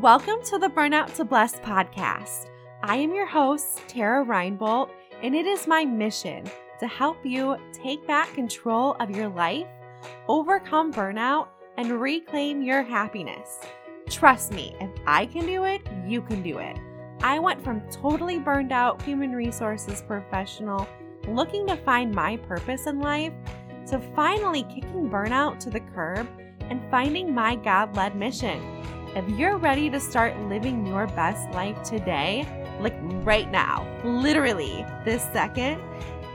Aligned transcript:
Welcome 0.00 0.42
to 0.44 0.58
the 0.58 0.68
Burnout 0.68 1.14
to 1.16 1.24
Bliss 1.24 1.56
podcast. 1.56 2.46
I 2.82 2.96
am 2.96 3.12
your 3.12 3.26
host, 3.26 3.82
Tara 3.88 4.24
Reinbolt, 4.24 4.88
and 5.22 5.34
it 5.34 5.44
is 5.44 5.66
my 5.66 5.84
mission 5.84 6.50
to 6.80 6.86
help 6.86 7.18
you 7.26 7.58
take 7.74 8.06
back 8.06 8.32
control 8.32 8.96
of 9.00 9.10
your 9.10 9.28
life, 9.28 9.66
overcome 10.28 10.94
burnout, 10.94 11.48
and 11.76 12.00
reclaim 12.00 12.62
your 12.62 12.82
happiness. 12.82 13.58
Trust 14.08 14.54
me, 14.54 14.74
if 14.80 14.88
I 15.06 15.26
can 15.26 15.44
do 15.44 15.64
it, 15.64 15.82
you 16.06 16.22
can 16.22 16.42
do 16.42 16.56
it. 16.56 16.78
I 17.22 17.38
went 17.38 17.62
from 17.62 17.86
totally 17.90 18.38
burned 18.38 18.72
out 18.72 19.02
human 19.02 19.32
resources 19.32 20.00
professional 20.00 20.88
looking 21.28 21.66
to 21.66 21.76
find 21.76 22.14
my 22.14 22.38
purpose 22.38 22.86
in 22.86 22.98
life 22.98 23.34
to 23.88 24.00
finally 24.16 24.62
kicking 24.62 25.10
burnout 25.10 25.58
to 25.60 25.68
the 25.68 25.80
curb 25.80 26.26
and 26.60 26.80
finding 26.90 27.34
my 27.34 27.56
God 27.56 27.94
led 27.94 28.16
mission 28.16 28.58
if 29.14 29.28
you're 29.28 29.58
ready 29.58 29.90
to 29.90 30.00
start 30.00 30.38
living 30.40 30.86
your 30.86 31.06
best 31.08 31.50
life 31.50 31.82
today, 31.82 32.46
like 32.80 32.94
right 33.24 33.50
now, 33.50 33.86
literally 34.04 34.86
this 35.04 35.22
second, 35.32 35.82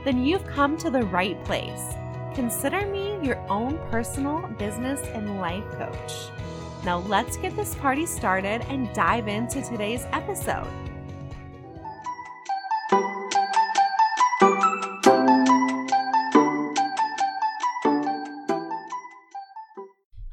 then 0.04 0.24
you've 0.24 0.46
come 0.46 0.76
to 0.78 0.90
the 0.90 1.02
right 1.02 1.42
place. 1.44 1.94
Consider 2.34 2.86
me 2.86 3.18
your 3.20 3.38
own 3.50 3.78
personal 3.90 4.46
business 4.58 5.00
and 5.08 5.40
life 5.40 5.68
coach. 5.72 6.30
Now, 6.84 6.98
let's 6.98 7.36
get 7.36 7.56
this 7.56 7.74
party 7.74 8.06
started 8.06 8.62
and 8.68 8.92
dive 8.92 9.26
into 9.26 9.60
today's 9.60 10.06
episode. 10.12 10.87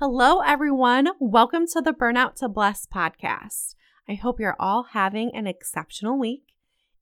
Hello, 0.08 0.42
everyone. 0.42 1.08
Welcome 1.20 1.66
to 1.74 1.82
the 1.82 1.92
Burnout 1.92 2.36
to 2.36 2.48
Bliss 2.48 2.86
podcast. 2.86 3.74
I 4.08 4.14
hope 4.14 4.40
you're 4.40 4.56
all 4.60 4.84
having 4.92 5.32
an 5.34 5.48
exceptional 5.48 6.20
week, 6.20 6.54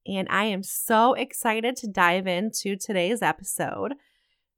and 0.08 0.26
I 0.30 0.46
am 0.46 0.64
so 0.64 1.14
excited 1.14 1.76
to 1.76 1.88
dive 1.90 2.28
into 2.28 2.78
today's 2.78 3.22
episode. 3.22 3.96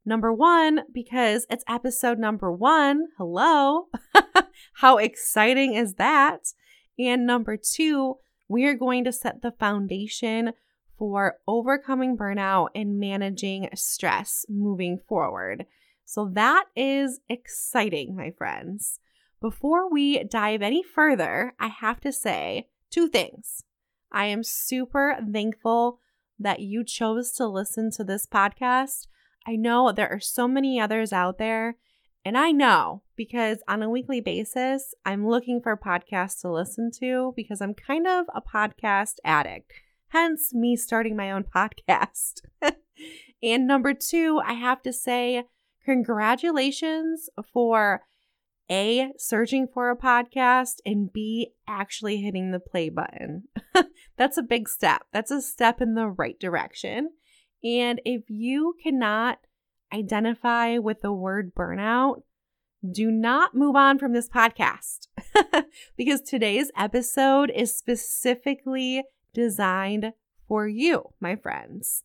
Number 0.05 0.31
one, 0.31 0.81
because 0.93 1.47
it's 1.49 1.63
episode 1.67 2.19
number 2.19 2.51
one. 2.51 3.07
Hello. 3.17 3.87
How 4.73 4.99
exciting 4.99 5.73
is 5.73 5.95
that? 5.95 6.53
And 6.99 7.25
number 7.25 7.57
two, 7.57 8.17
we 8.47 8.65
are 8.65 8.75
going 8.75 9.05
to 9.05 9.11
set 9.11 9.41
the 9.41 9.53
foundation 9.53 10.53
for 10.99 11.37
overcoming 11.47 12.15
burnout 12.15 12.67
and 12.75 12.99
managing 12.99 13.69
stress 13.73 14.45
moving 14.47 14.99
forward. 15.09 15.65
So 16.05 16.29
that 16.33 16.65
is 16.75 17.19
exciting, 17.27 18.15
my 18.15 18.31
friends. 18.31 18.99
Before 19.41 19.91
we 19.91 20.23
dive 20.23 20.61
any 20.61 20.83
further, 20.83 21.53
I 21.59 21.67
have 21.67 21.99
to 22.01 22.11
say 22.11 22.69
two 22.89 23.09
things. 23.09 23.63
I 24.11 24.25
am 24.27 24.43
super 24.43 25.17
thankful 25.31 25.99
that 26.39 26.59
you 26.61 26.83
chose 26.83 27.31
to 27.33 27.47
listen 27.47 27.91
to 27.91 28.03
this 28.03 28.25
podcast. 28.25 29.07
I 29.47 29.55
know 29.55 29.91
there 29.91 30.09
are 30.09 30.19
so 30.19 30.47
many 30.47 30.79
others 30.79 31.11
out 31.11 31.37
there, 31.37 31.75
and 32.23 32.37
I 32.37 32.51
know 32.51 33.03
because 33.15 33.59
on 33.67 33.83
a 33.83 33.89
weekly 33.89 34.21
basis, 34.21 34.93
I'm 35.05 35.27
looking 35.27 35.61
for 35.61 35.77
podcasts 35.77 36.41
to 36.41 36.51
listen 36.51 36.91
to 36.99 37.33
because 37.35 37.61
I'm 37.61 37.73
kind 37.73 38.07
of 38.07 38.25
a 38.33 38.41
podcast 38.41 39.15
addict, 39.23 39.73
hence 40.09 40.53
me 40.53 40.75
starting 40.75 41.15
my 41.15 41.31
own 41.31 41.43
podcast. 41.55 42.41
and 43.43 43.67
number 43.67 43.93
two, 43.93 44.41
I 44.43 44.53
have 44.53 44.81
to 44.83 44.93
say, 44.93 45.45
congratulations 45.85 47.29
for 47.53 48.01
A, 48.69 49.11
searching 49.17 49.67
for 49.71 49.89
a 49.89 49.97
podcast, 49.97 50.75
and 50.85 51.11
B, 51.13 51.53
actually 51.67 52.17
hitting 52.17 52.51
the 52.51 52.59
play 52.59 52.89
button. 52.89 53.43
That's 54.17 54.37
a 54.37 54.43
big 54.43 54.67
step. 54.67 55.03
That's 55.13 55.31
a 55.31 55.41
step 55.41 55.81
in 55.81 55.93
the 55.93 56.07
right 56.07 56.39
direction. 56.39 57.09
And 57.63 58.01
if 58.05 58.23
you 58.27 58.75
cannot 58.81 59.39
identify 59.93 60.77
with 60.77 61.01
the 61.01 61.13
word 61.13 61.53
burnout, 61.55 62.23
do 62.89 63.09
not 63.09 63.55
move 63.55 63.75
on 63.75 63.97
from 63.97 64.13
this 64.13 64.29
podcast 64.29 65.07
because 65.97 66.21
today's 66.21 66.71
episode 66.77 67.51
is 67.55 67.75
specifically 67.75 69.03
designed 69.33 70.13
for 70.47 70.67
you, 70.67 71.13
my 71.19 71.35
friends 71.35 72.03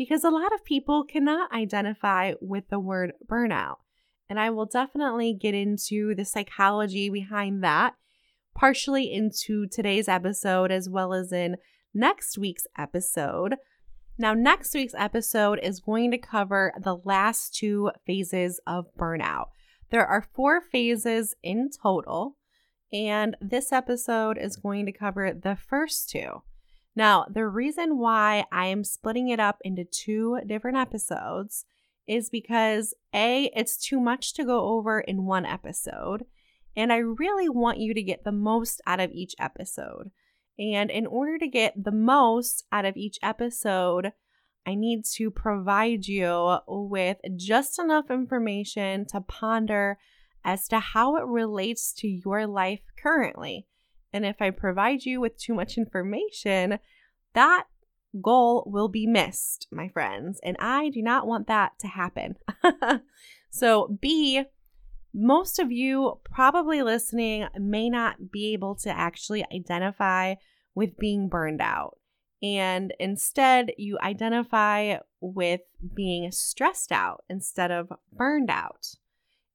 because 0.00 0.24
a 0.24 0.30
lot 0.30 0.50
of 0.54 0.64
people 0.64 1.04
cannot 1.04 1.52
identify 1.52 2.32
with 2.40 2.66
the 2.70 2.80
word 2.80 3.12
burnout. 3.30 3.76
And 4.30 4.40
I 4.40 4.48
will 4.48 4.64
definitely 4.64 5.34
get 5.34 5.52
into 5.52 6.14
the 6.14 6.24
psychology 6.24 7.10
behind 7.10 7.62
that, 7.62 7.92
partially 8.54 9.12
into 9.12 9.66
today's 9.66 10.08
episode 10.08 10.70
as 10.70 10.88
well 10.88 11.12
as 11.12 11.32
in 11.32 11.58
next 11.92 12.38
week's 12.38 12.66
episode. 12.78 13.56
Now, 14.16 14.32
next 14.32 14.72
week's 14.72 14.94
episode 14.96 15.60
is 15.62 15.80
going 15.80 16.12
to 16.12 16.18
cover 16.18 16.72
the 16.82 16.96
last 17.04 17.54
two 17.54 17.90
phases 18.06 18.58
of 18.66 18.86
burnout. 18.98 19.48
There 19.90 20.06
are 20.06 20.26
four 20.32 20.62
phases 20.62 21.34
in 21.42 21.68
total, 21.68 22.38
and 22.90 23.36
this 23.38 23.70
episode 23.70 24.38
is 24.38 24.56
going 24.56 24.86
to 24.86 24.92
cover 24.92 25.34
the 25.34 25.56
first 25.56 26.08
two. 26.08 26.40
Now, 27.00 27.24
the 27.30 27.46
reason 27.46 27.96
why 27.96 28.44
I 28.52 28.66
am 28.66 28.84
splitting 28.84 29.30
it 29.30 29.40
up 29.40 29.56
into 29.64 29.86
two 29.86 30.38
different 30.46 30.76
episodes 30.76 31.64
is 32.06 32.28
because 32.28 32.92
A, 33.14 33.50
it's 33.56 33.78
too 33.78 33.98
much 33.98 34.34
to 34.34 34.44
go 34.44 34.66
over 34.66 35.00
in 35.00 35.24
one 35.24 35.46
episode, 35.46 36.26
and 36.76 36.92
I 36.92 36.98
really 36.98 37.48
want 37.48 37.78
you 37.78 37.94
to 37.94 38.02
get 38.02 38.24
the 38.24 38.32
most 38.32 38.82
out 38.86 39.00
of 39.00 39.12
each 39.12 39.34
episode. 39.38 40.10
And 40.58 40.90
in 40.90 41.06
order 41.06 41.38
to 41.38 41.48
get 41.48 41.84
the 41.84 41.90
most 41.90 42.66
out 42.70 42.84
of 42.84 42.98
each 42.98 43.16
episode, 43.22 44.12
I 44.66 44.74
need 44.74 45.06
to 45.14 45.30
provide 45.30 46.06
you 46.06 46.58
with 46.68 47.16
just 47.34 47.78
enough 47.78 48.10
information 48.10 49.06
to 49.06 49.22
ponder 49.22 49.96
as 50.44 50.68
to 50.68 50.78
how 50.78 51.16
it 51.16 51.24
relates 51.24 51.94
to 51.94 52.08
your 52.08 52.46
life 52.46 52.82
currently. 53.02 53.68
And 54.12 54.24
if 54.24 54.40
I 54.40 54.50
provide 54.50 55.04
you 55.04 55.20
with 55.20 55.38
too 55.38 55.54
much 55.54 55.76
information, 55.76 56.78
that 57.34 57.64
goal 58.20 58.64
will 58.66 58.88
be 58.88 59.06
missed, 59.06 59.68
my 59.70 59.88
friends. 59.88 60.40
And 60.42 60.56
I 60.58 60.88
do 60.88 61.02
not 61.02 61.26
want 61.26 61.46
that 61.46 61.78
to 61.80 61.86
happen. 61.86 62.36
so, 63.50 63.98
B, 64.00 64.44
most 65.14 65.58
of 65.58 65.72
you 65.72 66.20
probably 66.24 66.82
listening 66.82 67.46
may 67.58 67.88
not 67.88 68.30
be 68.30 68.52
able 68.52 68.74
to 68.76 68.90
actually 68.90 69.44
identify 69.52 70.34
with 70.74 70.98
being 70.98 71.28
burned 71.28 71.60
out. 71.60 71.98
And 72.42 72.94
instead, 72.98 73.72
you 73.76 73.98
identify 74.00 74.98
with 75.20 75.60
being 75.94 76.30
stressed 76.32 76.90
out 76.90 77.24
instead 77.28 77.70
of 77.70 77.92
burned 78.12 78.50
out. 78.50 78.94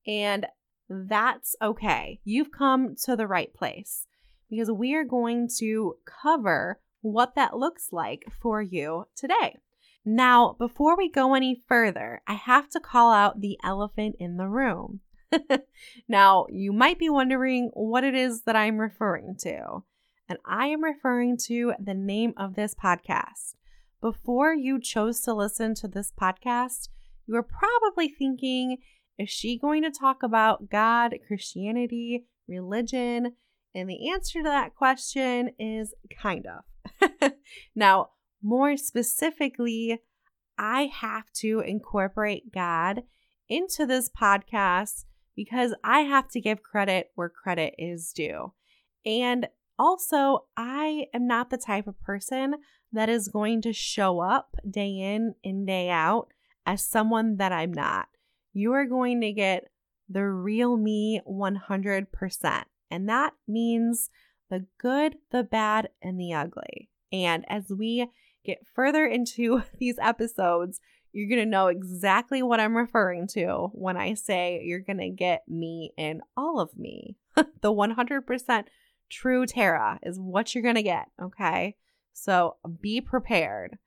And 0.05 0.45
that's 0.87 1.55
okay. 1.61 2.19
You've 2.23 2.51
come 2.51 2.95
to 3.05 3.15
the 3.15 3.27
right 3.27 3.51
place 3.53 4.05
because 4.49 4.71
we 4.71 4.95
are 4.95 5.03
going 5.03 5.49
to 5.59 5.95
cover 6.05 6.79
what 7.01 7.35
that 7.35 7.57
looks 7.57 7.89
like 7.91 8.25
for 8.41 8.61
you 8.61 9.05
today. 9.15 9.57
Now, 10.05 10.55
before 10.59 10.95
we 10.95 11.09
go 11.09 11.33
any 11.33 11.63
further, 11.67 12.21
I 12.27 12.33
have 12.33 12.69
to 12.69 12.79
call 12.79 13.11
out 13.11 13.41
the 13.41 13.57
elephant 13.63 14.15
in 14.19 14.37
the 14.37 14.47
room. 14.47 14.99
now, 16.07 16.45
you 16.49 16.71
might 16.71 16.99
be 16.99 17.09
wondering 17.09 17.71
what 17.73 18.03
it 18.03 18.13
is 18.13 18.43
that 18.43 18.55
I'm 18.55 18.77
referring 18.77 19.35
to, 19.41 19.83
and 20.29 20.37
I 20.45 20.67
am 20.67 20.83
referring 20.83 21.37
to 21.45 21.73
the 21.83 21.95
name 21.95 22.33
of 22.37 22.55
this 22.55 22.75
podcast. 22.75 23.55
Before 24.01 24.53
you 24.53 24.79
chose 24.79 25.21
to 25.21 25.33
listen 25.33 25.73
to 25.75 25.87
this 25.87 26.11
podcast, 26.11 26.89
you 27.25 27.33
were 27.33 27.43
probably 27.43 28.07
thinking, 28.07 28.77
is 29.17 29.29
she 29.29 29.57
going 29.57 29.81
to 29.83 29.91
talk 29.91 30.21
about 30.21 30.69
God, 30.69 31.15
Christianity, 31.27 32.25
religion? 32.47 33.33
And 33.75 33.89
the 33.89 34.09
answer 34.09 34.39
to 34.39 34.49
that 34.49 34.73
question 34.73 35.51
is 35.59 35.93
kind 36.21 36.47
of. 36.47 37.31
now, 37.75 38.11
more 38.41 38.77
specifically, 38.77 39.99
I 40.57 40.83
have 40.83 41.29
to 41.41 41.59
incorporate 41.59 42.53
God 42.53 43.03
into 43.49 43.85
this 43.85 44.09
podcast 44.09 45.03
because 45.35 45.75
I 45.83 46.01
have 46.01 46.29
to 46.29 46.39
give 46.39 46.63
credit 46.63 47.11
where 47.15 47.27
credit 47.27 47.75
is 47.77 48.13
due. 48.15 48.53
And 49.05 49.49
also, 49.77 50.45
I 50.55 51.07
am 51.13 51.27
not 51.27 51.49
the 51.49 51.57
type 51.57 51.85
of 51.85 52.01
person 52.01 52.55
that 52.93 53.09
is 53.09 53.27
going 53.27 53.61
to 53.63 53.73
show 53.73 54.21
up 54.21 54.55
day 54.69 54.97
in 54.99 55.35
and 55.43 55.67
day 55.67 55.89
out 55.89 56.29
as 56.65 56.85
someone 56.85 57.35
that 57.37 57.51
I'm 57.51 57.73
not. 57.73 58.07
You 58.53 58.71
are 58.71 58.85
going 58.85 59.19
to 59.19 59.33
get 59.33 59.65
the 60.07 60.23
real 60.23 60.77
me 60.77 61.19
100%. 61.27 62.63
And 62.89 63.09
that 63.09 63.33
means 63.47 64.09
the 64.49 64.65
good, 64.79 65.15
the 65.31 65.43
bad, 65.43 65.89
and 66.01 66.19
the 66.19 66.33
ugly. 66.33 66.89
And 67.11 67.45
as 67.47 67.69
we 67.69 68.09
get 68.43 68.65
further 68.73 69.05
into 69.05 69.63
these 69.79 69.97
episodes, 69.99 70.79
you're 71.11 71.29
going 71.29 71.45
to 71.45 71.49
know 71.49 71.67
exactly 71.67 72.43
what 72.43 72.59
I'm 72.59 72.75
referring 72.75 73.27
to 73.29 73.69
when 73.71 73.95
I 73.95 74.15
say 74.15 74.61
you're 74.65 74.79
going 74.79 74.99
to 74.99 75.09
get 75.09 75.47
me 75.47 75.93
in 75.97 76.21
all 76.35 76.59
of 76.59 76.77
me, 76.77 77.15
the 77.35 77.73
100% 77.73 78.65
true 79.09 79.45
Tara 79.45 79.99
is 80.03 80.19
what 80.19 80.53
you're 80.53 80.61
going 80.63 80.75
to 80.75 80.83
get. 80.83 81.05
Okay. 81.21 81.75
So 82.11 82.57
be 82.81 82.99
prepared. 83.01 83.77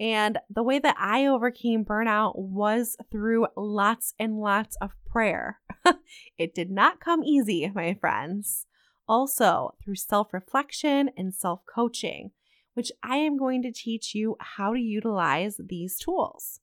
And 0.00 0.38
the 0.50 0.62
way 0.62 0.78
that 0.80 0.96
I 0.98 1.26
overcame 1.26 1.84
burnout 1.84 2.36
was 2.36 2.96
through 3.12 3.46
lots 3.56 4.14
and 4.18 4.40
lots 4.40 4.76
of 4.80 4.90
prayer. 5.08 5.60
it 6.38 6.54
did 6.54 6.70
not 6.70 7.00
come 7.00 7.22
easy, 7.22 7.70
my 7.74 7.94
friends. 7.94 8.66
Also, 9.06 9.74
through 9.82 9.96
self 9.96 10.32
reflection 10.32 11.10
and 11.16 11.32
self 11.32 11.60
coaching, 11.72 12.32
which 12.74 12.90
I 13.02 13.16
am 13.16 13.38
going 13.38 13.62
to 13.62 13.72
teach 13.72 14.14
you 14.14 14.36
how 14.40 14.72
to 14.72 14.80
utilize 14.80 15.60
these 15.64 15.98
tools. 15.98 16.60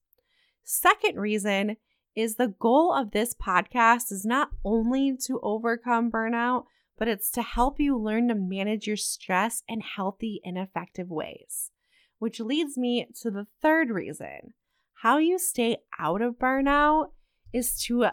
Second 0.63 1.18
reason 1.18 1.77
is 2.16 2.36
the 2.36 2.54
goal 2.60 2.94
of 2.94 3.12
this 3.12 3.34
podcast 3.34 4.12
is 4.12 4.25
not 4.25 4.50
only 4.66 5.16
to 5.25 5.39
overcome 5.42 6.12
burnout, 6.12 6.66
but 6.98 7.07
it's 7.07 7.31
to 7.31 7.42
help 7.42 7.80
you 7.80 7.98
learn 7.98 8.27
to 8.27 8.36
manage 8.36 8.88
your 8.88 8.98
stress 8.98 9.63
in 9.68 9.80
healthy 9.80 10.42
and 10.44 10.57
effective 10.57 11.10
ways. 11.10 11.72
Which 12.22 12.40
leads 12.40 12.78
me 12.78 13.08
to 13.22 13.32
the 13.32 13.48
third 13.64 13.90
reason 13.90 14.54
how 15.02 15.18
you 15.18 15.40
stay 15.40 15.78
out 15.98 16.22
of 16.22 16.38
burnout 16.38 17.14
is 17.52 17.76
to 17.86 18.10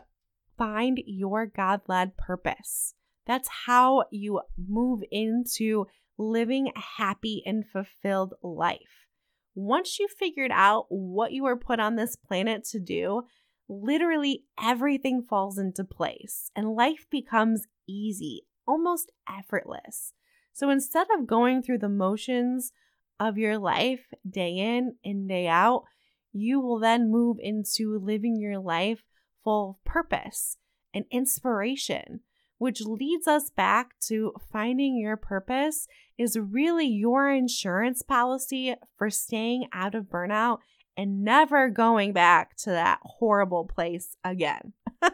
find 0.56 0.98
your 1.04 1.44
God 1.44 1.82
led 1.88 2.16
purpose. 2.16 2.94
That's 3.26 3.50
how 3.66 4.04
you 4.10 4.40
move 4.56 5.02
into 5.10 5.88
living 6.16 6.72
a 6.74 7.02
happy 7.02 7.42
and 7.44 7.66
fulfilled 7.68 8.32
life. 8.42 9.08
Once 9.54 9.98
you 9.98 10.08
figured 10.08 10.52
out 10.54 10.86
what 10.88 11.32
you 11.32 11.42
were 11.42 11.54
put 11.54 11.78
on 11.78 11.96
this 11.96 12.16
planet 12.16 12.64
to 12.68 12.80
do, 12.80 13.24
literally 13.68 14.44
everything 14.58 15.20
falls 15.20 15.58
into 15.58 15.84
place 15.84 16.50
and 16.56 16.70
life 16.70 17.04
becomes 17.10 17.66
easy, 17.86 18.46
almost 18.66 19.12
effortless. 19.28 20.14
So 20.54 20.70
instead 20.70 21.08
of 21.14 21.26
going 21.26 21.62
through 21.62 21.80
the 21.80 21.90
motions 21.90 22.72
of 23.20 23.38
your 23.38 23.58
life 23.58 24.00
day 24.28 24.56
in 24.56 24.94
and 25.04 25.28
day 25.28 25.46
out, 25.46 25.84
you 26.32 26.60
will 26.60 26.78
then 26.78 27.10
move 27.10 27.38
into 27.40 27.98
living 27.98 28.36
your 28.38 28.58
life 28.58 29.02
full 29.42 29.70
of 29.70 29.84
purpose 29.84 30.58
and 30.94 31.04
inspiration, 31.10 32.20
which 32.58 32.80
leads 32.82 33.26
us 33.26 33.50
back 33.50 33.98
to 34.00 34.32
finding 34.52 34.96
your 34.96 35.16
purpose 35.16 35.86
is 36.16 36.38
really 36.38 36.86
your 36.86 37.30
insurance 37.30 38.02
policy 38.02 38.74
for 38.96 39.10
staying 39.10 39.68
out 39.72 39.94
of 39.94 40.06
burnout 40.06 40.58
and 40.96 41.22
never 41.22 41.68
going 41.68 42.12
back 42.12 42.56
to 42.56 42.70
that 42.70 42.98
horrible 43.02 43.64
place 43.64 44.16
again. 44.24 44.72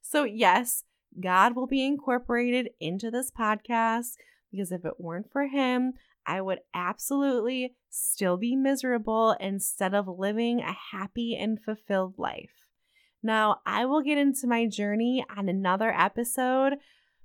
so, 0.00 0.22
yes, 0.22 0.84
God 1.20 1.56
will 1.56 1.66
be 1.66 1.84
incorporated 1.84 2.70
into 2.80 3.10
this 3.10 3.32
podcast 3.32 4.12
because 4.52 4.70
if 4.70 4.84
it 4.84 5.00
weren't 5.00 5.32
for 5.32 5.48
Him, 5.48 5.94
I 6.26 6.40
would 6.40 6.60
absolutely 6.74 7.74
still 7.90 8.36
be 8.36 8.56
miserable 8.56 9.36
instead 9.40 9.94
of 9.94 10.08
living 10.08 10.60
a 10.60 10.74
happy 10.92 11.36
and 11.36 11.62
fulfilled 11.62 12.14
life. 12.18 12.66
Now, 13.22 13.60
I 13.64 13.86
will 13.86 14.02
get 14.02 14.18
into 14.18 14.46
my 14.46 14.66
journey 14.66 15.24
on 15.34 15.48
another 15.48 15.92
episode 15.92 16.74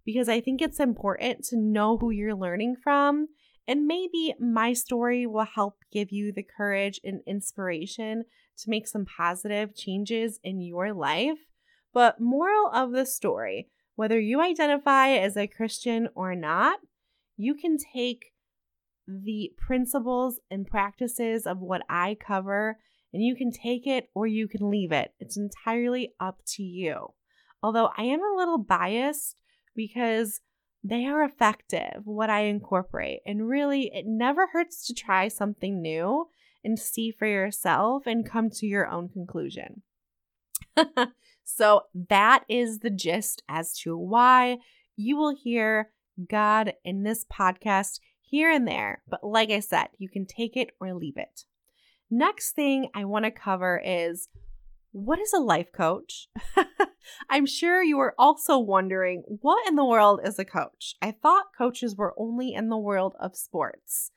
because 0.05 0.29
I 0.29 0.41
think 0.41 0.61
it's 0.61 0.79
important 0.79 1.43
to 1.45 1.57
know 1.57 1.97
who 1.97 2.09
you're 2.09 2.35
learning 2.35 2.77
from 2.83 3.27
and 3.67 3.85
maybe 3.85 4.33
my 4.39 4.73
story 4.73 5.27
will 5.27 5.45
help 5.45 5.77
give 5.91 6.11
you 6.11 6.31
the 6.31 6.41
courage 6.41 6.99
and 7.03 7.21
inspiration 7.27 8.25
to 8.57 8.69
make 8.69 8.87
some 8.87 9.05
positive 9.05 9.75
changes 9.75 10.39
in 10.43 10.59
your 10.59 10.91
life. 10.91 11.37
But, 11.93 12.19
moral 12.19 12.71
of 12.73 12.91
the 12.91 13.05
story 13.05 13.69
whether 13.99 14.17
you 14.17 14.39
identify 14.39 15.09
as 15.09 15.35
a 15.35 15.45
Christian 15.45 16.07
or 16.15 16.33
not, 16.33 16.79
you 17.35 17.53
can 17.53 17.75
take 17.77 18.31
the 19.09 19.51
principles 19.57 20.39
and 20.51 20.67
practices 20.67 21.47
of 21.47 21.59
what 21.59 21.81
I 21.89 22.15
cover 22.15 22.77
and 23.11 23.23
you 23.23 23.35
can 23.35 23.51
take 23.51 23.87
it 23.87 24.09
or 24.13 24.27
you 24.27 24.47
can 24.47 24.69
leave 24.69 24.91
it. 24.91 25.13
It's 25.19 25.37
entirely 25.37 26.13
up 26.19 26.39
to 26.55 26.63
you. 26.63 27.13
Although 27.63 27.89
I 27.97 28.03
am 28.03 28.19
a 28.21 28.37
little 28.37 28.59
biased 28.59 29.35
because 29.75 30.41
they 30.83 31.05
are 31.05 31.23
effective, 31.23 32.01
what 32.05 32.29
I 32.29 32.41
incorporate. 32.41 33.19
And 33.25 33.49
really, 33.49 33.91
it 33.93 34.05
never 34.05 34.47
hurts 34.47 34.85
to 34.87 34.93
try 34.93 35.27
something 35.27 35.81
new 35.81 36.27
and 36.63 36.79
see 36.79 37.11
for 37.11 37.25
yourself 37.25 38.03
and 38.05 38.29
come 38.29 38.49
to 38.51 38.65
your 38.65 38.87
own 38.87 39.09
conclusion. 39.09 39.81
so, 41.43 41.81
that 42.09 42.43
is 42.47 42.79
the 42.79 42.89
gist 42.89 43.43
as 43.49 43.73
to 43.79 43.97
why 43.97 44.59
you 44.95 45.17
will 45.17 45.35
hear 45.35 45.91
God 46.29 46.73
in 46.85 47.03
this 47.03 47.25
podcast 47.25 47.99
here 48.29 48.51
and 48.51 48.67
there. 48.67 49.01
But 49.07 49.23
like 49.23 49.49
I 49.49 49.59
said, 49.59 49.87
you 49.97 50.09
can 50.09 50.25
take 50.25 50.55
it 50.55 50.71
or 50.79 50.93
leave 50.93 51.17
it. 51.17 51.45
Next 52.11 52.51
thing 52.51 52.89
I 52.93 53.05
want 53.05 53.25
to 53.25 53.31
cover 53.31 53.81
is 53.83 54.29
what 54.91 55.19
is 55.19 55.33
a 55.33 55.39
life 55.39 55.71
coach? 55.71 56.27
I'm 57.29 57.45
sure 57.45 57.83
you 57.83 57.99
are 57.99 58.15
also 58.17 58.57
wondering 58.57 59.23
what 59.41 59.67
in 59.67 59.75
the 59.75 59.85
world 59.85 60.21
is 60.23 60.39
a 60.39 60.45
coach? 60.45 60.95
I 61.01 61.11
thought 61.11 61.55
coaches 61.57 61.95
were 61.95 62.15
only 62.17 62.53
in 62.53 62.69
the 62.69 62.77
world 62.77 63.15
of 63.19 63.35
sports. 63.35 64.11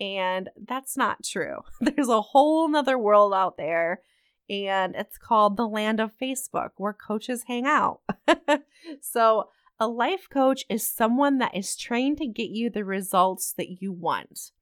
And 0.00 0.50
that's 0.56 0.96
not 0.96 1.24
true. 1.24 1.58
There's 1.80 2.08
a 2.08 2.20
whole 2.20 2.68
nother 2.68 2.98
world 2.98 3.32
out 3.32 3.56
there, 3.56 4.02
and 4.50 4.94
it's 4.94 5.16
called 5.16 5.56
the 5.56 5.66
land 5.66 6.00
of 6.00 6.18
Facebook 6.20 6.70
where 6.76 6.92
coaches 6.92 7.44
hang 7.46 7.66
out. 7.66 8.00
so, 9.00 9.48
a 9.78 9.86
life 9.86 10.28
coach 10.30 10.64
is 10.70 10.86
someone 10.86 11.38
that 11.38 11.54
is 11.54 11.76
trained 11.76 12.18
to 12.18 12.26
get 12.26 12.50
you 12.50 12.70
the 12.70 12.84
results 12.84 13.52
that 13.56 13.82
you 13.82 13.92
want. 13.92 14.52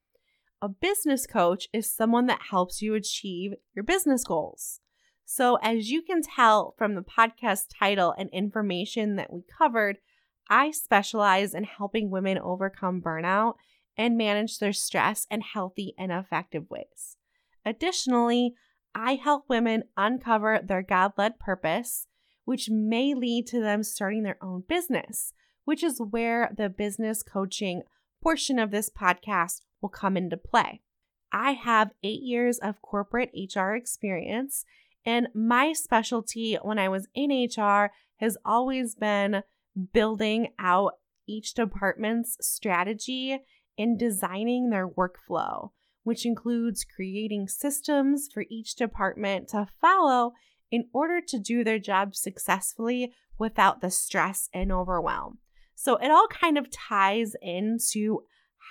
A 0.60 0.68
business 0.68 1.26
coach 1.26 1.68
is 1.72 1.90
someone 1.90 2.26
that 2.26 2.40
helps 2.50 2.82
you 2.82 2.94
achieve 2.94 3.52
your 3.74 3.84
business 3.84 4.24
goals. 4.24 4.80
So, 5.24 5.56
as 5.62 5.90
you 5.90 6.02
can 6.02 6.22
tell 6.22 6.74
from 6.76 6.94
the 6.94 7.02
podcast 7.02 7.66
title 7.78 8.14
and 8.16 8.28
information 8.30 9.16
that 9.16 9.32
we 9.32 9.42
covered, 9.58 9.98
I 10.50 10.70
specialize 10.70 11.54
in 11.54 11.64
helping 11.64 12.10
women 12.10 12.38
overcome 12.38 13.00
burnout 13.00 13.54
and 13.96 14.18
manage 14.18 14.58
their 14.58 14.72
stress 14.72 15.26
in 15.30 15.40
healthy 15.40 15.94
and 15.96 16.12
effective 16.12 16.68
ways. 16.68 17.16
Additionally, 17.64 18.54
I 18.94 19.14
help 19.14 19.48
women 19.48 19.84
uncover 19.96 20.60
their 20.62 20.82
God 20.82 21.12
led 21.16 21.38
purpose, 21.38 22.06
which 22.44 22.68
may 22.70 23.14
lead 23.14 23.46
to 23.48 23.60
them 23.60 23.82
starting 23.82 24.22
their 24.22 24.42
own 24.42 24.62
business, 24.68 25.32
which 25.64 25.82
is 25.82 26.00
where 26.00 26.52
the 26.56 26.68
business 26.68 27.22
coaching 27.22 27.82
portion 28.22 28.58
of 28.58 28.70
this 28.70 28.90
podcast 28.90 29.62
will 29.80 29.88
come 29.88 30.16
into 30.16 30.36
play. 30.36 30.80
I 31.32 31.52
have 31.52 31.90
eight 32.02 32.22
years 32.22 32.58
of 32.58 32.80
corporate 32.80 33.30
HR 33.34 33.72
experience 33.72 34.64
and 35.06 35.28
my 35.34 35.72
specialty 35.72 36.56
when 36.62 36.78
I 36.78 36.88
was 36.88 37.08
in 37.14 37.30
HR 37.30 37.90
has 38.16 38.38
always 38.44 38.94
been 38.94 39.42
building 39.92 40.48
out 40.58 40.94
each 41.26 41.54
department's 41.54 42.36
strategy 42.40 43.38
and 43.76 43.98
designing 43.98 44.70
their 44.70 44.88
workflow, 44.88 45.70
which 46.04 46.24
includes 46.24 46.84
creating 46.84 47.48
systems 47.48 48.28
for 48.32 48.44
each 48.48 48.76
department 48.76 49.48
to 49.48 49.66
follow 49.80 50.32
in 50.74 50.88
order 50.92 51.20
to 51.20 51.38
do 51.38 51.62
their 51.62 51.78
job 51.78 52.16
successfully 52.16 53.12
without 53.38 53.80
the 53.80 53.90
stress 53.90 54.48
and 54.52 54.72
overwhelm. 54.72 55.38
So 55.76 55.94
it 55.96 56.10
all 56.10 56.26
kind 56.26 56.58
of 56.58 56.68
ties 56.68 57.36
into 57.40 58.24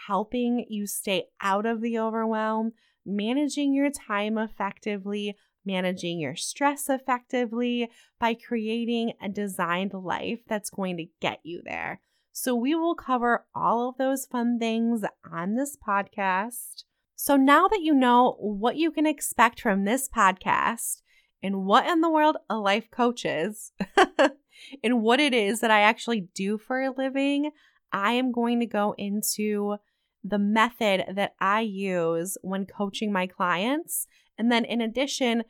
helping 0.08 0.66
you 0.68 0.86
stay 0.86 1.28
out 1.40 1.66
of 1.66 1.80
the 1.80 1.98
overwhelm, 1.98 2.74
managing 3.06 3.74
your 3.74 3.90
time 3.90 4.38
effectively, 4.38 5.38
managing 5.66 6.20
your 6.20 6.36
stress 6.36 6.90
effectively 6.90 7.90
by 8.20 8.34
creating 8.34 9.14
a 9.22 9.30
designed 9.30 9.94
life 9.94 10.40
that's 10.46 10.70
going 10.70 10.98
to 10.98 11.06
get 11.22 11.40
you 11.44 11.62
there. 11.64 12.02
So, 12.34 12.54
we 12.54 12.76
will 12.76 12.96
cover 12.96 13.46
all 13.56 13.88
of 13.88 13.98
those 13.98 14.26
fun 14.26 14.60
things 14.60 15.06
on 15.32 15.56
this 15.56 15.78
podcast. 15.78 16.84
So, 17.16 17.38
now 17.38 17.70
that 17.70 17.82
you 17.82 17.94
know 17.94 18.36
what 18.40 18.76
you 18.76 18.92
can 18.92 19.06
expect 19.06 19.62
from 19.62 19.86
this 19.86 20.10
podcast 20.10 21.04
and 21.44 21.66
what 21.66 21.86
in 21.86 22.02
the 22.02 22.10
world 22.10 22.38
a 22.50 22.58
life 22.58 22.90
coach 22.90 23.26
is 23.26 23.74
and 24.84 25.02
what 25.02 25.20
it 25.20 25.34
is 25.34 25.60
that 25.60 25.72
I 25.72 25.82
actually 25.82 26.22
do 26.34 26.58
for 26.58 26.82
a 26.82 26.92
living, 26.92 27.52
I 27.92 28.14
am 28.14 28.32
going 28.32 28.60
to 28.62 28.66
go 28.66 28.96
into 28.98 29.76
the 30.24 30.40
method 30.40 31.04
that 31.16 31.36
I 31.40 31.60
use 31.62 32.38
when 32.42 32.66
coaching 32.66 33.12
my 33.12 33.28
clients 33.28 34.08
and 34.38 34.52
then, 34.52 34.66
in 34.66 34.82
addition, 34.82 35.44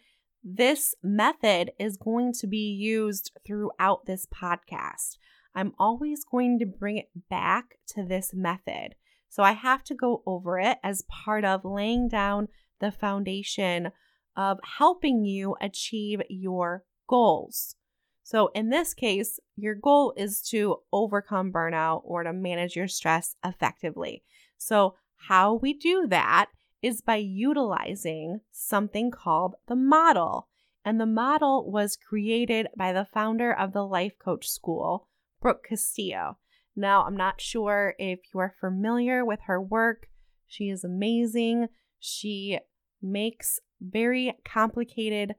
this 0.43 0.93
method 1.01 1.71
is 1.79 1.97
going 1.97 2.33
to 2.33 2.47
be 2.47 2.69
used 2.69 3.31
throughout 3.45 4.05
this 4.05 4.25
podcast. 4.27 5.17
I'm 5.55 5.73
always 5.79 6.25
going 6.25 6.59
to 6.59 6.65
bring 6.65 6.97
it 6.97 7.09
back 7.29 7.75
to 7.89 8.03
this 8.03 8.33
method. 8.33 8.95
So 9.29 9.43
I 9.43 9.53
have 9.53 9.83
to 9.85 9.95
go 9.95 10.21
over 10.25 10.59
it 10.59 10.77
as 10.83 11.03
part 11.03 11.45
of 11.45 11.63
laying 11.63 12.07
down 12.07 12.49
the 12.79 12.91
foundation 12.91 13.91
of 14.35 14.59
helping 14.77 15.25
you 15.25 15.55
achieve 15.61 16.21
your 16.29 16.83
goals. 17.07 17.75
So, 18.23 18.49
in 18.55 18.69
this 18.69 18.93
case, 18.93 19.39
your 19.57 19.75
goal 19.75 20.13
is 20.15 20.41
to 20.49 20.77
overcome 20.91 21.51
burnout 21.51 22.01
or 22.05 22.23
to 22.23 22.31
manage 22.31 22.75
your 22.75 22.87
stress 22.87 23.35
effectively. 23.43 24.23
So, 24.57 24.95
how 25.27 25.55
we 25.55 25.73
do 25.73 26.07
that 26.07 26.49
is 26.81 27.01
by 27.01 27.15
utilizing 27.15 28.41
something 28.51 29.11
called 29.11 29.55
the 29.67 29.75
model. 29.75 30.47
And 30.85 30.99
the 30.99 31.05
model 31.05 31.71
was 31.71 31.97
created 31.97 32.67
by 32.75 32.91
the 32.91 33.07
founder 33.13 33.53
of 33.53 33.71
the 33.71 33.85
Life 33.85 34.19
Coach 34.19 34.49
School, 34.49 35.07
Brooke 35.41 35.65
Castillo. 35.69 36.37
Now, 36.75 37.03
I'm 37.03 37.15
not 37.15 37.39
sure 37.39 37.95
if 37.99 38.19
you 38.33 38.39
are 38.39 38.55
familiar 38.59 39.23
with 39.23 39.41
her 39.45 39.61
work. 39.61 40.07
She 40.47 40.69
is 40.69 40.83
amazing. 40.83 41.69
She 41.99 42.59
makes 43.01 43.59
very 43.83 44.35
complicated 44.45 45.35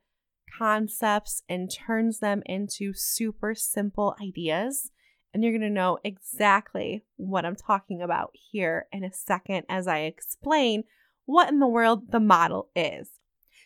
concepts 0.58 1.42
and 1.48 1.70
turns 1.70 2.18
them 2.18 2.42
into 2.46 2.92
super 2.94 3.54
simple 3.54 4.16
ideas. 4.22 4.90
And 5.32 5.42
you're 5.42 5.52
going 5.52 5.62
to 5.62 5.70
know 5.70 5.98
exactly 6.04 7.04
what 7.16 7.44
I'm 7.44 7.56
talking 7.56 8.00
about 8.00 8.30
here 8.34 8.86
in 8.92 9.02
a 9.02 9.12
second 9.12 9.64
as 9.68 9.88
I 9.88 10.00
explain 10.00 10.84
what 11.24 11.48
in 11.48 11.58
the 11.58 11.66
world 11.66 12.12
the 12.12 12.20
model 12.20 12.68
is. 12.76 13.10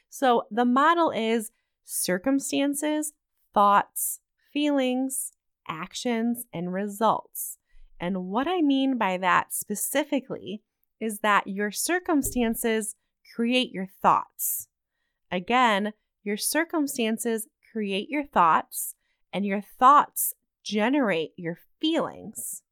So, 0.08 0.44
the 0.50 0.64
model 0.64 1.10
is 1.10 1.50
circumstances, 1.84 3.12
thoughts, 3.52 4.20
feelings, 4.52 5.32
actions, 5.68 6.46
and 6.52 6.72
results. 6.72 7.58
And 8.00 8.26
what 8.26 8.46
I 8.46 8.62
mean 8.62 8.96
by 8.96 9.18
that 9.18 9.52
specifically 9.52 10.62
is 11.00 11.20
that 11.20 11.46
your 11.46 11.70
circumstances 11.70 12.94
create 13.34 13.72
your 13.72 13.88
thoughts. 14.02 14.68
Again, 15.30 15.92
your 16.22 16.36
circumstances 16.36 17.48
create 17.72 18.08
your 18.08 18.24
thoughts, 18.24 18.94
and 19.32 19.44
your 19.44 19.60
thoughts 19.60 20.34
generate 20.64 21.32
your 21.36 21.58
feelings. 21.80 22.62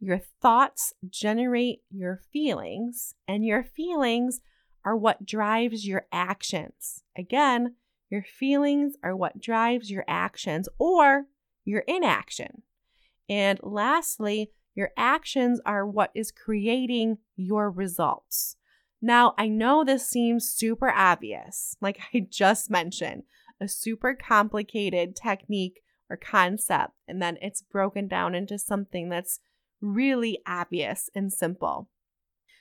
Your 0.00 0.18
thoughts 0.18 0.92
generate 1.08 1.80
your 1.90 2.20
feelings, 2.32 3.14
and 3.26 3.44
your 3.44 3.64
feelings 3.64 4.40
are 4.84 4.96
what 4.96 5.24
drives 5.24 5.86
your 5.86 6.06
actions. 6.12 7.02
Again, 7.16 7.76
your 8.10 8.22
feelings 8.22 8.94
are 9.02 9.16
what 9.16 9.40
drives 9.40 9.90
your 9.90 10.04
actions 10.06 10.68
or 10.78 11.24
your 11.64 11.80
inaction. 11.88 12.62
And 13.28 13.58
lastly, 13.62 14.50
your 14.74 14.90
actions 14.96 15.60
are 15.64 15.86
what 15.86 16.10
is 16.14 16.30
creating 16.30 17.18
your 17.36 17.70
results. 17.70 18.56
Now, 19.06 19.34
I 19.36 19.48
know 19.48 19.84
this 19.84 20.08
seems 20.08 20.48
super 20.48 20.88
obvious, 20.88 21.76
like 21.82 22.00
I 22.14 22.20
just 22.20 22.70
mentioned, 22.70 23.24
a 23.60 23.68
super 23.68 24.14
complicated 24.14 25.14
technique 25.14 25.82
or 26.08 26.16
concept, 26.16 26.94
and 27.06 27.20
then 27.20 27.36
it's 27.42 27.60
broken 27.60 28.08
down 28.08 28.34
into 28.34 28.58
something 28.58 29.10
that's 29.10 29.40
really 29.82 30.38
obvious 30.46 31.10
and 31.14 31.30
simple. 31.30 31.90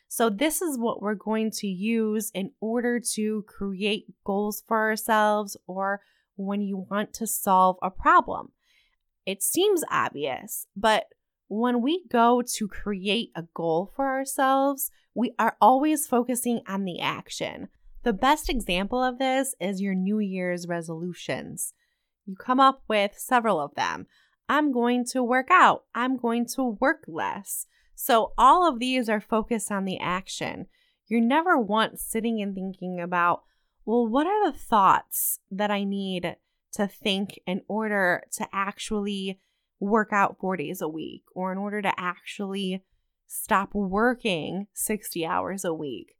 So, 0.09 0.29
this 0.29 0.61
is 0.61 0.77
what 0.77 1.01
we're 1.01 1.15
going 1.15 1.49
to 1.59 1.67
use 1.67 2.29
in 2.33 2.51
order 2.59 2.99
to 3.13 3.45
create 3.47 4.07
goals 4.25 4.63
for 4.67 4.79
ourselves 4.79 5.55
or 5.65 6.01
when 6.35 6.59
you 6.59 6.85
want 6.91 7.13
to 7.13 7.25
solve 7.25 7.77
a 7.81 7.89
problem. 7.89 8.51
It 9.25 9.41
seems 9.41 9.81
obvious, 9.89 10.67
but 10.75 11.05
when 11.47 11.81
we 11.81 12.03
go 12.11 12.41
to 12.55 12.67
create 12.67 13.31
a 13.33 13.45
goal 13.53 13.93
for 13.95 14.09
ourselves, 14.09 14.91
we 15.15 15.33
are 15.37 15.55
always 15.61 16.07
focusing 16.07 16.61
on 16.67 16.85
the 16.85 16.99
action. 16.99 17.67
The 18.03 18.13
best 18.13 18.49
example 18.49 19.03
of 19.03 19.19
this 19.19 19.55
is 19.59 19.81
your 19.81 19.95
New 19.95 20.19
Year's 20.19 20.67
resolutions. 20.67 21.73
You 22.25 22.35
come 22.35 22.59
up 22.59 22.83
with 22.87 23.17
several 23.17 23.59
of 23.59 23.75
them. 23.75 24.07
I'm 24.49 24.71
going 24.71 25.05
to 25.11 25.23
work 25.23 25.47
out. 25.51 25.83
I'm 25.95 26.17
going 26.17 26.45
to 26.55 26.77
work 26.79 27.03
less. 27.07 27.65
So, 27.95 28.33
all 28.37 28.67
of 28.67 28.79
these 28.79 29.07
are 29.07 29.21
focused 29.21 29.71
on 29.71 29.85
the 29.85 29.99
action. 29.99 30.67
You're 31.07 31.21
never 31.21 31.57
once 31.57 32.01
sitting 32.01 32.41
and 32.41 32.55
thinking 32.55 32.99
about, 32.99 33.43
well, 33.85 34.07
what 34.07 34.27
are 34.27 34.51
the 34.51 34.57
thoughts 34.57 35.39
that 35.51 35.69
I 35.71 35.83
need 35.83 36.35
to 36.73 36.87
think 36.87 37.39
in 37.45 37.61
order 37.67 38.23
to 38.33 38.47
actually 38.51 39.39
work 39.79 40.09
out 40.11 40.37
four 40.39 40.57
days 40.57 40.81
a 40.81 40.87
week 40.87 41.23
or 41.35 41.51
in 41.51 41.57
order 41.57 41.81
to 41.81 41.93
actually 41.97 42.83
stop 43.33 43.73
working 43.73 44.67
60 44.73 45.25
hours 45.25 45.65
a 45.65 45.73
week. 45.73 46.15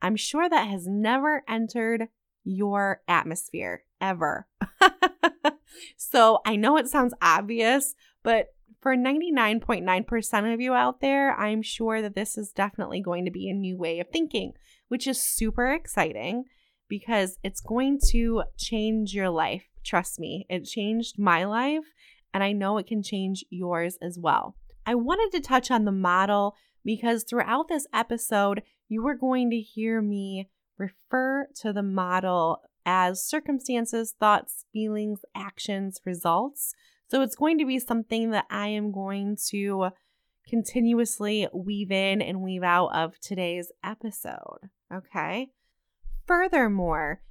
I'm 0.00 0.16
sure 0.16 0.48
that 0.48 0.68
has 0.68 0.86
never 0.86 1.42
entered 1.46 2.08
your 2.42 3.02
atmosphere 3.06 3.84
ever. 4.00 4.48
so 5.96 6.40
I 6.46 6.56
know 6.56 6.78
it 6.78 6.88
sounds 6.88 7.12
obvious, 7.20 7.94
but 8.22 8.54
for 8.80 8.96
99.9% 8.96 10.54
of 10.54 10.60
you 10.60 10.72
out 10.72 11.00
there, 11.00 11.38
I'm 11.38 11.60
sure 11.60 12.00
that 12.00 12.14
this 12.14 12.38
is 12.38 12.50
definitely 12.50 13.00
going 13.00 13.26
to 13.26 13.30
be 13.30 13.48
a 13.50 13.54
new 13.54 13.76
way 13.76 14.00
of 14.00 14.08
thinking, 14.08 14.52
which 14.88 15.06
is 15.06 15.22
super 15.22 15.70
exciting 15.70 16.44
because 16.88 17.38
it's 17.42 17.60
going 17.60 17.98
to 18.08 18.44
change 18.56 19.12
your 19.12 19.30
life. 19.30 19.64
Trust 19.84 20.18
me, 20.18 20.46
it 20.48 20.64
changed 20.64 21.18
my 21.18 21.44
life, 21.44 21.84
and 22.32 22.42
I 22.42 22.52
know 22.52 22.78
it 22.78 22.86
can 22.86 23.02
change 23.02 23.44
yours 23.50 23.98
as 24.00 24.18
well. 24.18 24.56
I 24.86 24.94
wanted 24.94 25.36
to 25.36 25.46
touch 25.46 25.70
on 25.70 25.84
the 25.84 25.92
model 25.92 26.54
because 26.84 27.24
throughout 27.24 27.68
this 27.68 27.86
episode, 27.92 28.62
you 28.88 29.06
are 29.06 29.14
going 29.14 29.50
to 29.50 29.60
hear 29.60 30.02
me 30.02 30.48
refer 30.78 31.48
to 31.62 31.72
the 31.72 31.82
model 31.82 32.62
as 32.84 33.24
circumstances, 33.24 34.14
thoughts, 34.18 34.66
feelings, 34.72 35.20
actions, 35.34 36.00
results. 36.04 36.74
So 37.08 37.22
it's 37.22 37.36
going 37.36 37.58
to 37.58 37.66
be 37.66 37.78
something 37.78 38.30
that 38.30 38.46
I 38.50 38.68
am 38.68 38.92
going 38.92 39.38
to 39.48 39.90
continuously 40.48 41.48
weave 41.54 41.90
in 41.90 42.20
and 42.20 42.42
weave 42.42 42.62
out 42.62 42.88
of 42.88 43.18
today's 43.20 43.72
episode. 43.82 44.68
Okay. 44.92 45.48
Furthermore, 46.26 47.22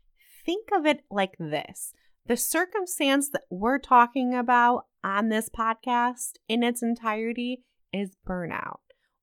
think 0.45 0.69
of 0.73 0.85
it 0.85 1.03
like 1.11 1.35
this 1.39 1.93
the 2.25 2.37
circumstance 2.37 3.29
that 3.29 3.43
we're 3.49 3.79
talking 3.79 4.33
about 4.33 4.85
on 5.03 5.29
this 5.29 5.49
podcast 5.49 6.33
in 6.47 6.63
its 6.63 6.81
entirety 6.81 7.63
is 7.91 8.15
burnout 8.27 8.79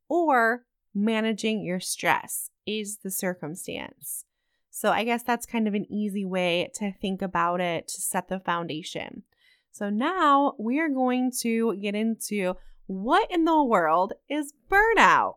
or 0.08 0.64
managing 0.94 1.62
your 1.64 1.80
stress 1.80 2.50
is 2.66 2.98
the 2.98 3.10
circumstance. 3.10 4.24
So 4.70 4.90
I 4.90 5.04
guess 5.04 5.22
that's 5.22 5.46
kind 5.46 5.66
of 5.66 5.74
an 5.74 5.90
easy 5.90 6.24
way 6.24 6.70
to 6.74 6.92
think 6.92 7.22
about 7.22 7.60
it 7.60 7.88
to 7.88 8.00
set 8.00 8.28
the 8.28 8.40
foundation. 8.40 9.24
So 9.72 9.90
now 9.90 10.54
we 10.58 10.80
are 10.80 10.88
going 10.88 11.32
to 11.40 11.76
get 11.76 11.94
into 11.94 12.54
what 12.86 13.30
in 13.30 13.44
the 13.44 13.62
world 13.62 14.14
is 14.28 14.52
burnout? 14.70 15.36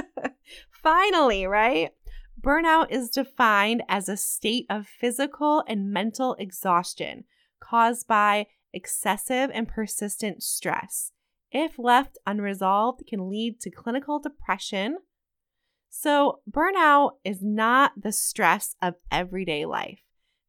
Finally, 0.70 1.46
right? 1.46 1.92
Burnout 2.40 2.90
is 2.90 3.10
defined 3.10 3.82
as 3.88 4.08
a 4.08 4.16
state 4.16 4.66
of 4.68 4.86
physical 4.86 5.62
and 5.68 5.92
mental 5.92 6.34
exhaustion 6.38 7.24
caused 7.60 8.06
by 8.06 8.46
excessive 8.74 9.50
and 9.52 9.68
persistent 9.68 10.42
stress. 10.42 11.12
If 11.50 11.78
left 11.78 12.18
unresolved, 12.26 13.06
can 13.06 13.30
lead 13.30 13.60
to 13.60 13.70
clinical 13.70 14.18
depression. 14.18 14.98
So, 15.88 16.40
burnout 16.50 17.12
is 17.24 17.40
not 17.40 17.92
the 17.96 18.10
stress 18.10 18.74
of 18.82 18.94
everyday 19.12 19.64
life. 19.64 20.00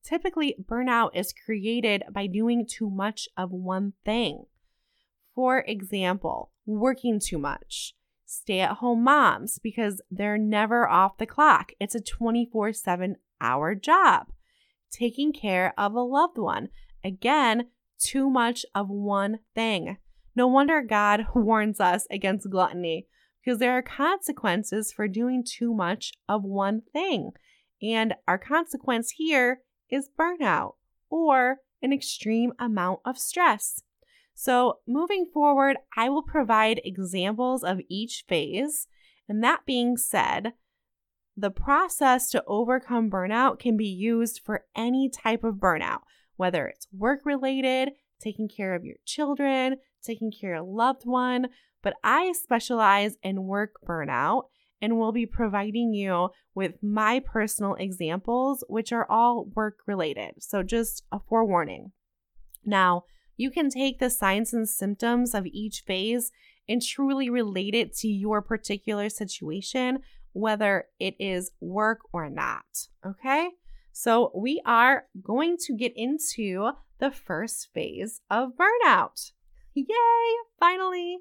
Typically, 0.04 0.56
burnout 0.62 1.12
is 1.14 1.34
created 1.34 2.04
by 2.12 2.28
doing 2.28 2.66
too 2.68 2.90
much 2.90 3.30
of 3.38 3.52
one 3.52 3.94
thing. 4.04 4.46
For 5.34 5.60
example, 5.60 6.52
working 6.66 7.20
too 7.20 7.38
much, 7.38 7.96
stay 8.26 8.62
at 8.62 8.78
home 8.78 9.04
moms 9.04 9.60
because 9.60 10.02
they're 10.10 10.38
never 10.38 10.88
off 10.88 11.18
the 11.18 11.26
clock. 11.26 11.74
It's 11.80 11.96
a 11.96 12.02
24 12.02 12.74
7 12.74 13.16
hour 13.42 13.76
job. 13.76 14.28
Taking 14.92 15.34
care 15.34 15.74
of 15.78 15.94
a 15.94 16.02
loved 16.02 16.38
one. 16.38 16.70
Again, 17.04 17.68
too 18.00 18.30
much 18.30 18.66
of 18.74 18.90
one 18.90 19.40
thing. 19.54 19.98
No 20.36 20.48
wonder 20.48 20.82
God 20.82 21.28
warns 21.36 21.80
us 21.80 22.08
against 22.12 22.50
gluttony 22.50 23.08
because 23.44 23.60
there 23.60 23.74
are 23.74 23.82
consequences 23.82 24.92
for 24.92 25.08
doing 25.08 25.44
too 25.44 25.74
much 25.74 26.14
of 26.28 26.44
one 26.44 26.82
thing. 26.94 27.32
And 27.82 28.16
our 28.28 28.38
consequence 28.38 29.12
here 29.12 29.62
is 29.90 30.10
burnout 30.18 30.74
or 31.10 31.58
an 31.82 31.94
extreme 31.94 32.54
amount 32.60 33.00
of 33.06 33.18
stress. 33.18 33.82
So, 34.34 34.80
moving 34.86 35.28
forward, 35.34 35.78
I 35.96 36.10
will 36.10 36.24
provide 36.24 36.82
examples 36.84 37.64
of 37.64 37.80
each 37.88 38.26
phase. 38.28 38.88
And 39.30 39.44
that 39.44 39.66
being 39.66 39.96
said, 39.96 40.54
the 41.38 41.52
process 41.52 42.30
to 42.32 42.44
overcome 42.46 43.10
burnout 43.10 43.60
can 43.60 43.78
be 43.78 43.88
used 43.88 44.42
for 44.44 44.66
any 44.76 45.10
type 45.10 45.44
of 45.44 45.56
burnout, 45.56 46.02
whether 46.38 46.68
it's 46.68 46.88
work 46.92 47.22
related, 47.26 47.92
taking 48.22 48.48
care 48.48 48.76
of 48.76 48.86
your 48.86 48.98
children, 49.06 49.78
taking 50.04 50.32
care 50.32 50.56
of 50.56 50.66
a 50.66 50.70
loved 50.70 51.06
one. 51.06 51.48
But 51.82 51.96
I 52.04 52.34
specialize 52.34 53.18
in 53.22 53.44
work 53.44 53.74
burnout 53.88 54.44
and 54.82 54.98
will 54.98 55.12
be 55.12 55.26
providing 55.26 55.94
you 55.94 56.30
with 56.54 56.74
my 56.82 57.20
personal 57.20 57.76
examples, 57.76 58.64
which 58.68 58.92
are 58.92 59.10
all 59.10 59.46
work 59.56 59.78
related. 59.88 60.32
So, 60.40 60.64
just 60.64 61.04
a 61.12 61.20
forewarning. 61.20 61.92
Now, 62.66 63.04
you 63.38 63.52
can 63.52 63.70
take 63.70 64.00
the 64.00 64.10
signs 64.10 64.54
and 64.54 64.68
symptoms 64.68 65.34
of 65.34 65.46
each 65.46 65.84
phase 65.86 66.32
and 66.68 66.82
truly 66.82 67.30
relate 67.30 67.76
it 67.76 67.96
to 67.98 68.08
your 68.08 68.42
particular 68.42 69.10
situation, 69.10 70.00
whether 70.34 70.86
it 71.00 71.16
is 71.20 71.52
work 71.60 72.00
or 72.12 72.30
not. 72.30 72.66
Okay? 73.06 73.50
So, 73.98 74.30
we 74.36 74.62
are 74.66 75.06
going 75.24 75.56
to 75.62 75.74
get 75.74 75.94
into 75.96 76.72
the 77.00 77.12
first 77.12 77.70
phase 77.74 78.20
of 78.30 78.52
burnout. 78.58 79.32
Yay! 79.74 79.86
Finally! 80.60 81.20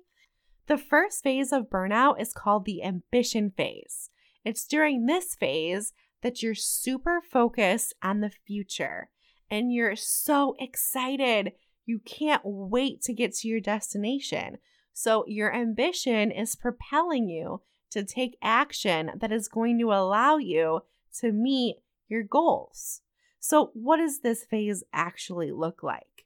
The 0.66 0.76
first 0.76 1.22
phase 1.22 1.52
of 1.52 1.70
burnout 1.70 2.20
is 2.20 2.32
called 2.32 2.64
the 2.64 2.82
ambition 2.82 3.52
phase. 3.56 4.10
It's 4.44 4.66
during 4.66 5.06
this 5.06 5.36
phase 5.36 5.92
that 6.22 6.42
you're 6.42 6.56
super 6.56 7.20
focused 7.20 7.94
on 8.02 8.22
the 8.22 8.32
future 8.44 9.08
and 9.48 9.72
you're 9.72 9.94
so 9.94 10.56
excited. 10.58 11.52
You 11.86 12.00
can't 12.00 12.42
wait 12.44 13.02
to 13.02 13.14
get 13.14 13.36
to 13.36 13.48
your 13.48 13.60
destination. 13.60 14.58
So, 14.92 15.24
your 15.28 15.54
ambition 15.54 16.32
is 16.32 16.56
propelling 16.56 17.28
you 17.28 17.62
to 17.92 18.02
take 18.02 18.36
action 18.42 19.12
that 19.20 19.30
is 19.30 19.46
going 19.46 19.78
to 19.78 19.92
allow 19.92 20.38
you 20.38 20.80
to 21.20 21.30
meet 21.30 21.76
your 22.14 22.22
goals. 22.22 23.02
So, 23.40 23.72
what 23.74 23.98
does 23.98 24.20
this 24.20 24.44
phase 24.44 24.84
actually 24.92 25.50
look 25.50 25.82
like? 25.82 26.24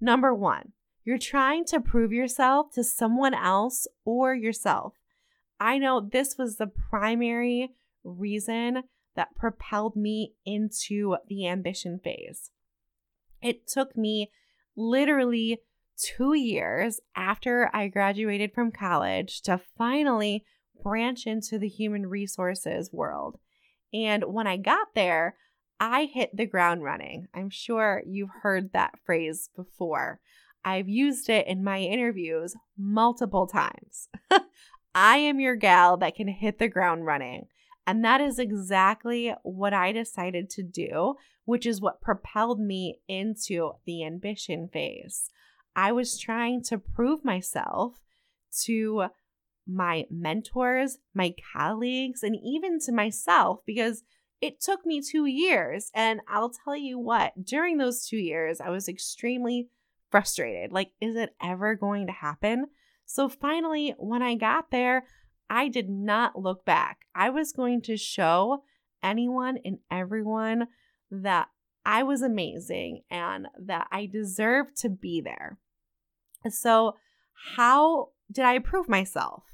Number 0.00 0.32
one, 0.32 0.72
you're 1.04 1.18
trying 1.18 1.66
to 1.66 1.80
prove 1.80 2.12
yourself 2.12 2.72
to 2.74 2.84
someone 2.84 3.34
else 3.34 3.86
or 4.04 4.34
yourself. 4.34 4.94
I 5.60 5.76
know 5.76 6.00
this 6.00 6.36
was 6.38 6.56
the 6.56 6.66
primary 6.66 7.70
reason 8.02 8.84
that 9.16 9.34
propelled 9.34 9.96
me 9.96 10.32
into 10.46 11.16
the 11.28 11.46
ambition 11.46 12.00
phase. 12.02 12.50
It 13.42 13.66
took 13.66 13.96
me 13.96 14.30
literally 14.76 15.58
two 15.96 16.34
years 16.34 17.00
after 17.14 17.70
I 17.74 17.88
graduated 17.88 18.52
from 18.52 18.72
college 18.72 19.42
to 19.42 19.60
finally 19.76 20.44
branch 20.82 21.26
into 21.26 21.58
the 21.58 21.68
human 21.68 22.06
resources 22.06 22.92
world. 22.92 23.38
And 23.94 24.24
when 24.24 24.48
I 24.48 24.56
got 24.56 24.88
there, 24.94 25.36
I 25.78 26.06
hit 26.12 26.36
the 26.36 26.46
ground 26.46 26.82
running. 26.82 27.28
I'm 27.32 27.48
sure 27.48 28.02
you've 28.04 28.30
heard 28.42 28.72
that 28.72 28.98
phrase 29.06 29.50
before. 29.54 30.20
I've 30.64 30.88
used 30.88 31.28
it 31.28 31.46
in 31.46 31.62
my 31.62 31.78
interviews 31.78 32.56
multiple 32.76 33.46
times. 33.46 34.08
I 34.94 35.18
am 35.18 35.40
your 35.40 35.56
gal 35.56 35.96
that 35.98 36.16
can 36.16 36.28
hit 36.28 36.58
the 36.58 36.68
ground 36.68 37.06
running. 37.06 37.46
And 37.86 38.04
that 38.04 38.20
is 38.20 38.38
exactly 38.38 39.34
what 39.42 39.74
I 39.74 39.92
decided 39.92 40.48
to 40.50 40.62
do, 40.62 41.16
which 41.44 41.66
is 41.66 41.80
what 41.80 42.00
propelled 42.00 42.58
me 42.58 43.00
into 43.08 43.72
the 43.84 44.04
ambition 44.04 44.68
phase. 44.72 45.30
I 45.76 45.92
was 45.92 46.18
trying 46.18 46.62
to 46.64 46.78
prove 46.78 47.24
myself 47.24 48.00
to 48.62 49.06
my 49.66 50.04
mentors, 50.10 50.98
my 51.14 51.34
colleagues, 51.52 52.22
and 52.22 52.36
even 52.42 52.78
to 52.80 52.92
myself 52.92 53.60
because 53.66 54.02
it 54.40 54.60
took 54.60 54.84
me 54.84 55.00
two 55.00 55.26
years. 55.26 55.90
And 55.94 56.20
I'll 56.28 56.52
tell 56.64 56.76
you 56.76 56.98
what, 56.98 57.44
during 57.44 57.78
those 57.78 58.06
two 58.06 58.18
years, 58.18 58.60
I 58.60 58.70
was 58.70 58.88
extremely 58.88 59.68
frustrated. 60.10 60.70
Like, 60.70 60.90
is 61.00 61.16
it 61.16 61.34
ever 61.42 61.74
going 61.74 62.06
to 62.06 62.12
happen? 62.12 62.66
So 63.06 63.28
finally, 63.28 63.94
when 63.98 64.22
I 64.22 64.34
got 64.34 64.70
there, 64.70 65.04
I 65.48 65.68
did 65.68 65.88
not 65.88 66.38
look 66.38 66.64
back. 66.64 67.06
I 67.14 67.30
was 67.30 67.52
going 67.52 67.82
to 67.82 67.96
show 67.96 68.62
anyone 69.02 69.58
and 69.64 69.78
everyone 69.90 70.68
that 71.10 71.48
I 71.86 72.02
was 72.02 72.22
amazing 72.22 73.02
and 73.10 73.46
that 73.66 73.88
I 73.92 74.06
deserved 74.06 74.76
to 74.78 74.88
be 74.88 75.20
there. 75.20 75.58
So, 76.48 76.96
how 77.56 78.10
did 78.30 78.44
I 78.44 78.58
prove 78.58 78.88
myself? 78.88 79.44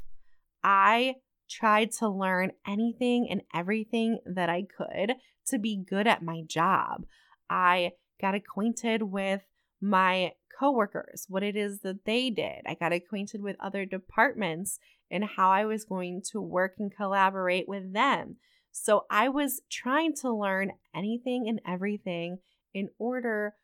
I 0.63 1.17
tried 1.49 1.93
to 1.93 2.09
learn 2.09 2.53
anything 2.67 3.29
and 3.31 3.43
everything 3.55 4.19
that 4.25 4.49
I 4.49 4.63
could 4.63 5.15
to 5.49 5.59
be 5.59 5.77
good 5.77 6.07
at 6.07 6.23
my 6.23 6.43
job. 6.47 7.05
I 7.49 7.93
got 8.21 8.35
acquainted 8.35 9.03
with 9.03 9.43
my 9.81 10.33
coworkers, 10.59 11.27
what 11.29 11.43
it 11.43 11.57
is 11.57 11.81
that 11.81 12.05
they 12.05 12.31
did. 12.31 12.63
I 12.67 12.75
got 12.75 12.93
acquainted 12.93 13.41
with 13.43 13.57
other 13.59 13.85
departments 13.85 14.79
and 15.11 15.25
how 15.25 15.51
I 15.51 15.65
was 15.65 15.85
going 15.85 16.23
to 16.31 16.41
work 16.41 16.75
and 16.79 16.95
collaborate 16.95 17.67
with 17.67 17.93
them. 17.93 18.37
So 18.71 19.07
I 19.11 19.29
was 19.29 19.63
trying 19.71 20.15
to 20.17 20.31
learn 20.31 20.73
anything 20.95 21.49
and 21.49 21.61
everything 21.67 22.39
in 22.73 22.91
order 22.99 23.55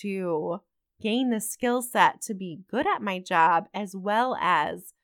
to 0.00 0.60
gain 1.00 1.30
the 1.30 1.40
skill 1.40 1.82
set 1.82 2.22
to 2.22 2.34
be 2.34 2.60
good 2.68 2.86
at 2.86 3.02
my 3.02 3.20
job 3.20 3.66
as 3.72 3.94
well 3.94 4.36
as 4.40 4.94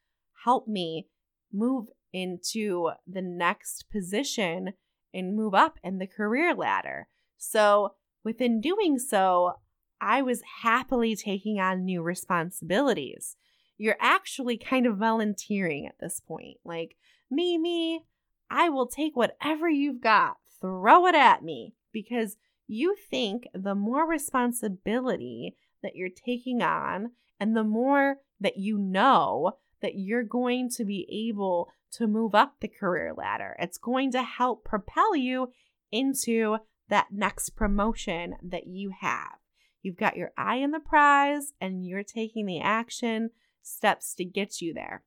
help 0.45 0.67
me 0.67 1.07
move 1.53 1.87
into 2.13 2.91
the 3.07 3.23
next 3.23 3.87
position 3.91 4.75
and 5.15 5.37
move 5.37 5.55
up 5.55 5.79
in 5.83 5.99
the 5.99 6.07
career 6.07 6.55
ladder. 6.55 7.09
So, 7.37 7.95
within 8.25 8.61
doing 8.61 8.99
so, 8.99 9.55
I 10.01 10.23
was 10.23 10.43
happily 10.63 11.17
taking 11.17 11.61
on 11.61 11.85
new 11.85 12.03
responsibilities. 12.03 13.37
You're 13.79 13.97
actually 14.01 14.57
kind 14.57 14.87
of 14.87 14.97
volunteering 14.97 15.87
at 15.87 15.97
this 16.01 16.21
point. 16.21 16.59
Like, 16.65 16.97
me, 17.31 17.59
me, 17.59 18.05
I 18.51 18.69
will 18.69 18.87
take 18.87 19.17
whatever 19.17 19.69
you've 19.69 20.01
got, 20.01 20.37
throw 20.61 21.07
it 21.07 21.15
at 21.15 21.43
me, 21.43 21.75
because 21.93 22.37
you 22.67 22.97
think 23.11 23.49
the 23.55 23.75
more 23.75 24.09
responsibility 24.09 25.57
that 25.83 25.97
you're 25.97 26.09
taking 26.09 26.63
on 26.63 27.13
and 27.41 27.57
the 27.57 27.65
more 27.65 28.17
that 28.41 28.57
you 28.57 28.79
know 28.79 29.53
that 29.83 29.97
you're 29.97 30.23
going 30.23 30.71
to 30.71 30.85
be 30.85 31.29
able 31.29 31.71
to 31.93 32.07
move 32.07 32.35
up 32.35 32.55
the 32.61 32.69
career 32.69 33.13
ladder. 33.17 33.55
It's 33.59 33.79
going 33.79 34.13
to 34.13 34.23
help 34.23 34.65
propel 34.65 35.15
you 35.15 35.51
into 35.91 36.59
that 36.89 37.09
next 37.13 37.51
promotion 37.51 38.37
that 38.43 38.67
you 38.67 38.93
have. 39.01 39.39
You've 39.83 39.97
got 39.97 40.17
your 40.17 40.33
eye 40.37 40.63
on 40.63 40.71
the 40.71 40.81
prize 40.81 41.53
and 41.61 41.87
you're 41.87 42.05
taking 42.05 42.47
the 42.47 42.61
action 42.61 43.31
steps 43.63 44.15
to 44.15 44.25
get 44.25 44.61
you 44.61 44.73
there. 44.73 45.03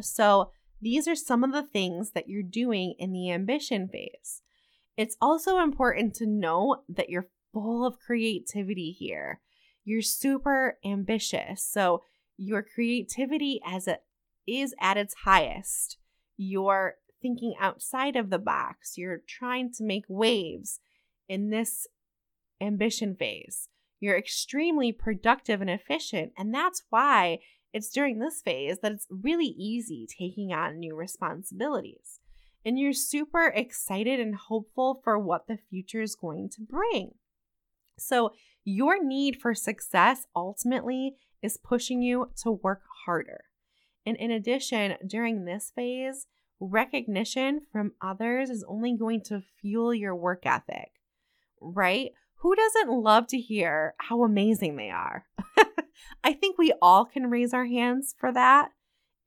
So, 0.00 0.52
these 0.82 1.06
are 1.06 1.16
some 1.16 1.44
of 1.44 1.52
the 1.52 1.62
things 1.62 2.12
that 2.12 2.28
you're 2.28 2.42
doing 2.42 2.94
in 2.98 3.12
the 3.12 3.30
ambition 3.30 3.86
phase. 3.88 4.40
It's 4.96 5.16
also 5.20 5.58
important 5.58 6.14
to 6.16 6.26
know 6.26 6.82
that 6.88 7.10
you're 7.10 7.28
full 7.52 7.84
of 7.84 7.98
creativity 7.98 8.90
here. 8.92 9.40
You're 9.84 10.00
super 10.00 10.78
ambitious. 10.84 11.62
So, 11.62 12.02
your 12.40 12.62
creativity 12.62 13.60
as 13.64 13.86
it 13.86 14.02
is 14.46 14.74
at 14.80 14.96
its 14.96 15.14
highest. 15.24 15.98
You're 16.36 16.94
thinking 17.20 17.54
outside 17.60 18.16
of 18.16 18.30
the 18.30 18.38
box. 18.38 18.96
You're 18.96 19.20
trying 19.28 19.72
to 19.74 19.84
make 19.84 20.04
waves 20.08 20.80
in 21.28 21.50
this 21.50 21.86
ambition 22.60 23.14
phase. 23.14 23.68
You're 24.00 24.16
extremely 24.16 24.90
productive 24.90 25.60
and 25.60 25.68
efficient. 25.68 26.32
And 26.38 26.54
that's 26.54 26.82
why 26.88 27.40
it's 27.74 27.90
during 27.90 28.18
this 28.18 28.40
phase 28.40 28.78
that 28.82 28.92
it's 28.92 29.06
really 29.10 29.54
easy 29.58 30.06
taking 30.06 30.52
on 30.52 30.78
new 30.78 30.96
responsibilities. 30.96 32.20
And 32.64 32.78
you're 32.78 32.94
super 32.94 33.48
excited 33.48 34.18
and 34.18 34.34
hopeful 34.34 35.00
for 35.04 35.18
what 35.18 35.46
the 35.46 35.58
future 35.68 36.00
is 36.00 36.14
going 36.14 36.48
to 36.56 36.62
bring. 36.62 37.12
So, 37.98 38.32
your 38.64 39.02
need 39.02 39.40
for 39.40 39.54
success 39.54 40.26
ultimately 40.36 41.16
is 41.42 41.56
pushing 41.56 42.02
you 42.02 42.30
to 42.42 42.50
work 42.50 42.82
harder. 43.04 43.44
And 44.06 44.16
in 44.16 44.30
addition, 44.30 44.96
during 45.06 45.44
this 45.44 45.72
phase, 45.74 46.26
recognition 46.60 47.62
from 47.72 47.92
others 48.02 48.50
is 48.50 48.64
only 48.68 48.96
going 48.96 49.22
to 49.24 49.42
fuel 49.60 49.94
your 49.94 50.14
work 50.14 50.44
ethic, 50.44 50.92
right? 51.60 52.10
Who 52.36 52.54
doesn't 52.54 52.90
love 52.90 53.26
to 53.28 53.38
hear 53.38 53.94
how 53.98 54.24
amazing 54.24 54.76
they 54.76 54.90
are? 54.90 55.26
I 56.24 56.32
think 56.32 56.56
we 56.56 56.72
all 56.80 57.04
can 57.04 57.30
raise 57.30 57.52
our 57.52 57.66
hands 57.66 58.14
for 58.18 58.32
that. 58.32 58.70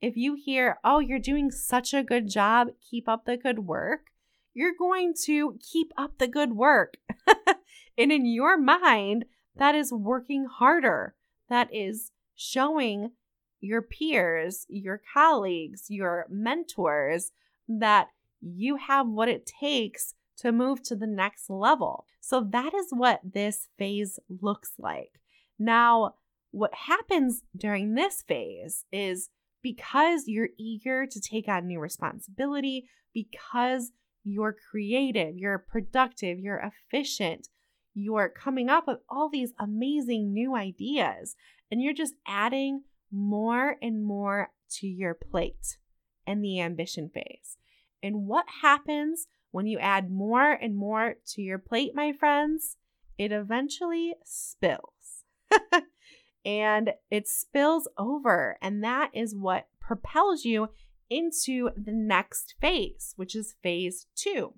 If 0.00 0.16
you 0.16 0.34
hear, 0.34 0.78
oh, 0.84 0.98
you're 0.98 1.18
doing 1.18 1.50
such 1.50 1.94
a 1.94 2.02
good 2.02 2.28
job, 2.28 2.68
keep 2.90 3.08
up 3.08 3.24
the 3.24 3.36
good 3.36 3.60
work, 3.60 4.10
you're 4.52 4.74
going 4.78 5.14
to 5.24 5.58
keep 5.60 5.92
up 5.96 6.18
the 6.18 6.28
good 6.28 6.52
work. 6.52 6.96
and 7.98 8.12
in 8.12 8.26
your 8.26 8.58
mind, 8.58 9.24
that 9.56 9.74
is 9.74 9.92
working 9.92 10.46
harder. 10.50 11.14
That 11.48 11.68
is 11.72 12.10
showing 12.34 13.12
your 13.60 13.82
peers, 13.82 14.66
your 14.68 15.00
colleagues, 15.12 15.86
your 15.88 16.26
mentors 16.28 17.32
that 17.68 18.08
you 18.40 18.76
have 18.76 19.08
what 19.08 19.28
it 19.28 19.50
takes 19.60 20.14
to 20.36 20.52
move 20.52 20.82
to 20.82 20.96
the 20.96 21.06
next 21.06 21.48
level. 21.48 22.06
So 22.20 22.40
that 22.50 22.74
is 22.74 22.88
what 22.90 23.20
this 23.24 23.68
phase 23.78 24.18
looks 24.40 24.72
like. 24.78 25.20
Now, 25.58 26.14
what 26.50 26.74
happens 26.74 27.42
during 27.56 27.94
this 27.94 28.22
phase 28.22 28.84
is 28.92 29.30
because 29.62 30.24
you're 30.26 30.50
eager 30.58 31.06
to 31.06 31.20
take 31.20 31.48
on 31.48 31.66
new 31.66 31.80
responsibility, 31.80 32.88
because 33.12 33.92
you're 34.24 34.56
creative, 34.70 35.36
you're 35.36 35.58
productive, 35.58 36.38
you're 36.38 36.70
efficient, 36.92 37.48
you 37.94 38.16
are 38.16 38.28
coming 38.28 38.68
up 38.68 38.86
with 38.86 38.98
all 39.08 39.28
these 39.28 39.52
amazing 39.58 40.32
new 40.32 40.54
ideas 40.54 41.36
and 41.70 41.80
you're 41.80 41.94
just 41.94 42.14
adding 42.26 42.82
more 43.10 43.76
and 43.80 44.04
more 44.04 44.50
to 44.68 44.86
your 44.86 45.14
plate 45.14 45.78
in 46.26 46.42
the 46.42 46.60
ambition 46.60 47.08
phase. 47.08 47.56
And 48.02 48.26
what 48.26 48.46
happens 48.62 49.26
when 49.50 49.66
you 49.66 49.78
add 49.78 50.10
more 50.10 50.52
and 50.52 50.76
more 50.76 51.14
to 51.28 51.42
your 51.42 51.58
plate, 51.58 51.92
my 51.94 52.12
friends? 52.12 52.76
It 53.16 53.30
eventually 53.30 54.14
spills. 54.24 55.24
and 56.44 56.90
it 57.10 57.28
spills 57.28 57.88
over. 57.96 58.58
And 58.60 58.82
that 58.82 59.10
is 59.14 59.34
what 59.34 59.68
propels 59.80 60.44
you 60.44 60.68
into 61.08 61.70
the 61.76 61.92
next 61.92 62.54
phase, 62.60 63.14
which 63.16 63.36
is 63.36 63.54
phase 63.62 64.06
two. 64.16 64.54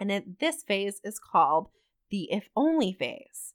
And 0.00 0.10
it, 0.10 0.40
this 0.40 0.62
phase 0.62 1.00
is 1.04 1.18
called 1.18 1.68
the 2.10 2.30
if 2.30 2.48
only 2.56 2.92
phase. 2.92 3.54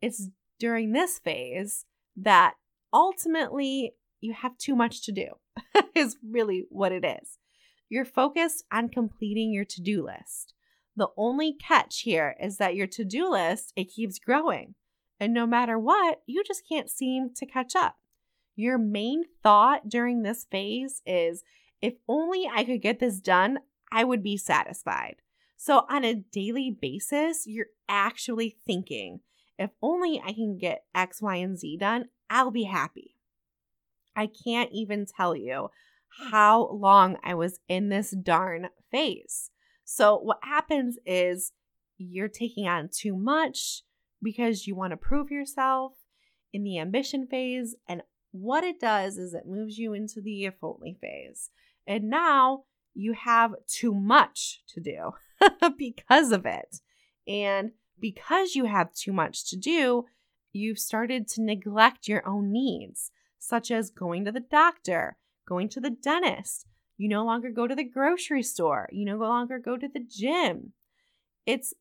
It's 0.00 0.28
during 0.58 0.92
this 0.92 1.18
phase 1.18 1.84
that 2.16 2.54
ultimately 2.92 3.92
you 4.20 4.32
have 4.32 4.56
too 4.58 4.76
much 4.76 5.04
to 5.06 5.12
do, 5.12 5.28
is 5.94 6.16
really 6.26 6.66
what 6.70 6.92
it 6.92 7.04
is. 7.04 7.38
You're 7.88 8.04
focused 8.04 8.64
on 8.72 8.88
completing 8.88 9.52
your 9.52 9.64
to 9.66 9.80
do 9.82 10.04
list. 10.04 10.54
The 10.96 11.08
only 11.16 11.54
catch 11.54 12.00
here 12.00 12.36
is 12.40 12.58
that 12.58 12.74
your 12.74 12.86
to 12.88 13.04
do 13.04 13.30
list, 13.30 13.72
it 13.76 13.92
keeps 13.92 14.18
growing. 14.18 14.74
And 15.18 15.32
no 15.32 15.46
matter 15.46 15.78
what, 15.78 16.22
you 16.26 16.42
just 16.44 16.62
can't 16.68 16.90
seem 16.90 17.30
to 17.36 17.46
catch 17.46 17.74
up. 17.76 17.96
Your 18.56 18.78
main 18.78 19.24
thought 19.42 19.88
during 19.88 20.22
this 20.22 20.46
phase 20.50 21.02
is 21.06 21.42
if 21.80 21.94
only 22.08 22.48
I 22.52 22.64
could 22.64 22.82
get 22.82 23.00
this 23.00 23.20
done, 23.20 23.58
I 23.90 24.04
would 24.04 24.22
be 24.22 24.36
satisfied. 24.36 25.16
So, 25.64 25.86
on 25.88 26.04
a 26.04 26.16
daily 26.16 26.72
basis, 26.72 27.46
you're 27.46 27.66
actually 27.88 28.56
thinking, 28.66 29.20
if 29.56 29.70
only 29.80 30.20
I 30.20 30.32
can 30.32 30.58
get 30.58 30.86
X, 30.92 31.22
Y, 31.22 31.36
and 31.36 31.56
Z 31.56 31.76
done, 31.76 32.06
I'll 32.28 32.50
be 32.50 32.64
happy. 32.64 33.14
I 34.16 34.26
can't 34.26 34.70
even 34.72 35.06
tell 35.06 35.36
you 35.36 35.68
how 36.32 36.68
long 36.72 37.16
I 37.22 37.34
was 37.34 37.60
in 37.68 37.90
this 37.90 38.10
darn 38.10 38.70
phase. 38.90 39.50
So, 39.84 40.18
what 40.18 40.40
happens 40.42 40.98
is 41.06 41.52
you're 41.96 42.26
taking 42.26 42.66
on 42.66 42.90
too 42.92 43.16
much 43.16 43.82
because 44.20 44.66
you 44.66 44.74
want 44.74 44.90
to 44.90 44.96
prove 44.96 45.30
yourself 45.30 45.92
in 46.52 46.64
the 46.64 46.80
ambition 46.80 47.28
phase. 47.28 47.76
And 47.88 48.02
what 48.32 48.64
it 48.64 48.80
does 48.80 49.16
is 49.16 49.32
it 49.32 49.46
moves 49.46 49.78
you 49.78 49.92
into 49.92 50.20
the 50.20 50.44
if 50.44 50.54
only 50.60 50.98
phase. 51.00 51.50
And 51.86 52.10
now 52.10 52.64
you 52.94 53.12
have 53.12 53.52
too 53.68 53.94
much 53.94 54.62
to 54.74 54.80
do. 54.80 55.12
because 55.78 56.32
of 56.32 56.46
it. 56.46 56.80
And 57.26 57.72
because 58.00 58.54
you 58.54 58.64
have 58.64 58.92
too 58.92 59.12
much 59.12 59.48
to 59.50 59.56
do, 59.56 60.06
you've 60.52 60.78
started 60.78 61.28
to 61.28 61.42
neglect 61.42 62.08
your 62.08 62.26
own 62.26 62.52
needs, 62.52 63.10
such 63.38 63.70
as 63.70 63.90
going 63.90 64.24
to 64.24 64.32
the 64.32 64.40
doctor, 64.40 65.16
going 65.46 65.68
to 65.70 65.80
the 65.80 65.90
dentist. 65.90 66.66
You 66.98 67.08
no 67.08 67.24
longer 67.24 67.50
go 67.50 67.66
to 67.66 67.74
the 67.74 67.84
grocery 67.84 68.42
store. 68.42 68.88
You 68.92 69.04
no 69.04 69.16
longer 69.16 69.58
go 69.58 69.76
to 69.76 69.88
the 69.88 70.04
gym. 70.08 70.72
It's 71.46 71.74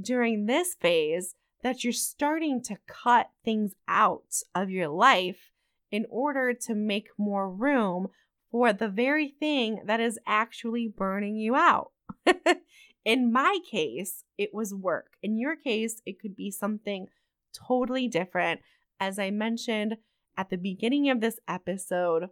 during 0.00 0.46
this 0.46 0.74
phase 0.74 1.34
that 1.62 1.84
you're 1.84 1.92
starting 1.92 2.62
to 2.62 2.78
cut 2.86 3.30
things 3.44 3.74
out 3.88 4.42
of 4.54 4.70
your 4.70 4.88
life 4.88 5.50
in 5.90 6.06
order 6.10 6.52
to 6.52 6.74
make 6.74 7.08
more 7.16 7.48
room 7.48 8.08
for 8.50 8.72
the 8.72 8.88
very 8.88 9.28
thing 9.28 9.82
that 9.86 10.00
is 10.00 10.18
actually 10.26 10.88
burning 10.88 11.36
you 11.36 11.54
out. 11.54 11.92
In 13.04 13.32
my 13.32 13.58
case, 13.70 14.24
it 14.38 14.54
was 14.54 14.74
work. 14.74 15.12
In 15.22 15.36
your 15.36 15.56
case, 15.56 16.00
it 16.06 16.20
could 16.20 16.34
be 16.34 16.50
something 16.50 17.08
totally 17.52 18.08
different. 18.08 18.60
As 18.98 19.18
I 19.18 19.30
mentioned 19.30 19.96
at 20.36 20.50
the 20.50 20.56
beginning 20.56 21.10
of 21.10 21.20
this 21.20 21.38
episode, 21.46 22.30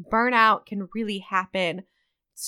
burnout 0.00 0.66
can 0.66 0.88
really 0.94 1.18
happen 1.18 1.84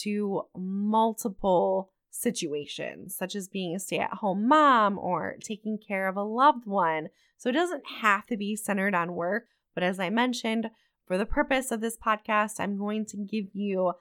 to 0.00 0.42
multiple 0.56 1.90
situations, 2.10 3.16
such 3.16 3.34
as 3.34 3.48
being 3.48 3.74
a 3.74 3.80
stay 3.80 3.98
at 3.98 4.14
home 4.14 4.46
mom 4.46 4.98
or 4.98 5.36
taking 5.40 5.78
care 5.78 6.08
of 6.08 6.16
a 6.16 6.22
loved 6.22 6.66
one. 6.66 7.08
So 7.38 7.48
it 7.48 7.54
doesn't 7.54 7.84
have 8.00 8.26
to 8.26 8.36
be 8.36 8.54
centered 8.54 8.94
on 8.94 9.14
work. 9.14 9.46
But 9.74 9.82
as 9.82 9.98
I 9.98 10.10
mentioned, 10.10 10.70
for 11.06 11.16
the 11.18 11.26
purpose 11.26 11.70
of 11.70 11.80
this 11.80 11.96
podcast, 11.96 12.60
I'm 12.60 12.78
going 12.78 13.06
to 13.06 13.16
give 13.16 13.46
you 13.54 13.94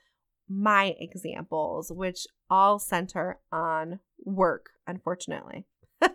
my 0.51 0.95
examples, 0.99 1.91
which 1.91 2.27
all 2.49 2.79
center 2.79 3.39
on 3.51 3.99
work, 4.23 4.71
unfortunately. 4.85 5.65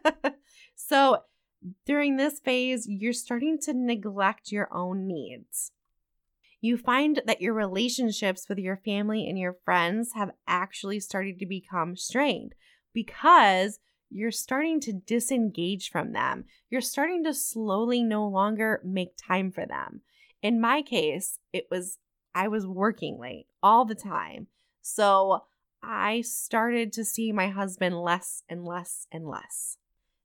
so 0.74 1.22
during 1.84 2.16
this 2.16 2.40
phase, 2.40 2.86
you're 2.88 3.12
starting 3.12 3.58
to 3.62 3.72
neglect 3.72 4.52
your 4.52 4.68
own 4.72 5.06
needs. 5.06 5.72
You 6.60 6.76
find 6.76 7.22
that 7.26 7.40
your 7.40 7.54
relationships 7.54 8.48
with 8.48 8.58
your 8.58 8.76
family 8.76 9.28
and 9.28 9.38
your 9.38 9.56
friends 9.64 10.12
have 10.14 10.30
actually 10.46 11.00
started 11.00 11.38
to 11.38 11.46
become 11.46 11.96
strained 11.96 12.54
because 12.92 13.78
you're 14.10 14.30
starting 14.30 14.80
to 14.80 14.92
disengage 14.92 15.90
from 15.90 16.12
them. 16.12 16.44
You're 16.70 16.80
starting 16.80 17.24
to 17.24 17.34
slowly 17.34 18.02
no 18.02 18.26
longer 18.26 18.80
make 18.84 19.16
time 19.16 19.50
for 19.50 19.66
them. 19.66 20.02
In 20.42 20.60
my 20.60 20.82
case, 20.82 21.38
it 21.52 21.66
was 21.70 21.98
I 22.36 22.48
was 22.48 22.66
working 22.66 23.18
late 23.18 23.46
all 23.62 23.86
the 23.86 23.94
time. 23.94 24.48
So 24.82 25.44
I 25.82 26.20
started 26.20 26.92
to 26.92 27.04
see 27.04 27.32
my 27.32 27.48
husband 27.48 27.98
less 27.98 28.42
and 28.46 28.62
less 28.62 29.06
and 29.10 29.26
less. 29.26 29.78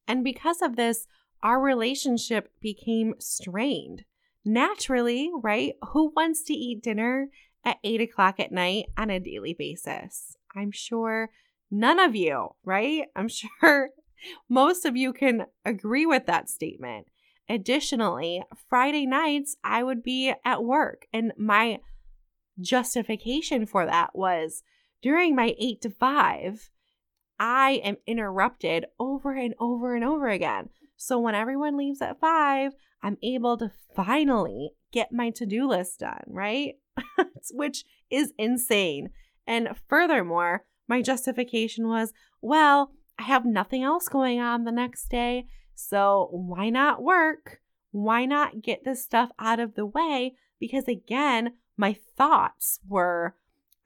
And 0.09 0.21
because 0.21 0.61
of 0.61 0.75
this, 0.75 1.07
our 1.41 1.61
relationship 1.61 2.51
became 2.59 3.13
strained. 3.17 4.03
Naturally, 4.43 5.31
right? 5.41 5.75
Who 5.91 6.11
wants 6.13 6.43
to 6.43 6.53
eat 6.53 6.83
dinner 6.83 7.29
at 7.63 7.77
eight 7.81 8.01
o'clock 8.01 8.41
at 8.41 8.51
night 8.51 8.87
on 8.97 9.09
a 9.09 9.19
daily 9.19 9.53
basis? 9.53 10.35
I'm 10.53 10.71
sure 10.71 11.29
none 11.71 11.97
of 11.97 12.13
you, 12.13 12.49
right? 12.65 13.05
I'm 13.15 13.27
sure 13.29 13.91
most 14.49 14.83
of 14.83 14.97
you 14.97 15.13
can 15.13 15.45
agree 15.63 16.05
with 16.05 16.25
that 16.25 16.49
statement. 16.49 17.07
Additionally, 17.47 18.43
Friday 18.69 19.05
nights 19.05 19.55
I 19.63 19.81
would 19.81 20.03
be 20.03 20.33
at 20.43 20.63
work 20.63 21.05
and 21.13 21.31
my 21.37 21.79
justification 22.59 23.65
for 23.65 23.85
that 23.85 24.15
was 24.15 24.63
during 25.01 25.35
my 25.35 25.55
eight 25.57 25.81
to 25.81 25.89
five, 25.89 26.69
I 27.39 27.81
am 27.83 27.97
interrupted 28.05 28.85
over 28.99 29.33
and 29.33 29.55
over 29.59 29.95
and 29.95 30.03
over 30.03 30.27
again. 30.27 30.69
So 30.95 31.19
when 31.19 31.33
everyone 31.33 31.77
leaves 31.77 32.01
at 32.01 32.19
five, 32.19 32.73
I'm 33.01 33.17
able 33.23 33.57
to 33.57 33.71
finally 33.95 34.71
get 34.91 35.11
my 35.11 35.31
to 35.31 35.45
do 35.45 35.67
list 35.67 35.99
done, 35.99 36.23
right? 36.27 36.75
Which 37.51 37.85
is 38.11 38.33
insane. 38.37 39.09
And 39.47 39.69
furthermore, 39.89 40.65
my 40.87 41.01
justification 41.01 41.87
was 41.87 42.13
well, 42.41 42.91
I 43.17 43.23
have 43.23 43.45
nothing 43.45 43.83
else 43.83 44.07
going 44.07 44.39
on 44.39 44.63
the 44.63 44.71
next 44.71 45.09
day. 45.09 45.45
So 45.73 46.29
why 46.31 46.69
not 46.69 47.01
work? 47.01 47.61
Why 47.91 48.25
not 48.25 48.61
get 48.61 48.83
this 48.83 49.03
stuff 49.03 49.31
out 49.39 49.59
of 49.59 49.75
the 49.75 49.85
way? 49.85 50.35
Because 50.59 50.87
again, 50.87 51.53
my 51.81 51.97
thoughts 52.15 52.79
were, 52.87 53.35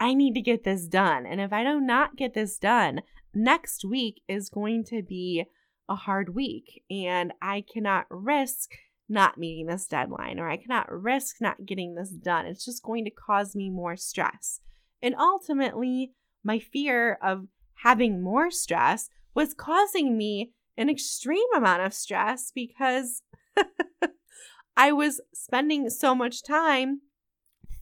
I 0.02 0.14
need 0.14 0.34
to 0.34 0.42
get 0.42 0.66
this 0.66 0.86
done. 0.86 1.26
And 1.26 1.40
if 1.40 1.54
I 1.54 1.64
do 1.64 1.80
not 1.80 2.18
get 2.18 2.34
this 2.34 2.60
done, 2.60 3.02
next 3.34 3.86
week 3.86 4.22
is 4.28 4.50
going 4.50 4.84
to 4.90 5.02
be 5.02 5.46
a 5.88 5.96
hard 5.96 6.36
week. 6.36 6.84
And 6.92 7.32
I 7.42 7.64
cannot 7.74 8.06
risk 8.10 8.72
not 9.08 9.38
meeting 9.38 9.68
this 9.68 9.88
deadline 9.88 10.40
or 10.40 10.50
I 10.50 10.58
cannot 10.58 10.92
risk 10.92 11.38
not 11.40 11.66
getting 11.66 11.96
this 11.96 12.10
done. 12.10 12.46
It's 12.46 12.66
just 12.66 12.84
going 12.84 13.06
to 13.06 13.12
cause 13.12 13.56
me 13.56 13.70
more 13.70 13.96
stress. 13.96 14.60
And 15.02 15.16
ultimately, 15.18 16.12
my 16.44 16.60
fear 16.60 17.18
of 17.24 17.48
having 17.76 18.22
more 18.22 18.52
stress 18.52 19.10
was 19.34 19.54
causing 19.54 20.18
me 20.18 20.52
an 20.78 20.90
extreme 20.90 21.48
amount 21.56 21.84
of 21.84 21.94
stress 21.94 22.52
because 22.54 23.22
I 24.76 24.92
was 24.92 25.22
spending 25.34 25.90
so 25.90 26.14
much 26.14 26.44
time 26.44 27.00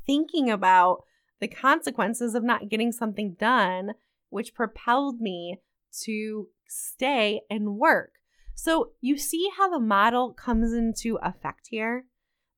thinking 0.06 0.50
about 0.50 1.04
the 1.40 1.48
consequences 1.48 2.36
of 2.36 2.44
not 2.44 2.70
getting 2.70 2.92
something 2.92 3.36
done, 3.40 3.94
which 4.30 4.54
propelled 4.54 5.20
me 5.20 5.60
to 6.04 6.48
stay 6.68 7.42
and 7.50 7.78
work. 7.78 8.14
So, 8.56 8.92
you 9.02 9.18
see 9.18 9.50
how 9.58 9.70
the 9.70 9.80
model 9.80 10.32
comes 10.32 10.74
into 10.74 11.18
effect 11.24 11.68
here? 11.70 12.06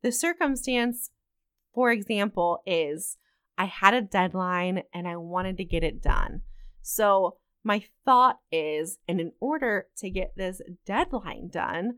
The 0.02 0.12
circumstance, 0.12 1.10
for 1.74 1.92
example, 1.92 2.62
is 2.66 3.18
I 3.58 3.66
had 3.66 3.94
a 3.94 4.02
deadline 4.02 4.84
and 4.94 5.08
I 5.08 5.16
wanted 5.16 5.58
to 5.58 5.66
get 5.66 5.84
it 5.84 6.02
done. 6.02 6.42
So, 6.82 7.38
my 7.64 7.84
thought 8.06 8.40
is, 8.52 9.00
and 9.08 9.20
in 9.20 9.32
order 9.40 9.88
to 9.98 10.10
get 10.10 10.36
this 10.36 10.62
deadline 10.86 11.50
done, 11.50 11.96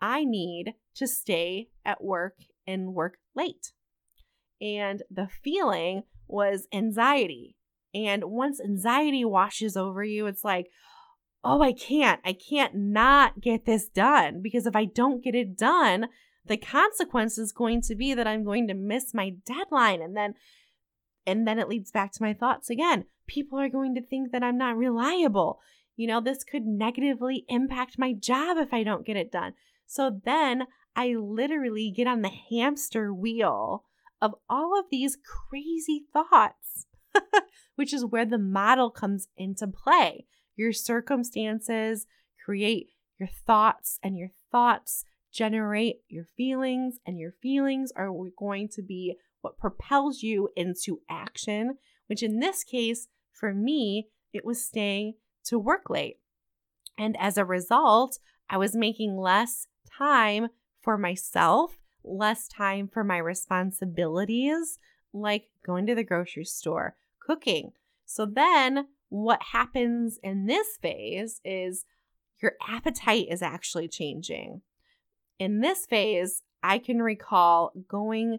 I 0.00 0.24
need 0.24 0.74
to 0.94 1.06
stay 1.06 1.68
at 1.84 2.02
work 2.02 2.36
and 2.66 2.94
work 2.94 3.18
late. 3.34 3.72
And 4.60 5.02
the 5.10 5.28
feeling 5.42 6.02
was 6.28 6.66
anxiety. 6.72 7.56
And 7.94 8.24
once 8.24 8.60
anxiety 8.60 9.24
washes 9.24 9.76
over 9.76 10.04
you, 10.04 10.26
it's 10.26 10.44
like, 10.44 10.66
oh, 11.42 11.62
I 11.62 11.72
can't, 11.72 12.20
I 12.24 12.34
can't 12.34 12.74
not 12.74 13.40
get 13.40 13.64
this 13.64 13.88
done 13.88 14.42
because 14.42 14.66
if 14.66 14.76
I 14.76 14.84
don't 14.84 15.24
get 15.24 15.34
it 15.34 15.56
done, 15.56 16.06
the 16.44 16.56
consequence 16.56 17.38
is 17.38 17.52
going 17.52 17.82
to 17.82 17.94
be 17.94 18.14
that 18.14 18.26
I'm 18.26 18.44
going 18.44 18.68
to 18.68 18.74
miss 18.74 19.14
my 19.14 19.34
deadline. 19.46 20.02
And 20.02 20.16
then, 20.16 20.34
and 21.26 21.46
then 21.46 21.58
it 21.58 21.68
leads 21.68 21.90
back 21.90 22.12
to 22.12 22.22
my 22.22 22.34
thoughts 22.34 22.70
again. 22.70 23.04
People 23.26 23.58
are 23.58 23.68
going 23.68 23.94
to 23.94 24.02
think 24.02 24.32
that 24.32 24.42
I'm 24.42 24.58
not 24.58 24.76
reliable. 24.76 25.60
You 25.96 26.06
know, 26.06 26.20
this 26.20 26.44
could 26.44 26.66
negatively 26.66 27.44
impact 27.48 27.98
my 27.98 28.12
job 28.12 28.56
if 28.58 28.72
I 28.72 28.82
don't 28.82 29.06
get 29.06 29.16
it 29.16 29.32
done. 29.32 29.54
So 29.86 30.20
then 30.24 30.64
I 30.96 31.14
literally 31.14 31.92
get 31.94 32.06
on 32.06 32.22
the 32.22 32.32
hamster 32.50 33.12
wheel 33.12 33.84
of 34.20 34.34
all 34.48 34.78
of 34.78 34.86
these 34.90 35.16
crazy 35.24 36.04
thoughts, 36.12 36.86
which 37.76 37.92
is 37.92 38.04
where 38.04 38.26
the 38.26 38.38
model 38.38 38.90
comes 38.90 39.28
into 39.36 39.66
play. 39.66 40.26
Your 40.56 40.72
circumstances 40.72 42.06
create 42.44 42.90
your 43.18 43.28
thoughts, 43.46 43.98
and 44.02 44.16
your 44.16 44.30
thoughts 44.50 45.04
generate 45.32 45.96
your 46.08 46.24
feelings, 46.36 46.98
and 47.06 47.18
your 47.18 47.32
feelings 47.42 47.92
are 47.96 48.10
going 48.38 48.68
to 48.68 48.82
be 48.82 49.16
what 49.42 49.58
propels 49.58 50.22
you 50.22 50.48
into 50.56 51.00
action, 51.08 51.78
which 52.06 52.22
in 52.22 52.40
this 52.40 52.64
case, 52.64 53.08
for 53.32 53.54
me, 53.54 54.08
it 54.32 54.44
was 54.44 54.64
staying 54.64 55.14
to 55.44 55.58
work 55.58 55.88
late. 55.88 56.18
And 56.98 57.16
as 57.18 57.38
a 57.38 57.44
result, 57.44 58.18
I 58.48 58.58
was 58.58 58.74
making 58.74 59.16
less 59.16 59.66
time 59.96 60.48
for 60.80 60.98
myself, 60.98 61.78
less 62.04 62.48
time 62.48 62.88
for 62.88 63.04
my 63.04 63.18
responsibilities, 63.18 64.78
like 65.12 65.48
going 65.64 65.86
to 65.86 65.94
the 65.94 66.04
grocery 66.04 66.44
store, 66.44 66.96
cooking. 67.18 67.72
So 68.04 68.26
then 68.26 68.88
what 69.08 69.42
happens 69.52 70.18
in 70.22 70.46
this 70.46 70.78
phase 70.80 71.40
is 71.44 71.84
your 72.42 72.52
appetite 72.66 73.26
is 73.30 73.42
actually 73.42 73.88
changing. 73.88 74.62
In 75.38 75.60
this 75.60 75.86
phase, 75.86 76.42
I 76.62 76.78
can 76.78 77.02
recall 77.02 77.72
going 77.88 78.38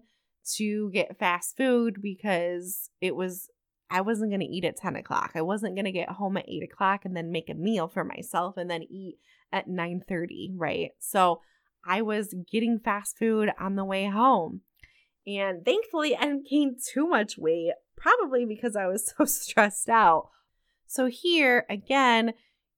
to 0.55 0.89
get 0.91 1.19
fast 1.19 1.57
food 1.57 2.01
because 2.01 2.89
it 2.99 3.15
was 3.15 3.49
I 3.93 4.01
wasn't 4.01 4.31
going 4.31 4.39
to 4.39 4.45
eat 4.45 4.63
at 4.63 4.77
10 4.77 4.95
o'clock. 4.95 5.31
I 5.35 5.41
wasn't 5.41 5.75
going 5.75 5.85
to 5.85 5.91
get 5.91 6.07
home 6.07 6.37
at 6.37 6.47
8 6.47 6.63
o'clock 6.63 7.03
and 7.03 7.15
then 7.15 7.31
make 7.31 7.49
a 7.49 7.53
meal 7.53 7.89
for 7.89 8.05
myself 8.05 8.55
and 8.55 8.71
then 8.71 8.83
eat 8.83 9.17
at 9.51 9.67
9 9.67 10.03
30, 10.07 10.53
right? 10.55 10.91
So 10.99 11.41
I 11.85 12.01
was 12.01 12.33
getting 12.49 12.79
fast 12.79 13.17
food 13.17 13.49
on 13.59 13.75
the 13.75 13.85
way 13.85 14.07
home. 14.07 14.61
And 15.25 15.63
thankfully, 15.63 16.15
I 16.15 16.21
didn't 16.21 16.49
gain 16.49 16.77
too 16.83 17.07
much 17.07 17.37
weight, 17.37 17.73
probably 17.95 18.45
because 18.45 18.75
I 18.75 18.87
was 18.87 19.11
so 19.17 19.25
stressed 19.25 19.89
out. 19.89 20.29
So, 20.87 21.05
here 21.07 21.65
again, 21.69 22.33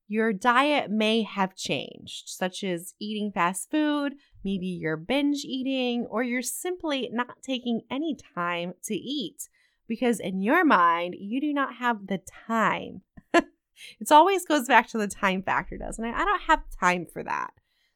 your 0.08 0.34
diet 0.34 0.92
may 0.92 1.24
have 1.24 1.56
changed, 1.56 2.28
such 2.28 2.64
as 2.64 2.94
eating 3.00 3.32
fast 3.32 3.72
food, 3.72 4.14
maybe 4.44 4.68
you're 4.68 4.98
binge 4.98 5.44
eating, 5.46 6.06
or 6.10 6.22
you're 6.22 6.42
simply 6.42 7.10
not 7.12 7.42
taking 7.42 7.82
any 7.90 8.16
time 8.36 8.74
to 8.84 8.96
eat 8.96 9.48
because 9.88 10.20
in 10.20 10.42
your 10.42 10.66
mind, 10.66 11.16
you 11.18 11.42
do 11.42 11.54
not 11.54 11.76
have 11.76 12.08
the 12.08 12.20
time. 12.48 13.02
it 13.34 14.12
always 14.12 14.46
goes 14.46 14.68
back 14.68 14.88
to 14.90 14.98
the 14.98 15.08
time 15.08 15.42
factor, 15.42 15.78
doesn't 15.78 16.06
it? 16.06 16.14
I 16.16 16.26
don't 16.26 16.42
have 16.44 16.62
time 16.80 17.06
for 17.06 17.24
that. 17.24 17.52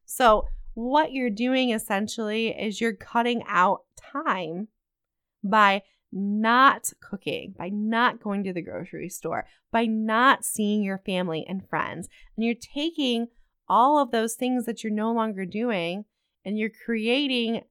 So, 0.05 0.47
what 0.77 1.11
you're 1.11 1.31
doing 1.31 1.71
essentially 1.71 2.49
is 2.49 2.79
you're 2.79 2.93
cutting 2.93 3.41
out 3.47 3.79
time 3.99 4.67
by 5.43 5.81
not 6.11 6.91
cooking, 7.01 7.55
by 7.57 7.69
not 7.69 8.21
going 8.21 8.43
to 8.43 8.53
the 8.53 8.61
grocery 8.61 9.09
store, 9.09 9.47
by 9.71 9.87
not 9.87 10.45
seeing 10.45 10.83
your 10.83 10.99
family 10.99 11.43
and 11.49 11.67
friends. 11.67 12.07
And 12.35 12.45
you're 12.45 12.53
taking 12.53 13.29
all 13.67 13.97
of 13.97 14.11
those 14.11 14.35
things 14.35 14.67
that 14.67 14.83
you're 14.83 14.93
no 14.93 15.11
longer 15.11 15.47
doing 15.47 16.05
and 16.45 16.59
you're 16.59 16.69
creating 16.85 17.63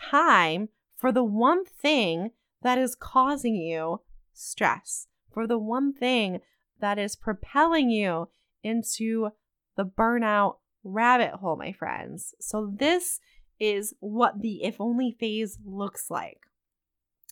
time 0.00 0.68
for 0.94 1.10
the 1.10 1.24
one 1.24 1.64
thing 1.64 2.30
that 2.62 2.78
is 2.78 2.94
causing 2.94 3.56
you 3.56 4.02
stress, 4.32 5.08
for 5.34 5.48
the 5.48 5.58
one 5.58 5.92
thing 5.92 6.38
that 6.78 6.96
is 6.96 7.16
propelling 7.16 7.90
you 7.90 8.28
into 8.62 9.30
the 9.76 9.84
burnout 9.84 10.58
rabbit 10.86 11.32
hole, 11.34 11.56
my 11.56 11.72
friends. 11.72 12.34
So, 12.40 12.72
this 12.72 13.20
is 13.58 13.94
what 14.00 14.40
the 14.40 14.64
if 14.64 14.80
only 14.80 15.16
phase 15.18 15.58
looks 15.64 16.10
like. 16.10 16.40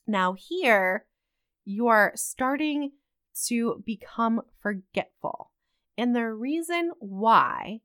Now, 0.07 0.35
here 0.35 1.07
you 1.64 1.87
are 1.87 2.12
starting 2.14 2.93
to 3.47 3.83
become 3.85 4.43
forgetful. 4.61 5.51
And 5.97 6.14
the 6.14 6.33
reason 6.33 6.93
why 6.99 7.81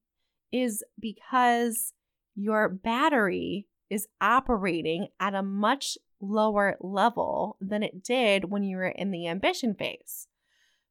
is 0.52 0.84
because 1.00 1.94
your 2.36 2.70
battery 2.70 3.68
is 3.90 4.08
operating 4.22 5.08
at 5.20 5.36
a 5.36 5.44
much 5.44 5.98
lower 6.22 6.78
level 6.82 7.58
than 7.62 7.84
it 7.84 8.04
did 8.04 8.46
when 8.46 8.64
you 8.64 8.78
were 8.78 8.88
in 8.88 9.12
the 9.12 9.28
ambition 9.28 9.74
phase. 9.74 10.28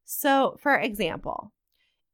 So, 0.04 0.56
for 0.60 0.76
example, 0.76 1.52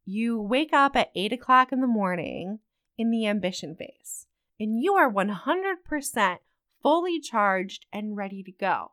you 0.04 0.40
wake 0.40 0.72
up 0.72 0.96
at 0.96 1.10
8 1.14 1.32
o'clock 1.32 1.72
in 1.72 1.80
the 1.80 1.86
morning 1.86 2.58
in 2.96 3.10
the 3.10 3.26
ambition 3.26 3.74
phase, 3.74 4.26
and 4.60 4.82
you 4.82 4.94
are 4.94 5.10
100% 5.10 6.38
fully 6.82 7.20
charged 7.20 7.86
and 7.92 8.16
ready 8.16 8.42
to 8.42 8.52
go. 8.52 8.92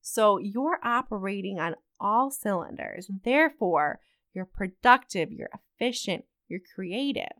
So 0.00 0.38
you're 0.38 0.78
operating 0.82 1.58
on 1.58 1.76
all 2.00 2.30
cylinders. 2.30 3.08
Therefore, 3.24 4.00
you're 4.32 4.46
productive, 4.46 5.30
you're 5.30 5.50
efficient, 5.78 6.24
you're 6.48 6.60
creative. 6.74 7.32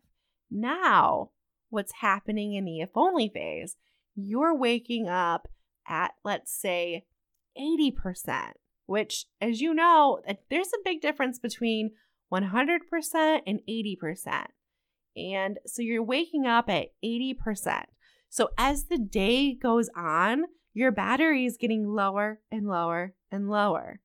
Now, 0.50 1.30
what's 1.70 2.00
happening 2.00 2.54
in 2.54 2.64
the 2.64 2.80
if 2.80 2.90
only 2.94 3.28
phase, 3.28 3.76
you're 4.14 4.54
waking 4.54 5.08
up 5.08 5.48
at, 5.88 6.12
let's 6.24 6.52
say, 6.52 7.06
80%, 7.58 8.52
which, 8.86 9.26
as 9.40 9.60
you 9.60 9.72
know, 9.74 10.20
there's 10.50 10.72
a 10.72 10.84
big 10.84 11.00
difference 11.00 11.38
between 11.38 11.92
100% 12.32 13.40
and 13.46 13.60
80%. 13.68 14.46
And 15.14 15.58
so 15.66 15.82
you're 15.82 16.02
waking 16.02 16.46
up 16.46 16.70
at 16.70 16.88
80%. 17.04 17.84
So 18.30 18.48
as 18.56 18.84
the 18.84 18.98
day 18.98 19.54
goes 19.54 19.90
on, 19.94 20.44
your 20.72 20.90
battery 20.90 21.44
is 21.44 21.58
getting 21.58 21.86
lower 21.86 22.40
and 22.50 22.66
lower 22.66 23.14
and 23.30 23.50
lower. 23.50 24.00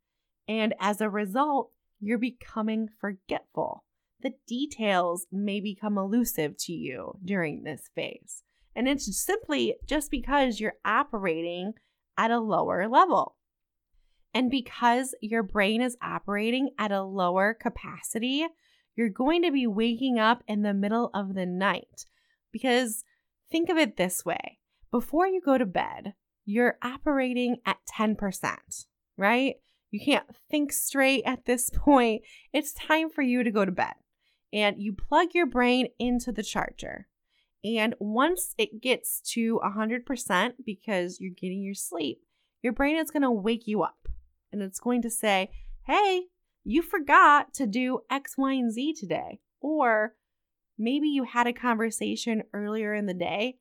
And 0.47 0.73
as 0.79 0.99
a 0.99 1.09
result, 1.09 1.71
you're 2.01 2.17
becoming 2.17 2.89
forgetful. 2.99 3.85
The 4.21 4.33
details 4.47 5.27
may 5.31 5.61
become 5.61 5.97
elusive 5.97 6.57
to 6.65 6.73
you 6.73 7.17
during 7.23 7.63
this 7.63 7.89
phase. 7.95 8.43
And 8.75 8.87
it's 8.87 9.17
simply 9.17 9.75
just 9.87 10.11
because 10.11 10.59
you're 10.59 10.75
operating 10.83 11.73
at 12.17 12.31
a 12.31 12.39
lower 12.39 12.87
level. 12.89 13.36
And 14.33 14.51
because 14.51 15.15
your 15.21 15.43
brain 15.43 15.81
is 15.81 15.97
operating 16.01 16.71
at 16.77 16.91
a 16.91 17.03
lower 17.03 17.53
capacity, 17.53 18.45
you're 18.95 19.09
going 19.09 19.43
to 19.43 19.51
be 19.51 19.67
waking 19.67 20.19
up 20.19 20.43
in 20.47 20.63
the 20.63 20.73
middle 20.73 21.09
of 21.13 21.33
the 21.33 21.45
night. 21.45 22.05
Because 22.51 23.03
think 23.51 23.69
of 23.69 23.77
it 23.77 23.97
this 23.97 24.25
way 24.25 24.59
before 24.91 25.27
you 25.27 25.41
go 25.43 25.57
to 25.57 25.65
bed, 25.65 26.13
you're 26.45 26.77
operating 26.81 27.57
at 27.65 27.77
10%, 27.97 28.57
right? 29.17 29.55
You 29.91 29.99
can't 29.99 30.25
think 30.49 30.71
straight 30.71 31.23
at 31.25 31.45
this 31.45 31.69
point. 31.73 32.23
It's 32.53 32.73
time 32.73 33.09
for 33.09 33.21
you 33.21 33.43
to 33.43 33.51
go 33.51 33.65
to 33.65 33.71
bed. 33.71 33.93
And 34.53 34.81
you 34.81 34.93
plug 34.93 35.29
your 35.33 35.45
brain 35.45 35.89
into 35.99 36.31
the 36.31 36.43
charger. 36.43 37.07
And 37.63 37.95
once 37.99 38.55
it 38.57 38.81
gets 38.81 39.19
to 39.33 39.59
100% 39.63 40.53
because 40.65 41.19
you're 41.19 41.33
getting 41.35 41.61
your 41.61 41.73
sleep, 41.73 42.19
your 42.63 42.71
brain 42.73 42.95
is 42.97 43.11
going 43.11 43.23
to 43.23 43.31
wake 43.31 43.67
you 43.67 43.83
up 43.83 44.06
and 44.57 44.67
it's 44.67 44.79
going 44.79 45.01
to 45.03 45.09
say, 45.09 45.51
hey, 45.85 46.23
you 46.63 46.81
forgot 46.81 47.53
to 47.53 47.65
do 47.65 48.01
X, 48.09 48.37
Y, 48.37 48.53
and 48.53 48.71
Z 48.71 48.95
today. 48.99 49.39
Or 49.61 50.15
maybe 50.77 51.07
you 51.07 51.23
had 51.23 51.47
a 51.47 51.53
conversation 51.53 52.43
earlier 52.53 52.93
in 52.93 53.05
the 53.05 53.13
day 53.13 53.57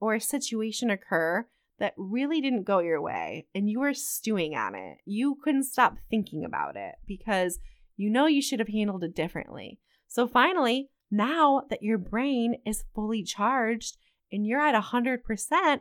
or 0.00 0.14
a 0.14 0.20
situation 0.20 0.90
occur 0.90 1.46
that 1.78 1.94
really 1.96 2.40
didn't 2.40 2.64
go 2.64 2.78
your 2.78 3.00
way 3.00 3.46
and 3.54 3.68
you 3.68 3.80
were 3.80 3.94
stewing 3.94 4.54
on 4.54 4.74
it. 4.74 4.98
You 5.04 5.36
couldn't 5.42 5.64
stop 5.64 5.96
thinking 6.10 6.44
about 6.44 6.76
it 6.76 6.94
because 7.06 7.58
you 7.96 8.10
know 8.10 8.26
you 8.26 8.42
should 8.42 8.60
have 8.60 8.68
handled 8.68 9.04
it 9.04 9.14
differently. 9.14 9.78
So 10.06 10.26
finally, 10.28 10.90
now 11.10 11.62
that 11.70 11.82
your 11.82 11.98
brain 11.98 12.56
is 12.66 12.84
fully 12.94 13.22
charged 13.22 13.96
and 14.30 14.46
you're 14.46 14.60
at 14.60 14.80
100%, 14.80 15.80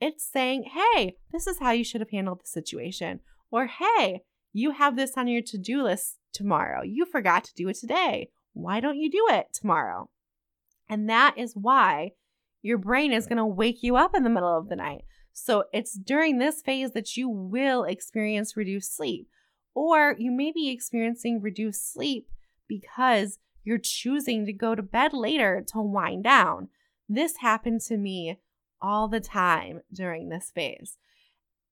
it's 0.00 0.24
saying, 0.24 0.70
hey, 0.72 1.16
this 1.32 1.46
is 1.46 1.58
how 1.58 1.70
you 1.72 1.84
should 1.84 2.00
have 2.00 2.10
handled 2.10 2.40
the 2.40 2.48
situation. 2.48 3.20
Or, 3.50 3.66
hey, 3.66 4.22
you 4.52 4.72
have 4.72 4.96
this 4.96 5.12
on 5.16 5.28
your 5.28 5.42
to 5.42 5.58
do 5.58 5.82
list 5.82 6.16
tomorrow. 6.32 6.82
You 6.82 7.04
forgot 7.04 7.44
to 7.44 7.54
do 7.54 7.68
it 7.68 7.76
today. 7.78 8.30
Why 8.52 8.80
don't 8.80 8.98
you 8.98 9.10
do 9.10 9.26
it 9.30 9.46
tomorrow? 9.52 10.10
And 10.88 11.08
that 11.08 11.36
is 11.36 11.54
why 11.54 12.12
your 12.62 12.78
brain 12.78 13.12
is 13.12 13.26
going 13.26 13.38
to 13.38 13.46
wake 13.46 13.82
you 13.82 13.96
up 13.96 14.14
in 14.14 14.24
the 14.24 14.30
middle 14.30 14.56
of 14.56 14.68
the 14.68 14.76
night. 14.76 15.04
So 15.32 15.64
it's 15.72 15.96
during 15.96 16.38
this 16.38 16.62
phase 16.62 16.92
that 16.92 17.16
you 17.16 17.28
will 17.28 17.84
experience 17.84 18.56
reduced 18.56 18.96
sleep. 18.96 19.28
Or 19.74 20.16
you 20.18 20.32
may 20.32 20.50
be 20.50 20.70
experiencing 20.70 21.40
reduced 21.40 21.92
sleep 21.92 22.26
because 22.66 23.38
you're 23.62 23.78
choosing 23.78 24.44
to 24.46 24.52
go 24.52 24.74
to 24.74 24.82
bed 24.82 25.12
later 25.12 25.64
to 25.68 25.80
wind 25.80 26.24
down. 26.24 26.68
This 27.08 27.36
happened 27.36 27.82
to 27.82 27.96
me 27.96 28.40
all 28.82 29.08
the 29.08 29.20
time 29.20 29.82
during 29.92 30.28
this 30.28 30.50
phase. 30.52 30.96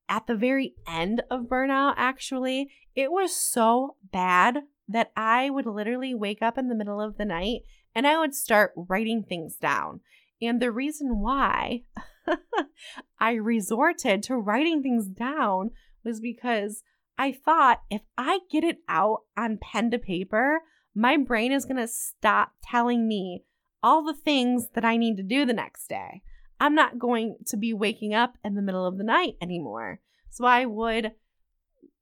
At 0.08 0.26
the 0.26 0.36
very 0.36 0.74
end 0.86 1.22
of 1.30 1.42
burnout, 1.42 1.94
actually, 1.96 2.68
it 2.94 3.10
was 3.10 3.34
so 3.34 3.96
bad 4.12 4.62
that 4.88 5.10
I 5.16 5.50
would 5.50 5.66
literally 5.66 6.14
wake 6.14 6.42
up 6.42 6.56
in 6.56 6.68
the 6.68 6.74
middle 6.74 7.00
of 7.00 7.16
the 7.16 7.24
night 7.24 7.62
and 7.94 8.06
I 8.06 8.18
would 8.18 8.34
start 8.34 8.72
writing 8.76 9.22
things 9.22 9.56
down. 9.56 10.00
And 10.40 10.60
the 10.60 10.70
reason 10.70 11.20
why 11.20 11.82
I 13.18 13.32
resorted 13.32 14.22
to 14.24 14.36
writing 14.36 14.82
things 14.82 15.08
down 15.08 15.70
was 16.04 16.20
because 16.20 16.82
I 17.18 17.32
thought 17.32 17.82
if 17.90 18.02
I 18.18 18.40
get 18.50 18.64
it 18.64 18.78
out 18.88 19.20
on 19.36 19.58
pen 19.60 19.90
to 19.90 19.98
paper, 19.98 20.60
my 20.94 21.16
brain 21.16 21.52
is 21.52 21.64
going 21.64 21.78
to 21.78 21.88
stop 21.88 22.52
telling 22.62 23.08
me 23.08 23.44
all 23.82 24.04
the 24.04 24.14
things 24.14 24.68
that 24.74 24.84
I 24.84 24.96
need 24.96 25.16
to 25.16 25.22
do 25.22 25.44
the 25.44 25.52
next 25.52 25.88
day. 25.88 26.22
I'm 26.58 26.74
not 26.74 26.98
going 26.98 27.36
to 27.46 27.56
be 27.56 27.72
waking 27.74 28.14
up 28.14 28.36
in 28.44 28.54
the 28.54 28.62
middle 28.62 28.86
of 28.86 28.98
the 28.98 29.04
night 29.04 29.36
anymore. 29.40 30.00
So 30.30 30.44
I 30.44 30.66
would 30.66 31.12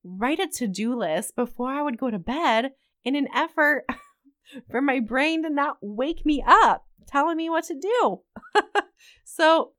write 0.03 0.39
a 0.39 0.47
to 0.47 0.69
do 0.69 0.95
list 0.95 1.35
before 1.35 1.71
I 1.71 1.83
would 1.83 1.99
go 1.99 2.11
to 2.11 2.19
bed 2.19 2.73
in 3.05 3.17
an 3.17 3.29
effort 3.35 3.85
for 4.71 4.81
my 4.81 5.01
brain 5.01 5.43
to 5.43 5.51
not 5.51 5.79
wake 5.81 6.25
me 6.25 6.43
up 6.47 6.87
telling 7.07 7.37
me 7.37 7.51
what 7.51 7.65
to 7.65 7.75
do. 7.75 8.21
so 9.25 9.73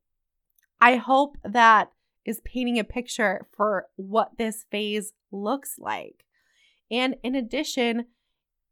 I 0.82 0.96
hope 0.96 1.38
that 1.44 1.92
is 2.26 2.42
painting 2.42 2.80
a 2.80 2.84
picture 2.84 3.48
for 3.56 3.88
what 3.96 4.38
this 4.38 4.66
phase 4.72 5.14
looks 5.32 5.76
like. 5.78 6.26
And 6.92 7.16
in 7.24 7.36
addition, 7.36 8.06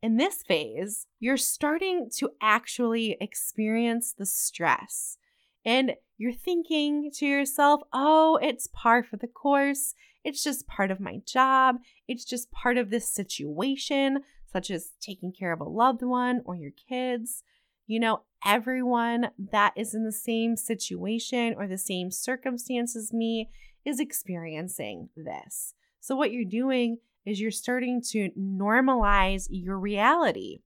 in 0.01 0.17
this 0.17 0.43
phase, 0.43 1.07
you're 1.19 1.37
starting 1.37 2.09
to 2.17 2.31
actually 2.41 3.17
experience 3.21 4.13
the 4.17 4.25
stress. 4.25 5.17
And 5.65 5.93
you're 6.17 6.34
thinking 6.34 7.12
to 7.15 7.26
yourself, 7.26 7.82
oh, 7.93 8.38
it's 8.41 8.67
par 8.73 9.04
for 9.04 9.17
the 9.17 9.28
course. 9.28 9.93
It's 10.23 10.43
just 10.43 10.67
part 10.67 10.91
of 10.91 10.99
my 10.99 11.21
job. 11.26 11.78
It's 12.08 12.26
just 12.26 12.52
part 12.52 12.78
of 12.78 12.89
this 12.89 13.13
situation, 13.13 14.19
such 14.52 14.69
as 14.71 14.91
taking 15.02 15.32
care 15.32 15.52
of 15.52 15.60
a 15.60 15.65
loved 15.65 16.04
one 16.04 16.41
or 16.45 16.56
your 16.56 16.71
kids. 16.89 17.43
You 17.88 17.99
know, 17.99 18.21
everyone 18.45 19.32
that 19.52 19.73
is 19.76 19.93
in 19.93 20.06
the 20.06 20.12
same 20.12 20.56
situation 20.56 21.56
or 21.58 21.67
the 21.67 21.78
same 21.78 22.12
circumstance 22.12 22.95
as 22.95 23.12
me 23.12 23.49
is 23.86 23.99
experiencing 23.99 25.10
this. 25.15 25.73
So, 25.99 26.15
what 26.15 26.32
you're 26.32 26.45
doing 26.45 26.97
is 27.26 27.39
you're 27.39 27.52
starting 27.52 28.02
to 28.12 28.30
normalize 28.38 29.47
your 29.49 29.78
reality. 29.78 30.60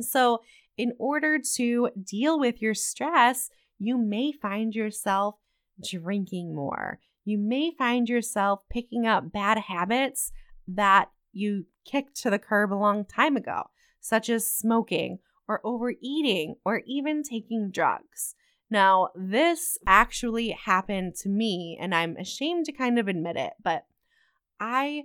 So, 0.00 0.42
in 0.76 0.92
order 0.98 1.38
to 1.56 1.90
deal 2.02 2.38
with 2.38 2.62
your 2.62 2.74
stress, 2.74 3.50
you 3.82 3.98
may 3.98 4.30
find 4.30 4.74
yourself 4.74 5.34
drinking 5.82 6.54
more. 6.54 7.00
You 7.24 7.36
may 7.36 7.72
find 7.76 8.08
yourself 8.08 8.60
picking 8.70 9.06
up 9.06 9.32
bad 9.32 9.58
habits 9.58 10.30
that 10.68 11.10
you 11.32 11.66
kicked 11.84 12.14
to 12.22 12.30
the 12.30 12.38
curb 12.38 12.72
a 12.72 12.76
long 12.76 13.04
time 13.04 13.36
ago, 13.36 13.70
such 14.00 14.28
as 14.28 14.46
smoking 14.46 15.18
or 15.48 15.60
overeating 15.64 16.54
or 16.64 16.82
even 16.86 17.24
taking 17.24 17.72
drugs. 17.72 18.36
Now, 18.70 19.08
this 19.16 19.78
actually 19.84 20.50
happened 20.50 21.16
to 21.16 21.28
me, 21.28 21.76
and 21.80 21.92
I'm 21.92 22.16
ashamed 22.16 22.66
to 22.66 22.72
kind 22.72 23.00
of 23.00 23.08
admit 23.08 23.36
it, 23.36 23.54
but 23.62 23.84
I 24.60 25.04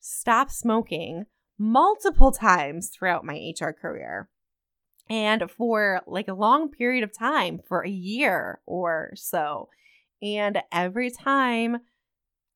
stopped 0.00 0.52
smoking 0.52 1.24
multiple 1.58 2.30
times 2.48 2.90
throughout 2.90 3.24
my 3.24 3.52
HR 3.58 3.70
career. 3.70 4.28
And 5.10 5.50
for 5.50 6.02
like 6.06 6.28
a 6.28 6.34
long 6.34 6.70
period 6.70 7.04
of 7.04 7.12
time, 7.12 7.60
for 7.68 7.84
a 7.84 7.90
year 7.90 8.60
or 8.64 9.10
so. 9.16 9.68
And 10.22 10.62
every 10.70 11.10
time 11.10 11.78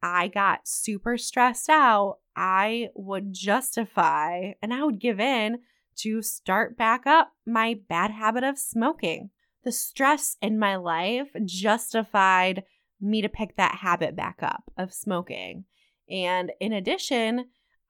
I 0.02 0.28
got 0.28 0.68
super 0.68 1.18
stressed 1.18 1.68
out, 1.68 2.18
I 2.36 2.90
would 2.94 3.32
justify 3.32 4.52
and 4.62 4.72
I 4.72 4.84
would 4.84 5.00
give 5.00 5.18
in 5.18 5.58
to 5.96 6.22
start 6.22 6.76
back 6.76 7.06
up 7.06 7.32
my 7.46 7.78
bad 7.88 8.10
habit 8.10 8.44
of 8.44 8.58
smoking. 8.58 9.30
The 9.64 9.72
stress 9.72 10.36
in 10.42 10.58
my 10.58 10.76
life 10.76 11.28
justified 11.44 12.64
me 13.00 13.22
to 13.22 13.28
pick 13.28 13.56
that 13.56 13.76
habit 13.76 14.14
back 14.14 14.38
up 14.42 14.64
of 14.76 14.92
smoking. 14.92 15.64
And 16.10 16.52
in 16.60 16.72
addition, 16.72 17.46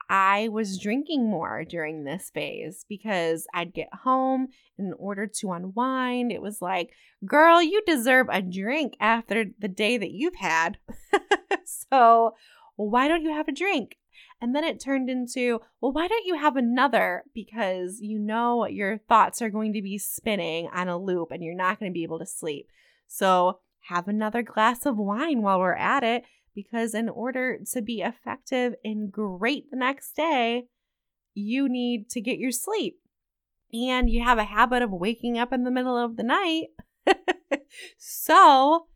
I 0.09 0.49
was 0.49 0.79
drinking 0.79 1.31
more 1.31 1.65
during 1.65 2.05
this 2.05 2.31
phase 2.31 2.85
because 2.89 3.47
I'd 3.55 3.75
get 3.75 3.89
home 3.93 4.49
in 4.79 4.93
order 4.99 5.27
to 5.27 5.53
unwind. 5.53 6.33
It 6.33 6.43
was 6.43 6.61
like, 6.61 6.91
girl, 7.25 7.63
you 7.63 7.83
deserve 7.87 8.27
a 8.31 8.43
drink 8.43 8.97
after 9.01 9.45
the 9.59 9.69
day 9.69 9.97
that 9.97 10.11
you've 10.11 10.37
had. 10.37 10.79
so, 11.65 12.35
why 12.77 13.09
don't 13.09 13.23
you 13.23 13.33
have 13.33 13.49
a 13.49 13.53
drink? 13.53 13.97
And 14.41 14.55
then 14.55 14.65
it 14.65 14.81
turned 14.81 15.09
into, 15.09 15.61
well, 15.81 15.93
why 15.93 16.09
don't 16.09 16.27
you 16.27 16.37
have 16.37 16.57
another? 16.57 17.25
Because 17.35 18.01
you 18.01 18.19
know 18.19 18.67
your 18.67 18.99
thoughts 18.99 19.41
are 19.41 19.51
going 19.51 19.73
to 19.73 19.83
be 19.83 19.97
spinning 19.97 20.69
on 20.73 20.89
a 20.89 20.99
loop 20.99 21.31
and 21.31 21.43
you're 21.43 21.55
not 21.55 21.79
going 21.79 21.91
to 21.91 21.95
be 21.95 22.03
able 22.03 22.19
to 22.19 22.27
sleep. 22.27 22.69
So 23.07 23.61
have 23.89 24.09
another 24.09 24.43
glass 24.43 24.87
of 24.87 24.97
wine 24.97 25.43
while 25.43 25.61
we're 25.61 25.75
at 25.75 26.03
it. 26.03 26.25
Because 26.55 26.95
in 26.95 27.09
order 27.09 27.59
to 27.73 27.83
be 27.83 28.01
effective 28.01 28.75
and 28.85 29.11
great 29.11 29.71
the 29.71 29.77
next 29.77 30.15
day, 30.15 30.67
you 31.35 31.69
need 31.69 32.09
to 32.11 32.21
get 32.21 32.39
your 32.39 32.53
sleep. 32.53 32.99
And 33.73 34.09
you 34.09 34.23
have 34.23 34.39
a 34.39 34.45
habit 34.45 34.83
of 34.83 34.91
waking 34.93 35.39
up 35.39 35.53
in 35.53 35.65
the 35.65 35.71
middle 35.71 35.97
of 35.97 36.17
the 36.17 36.23
night. 36.23 36.69
so 37.99 38.87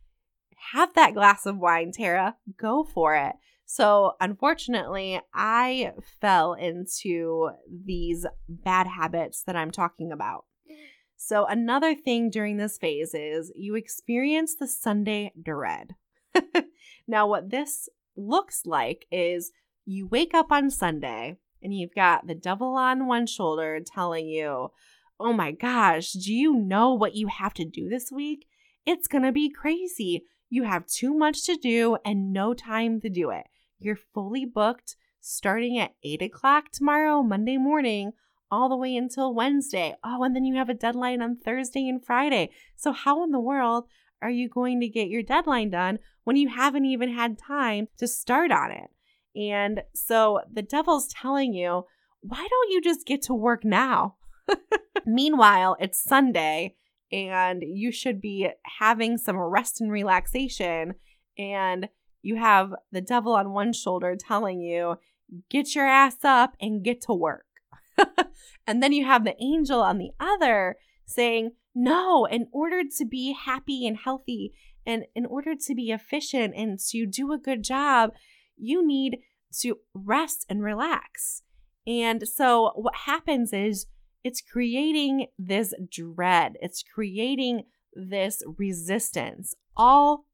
have 0.71 0.93
that 0.93 1.13
glass 1.13 1.45
of 1.45 1.57
wine, 1.57 1.91
Tara. 1.91 2.35
Go 2.57 2.83
for 2.83 3.15
it. 3.15 3.35
So, 3.65 4.13
unfortunately, 4.19 5.21
I 5.33 5.91
fell 6.19 6.53
into 6.53 7.51
these 7.69 8.25
bad 8.47 8.87
habits 8.87 9.43
that 9.43 9.55
I'm 9.55 9.69
talking 9.69 10.11
about. 10.11 10.45
So, 11.17 11.45
another 11.45 11.93
thing 11.93 12.31
during 12.31 12.57
this 12.57 12.79
phase 12.79 13.13
is 13.13 13.51
you 13.55 13.75
experience 13.75 14.55
the 14.55 14.67
Sunday 14.67 15.33
dread. 15.39 15.93
now, 17.07 17.27
what 17.27 17.49
this 17.49 17.89
looks 18.15 18.65
like 18.65 19.05
is 19.11 19.51
you 19.85 20.07
wake 20.07 20.33
up 20.33 20.51
on 20.51 20.69
Sunday 20.69 21.37
and 21.61 21.73
you've 21.73 21.95
got 21.95 22.27
the 22.27 22.35
devil 22.35 22.75
on 22.75 23.07
one 23.07 23.25
shoulder 23.25 23.79
telling 23.85 24.27
you, 24.27 24.71
Oh 25.19 25.33
my 25.33 25.51
gosh, 25.51 26.13
do 26.13 26.33
you 26.33 26.53
know 26.53 26.93
what 26.93 27.15
you 27.15 27.27
have 27.27 27.53
to 27.55 27.65
do 27.65 27.89
this 27.89 28.09
week? 28.09 28.47
It's 28.85 29.07
going 29.07 29.23
to 29.23 29.33
be 29.33 29.49
crazy. 29.49 30.23
You 30.49 30.63
have 30.63 30.85
too 30.87 31.13
much 31.13 31.43
to 31.45 31.57
do 31.57 31.97
and 32.05 32.31
no 32.31 32.53
time 32.53 33.01
to 33.01 33.09
do 33.09 33.29
it. 33.29 33.45
You're 33.79 33.97
fully 33.97 34.45
booked 34.45 34.95
starting 35.19 35.77
at 35.77 35.95
8 36.03 36.21
o'clock 36.21 36.71
tomorrow, 36.71 37.21
Monday 37.21 37.57
morning, 37.57 38.13
all 38.49 38.69
the 38.69 38.77
way 38.77 38.95
until 38.95 39.33
Wednesday. 39.33 39.95
Oh, 40.03 40.23
and 40.23 40.35
then 40.35 40.45
you 40.45 40.55
have 40.55 40.69
a 40.69 40.73
deadline 40.73 41.21
on 41.21 41.35
Thursday 41.35 41.87
and 41.87 42.03
Friday. 42.03 42.49
So, 42.75 42.91
how 42.93 43.23
in 43.23 43.31
the 43.31 43.39
world 43.39 43.85
are 44.21 44.29
you 44.29 44.49
going 44.49 44.79
to 44.81 44.87
get 44.87 45.09
your 45.09 45.23
deadline 45.23 45.69
done 45.69 45.99
when 46.23 46.35
you 46.35 46.49
haven't 46.49 46.85
even 46.85 47.13
had 47.13 47.37
time 47.37 47.87
to 47.97 48.07
start 48.07 48.51
on 48.51 48.71
it? 48.71 48.89
And 49.35 49.81
so 49.93 50.41
the 50.51 50.61
devil's 50.61 51.07
telling 51.07 51.53
you, 51.53 51.85
why 52.21 52.45
don't 52.49 52.71
you 52.71 52.81
just 52.81 53.05
get 53.05 53.21
to 53.23 53.33
work 53.33 53.63
now? 53.63 54.15
Meanwhile, 55.05 55.77
it's 55.79 56.03
Sunday 56.03 56.75
and 57.11 57.63
you 57.65 57.91
should 57.91 58.21
be 58.21 58.49
having 58.79 59.17
some 59.17 59.37
rest 59.37 59.81
and 59.81 59.91
relaxation. 59.91 60.95
And 61.37 61.89
you 62.21 62.35
have 62.35 62.73
the 62.91 63.01
devil 63.01 63.33
on 63.33 63.53
one 63.53 63.73
shoulder 63.73 64.15
telling 64.19 64.59
you, 64.59 64.95
get 65.49 65.75
your 65.75 65.85
ass 65.85 66.17
up 66.23 66.55
and 66.59 66.83
get 66.83 67.01
to 67.01 67.13
work. 67.13 67.45
and 68.67 68.83
then 68.83 68.91
you 68.91 69.05
have 69.05 69.23
the 69.23 69.41
angel 69.41 69.81
on 69.81 69.97
the 69.97 70.11
other 70.19 70.75
saying, 71.05 71.51
no, 71.75 72.25
in 72.25 72.47
order 72.51 72.83
to 72.97 73.05
be 73.05 73.33
happy 73.33 73.85
and 73.87 73.97
healthy 73.97 74.53
and 74.85 75.05
in 75.15 75.25
order 75.25 75.53
to 75.55 75.75
be 75.75 75.91
efficient 75.91 76.53
and 76.55 76.79
to 76.89 77.05
do 77.05 77.31
a 77.31 77.37
good 77.37 77.63
job, 77.63 78.11
you 78.57 78.85
need 78.85 79.19
to 79.61 79.77
rest 79.93 80.45
and 80.49 80.63
relax. 80.63 81.43
And 81.85 82.27
so 82.27 82.71
what 82.75 82.95
happens 83.05 83.53
is 83.53 83.87
it's 84.23 84.41
creating 84.41 85.27
this 85.37 85.73
dread, 85.89 86.57
it's 86.61 86.83
creating 86.83 87.63
this 87.93 88.43
resistance 88.57 89.55
all 89.75 90.25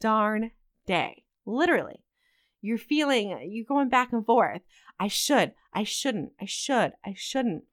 darn 0.00 0.52
day. 0.86 1.24
Literally. 1.46 2.02
You're 2.60 2.78
feeling, 2.78 3.38
you're 3.48 3.64
going 3.64 3.88
back 3.88 4.12
and 4.12 4.26
forth. 4.26 4.62
I 4.98 5.06
should, 5.06 5.52
I 5.72 5.84
shouldn't, 5.84 6.32
I 6.40 6.44
should, 6.44 6.92
I 7.04 7.14
shouldn't. 7.16 7.64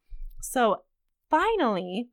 So 0.42 0.84
finally, 1.30 2.10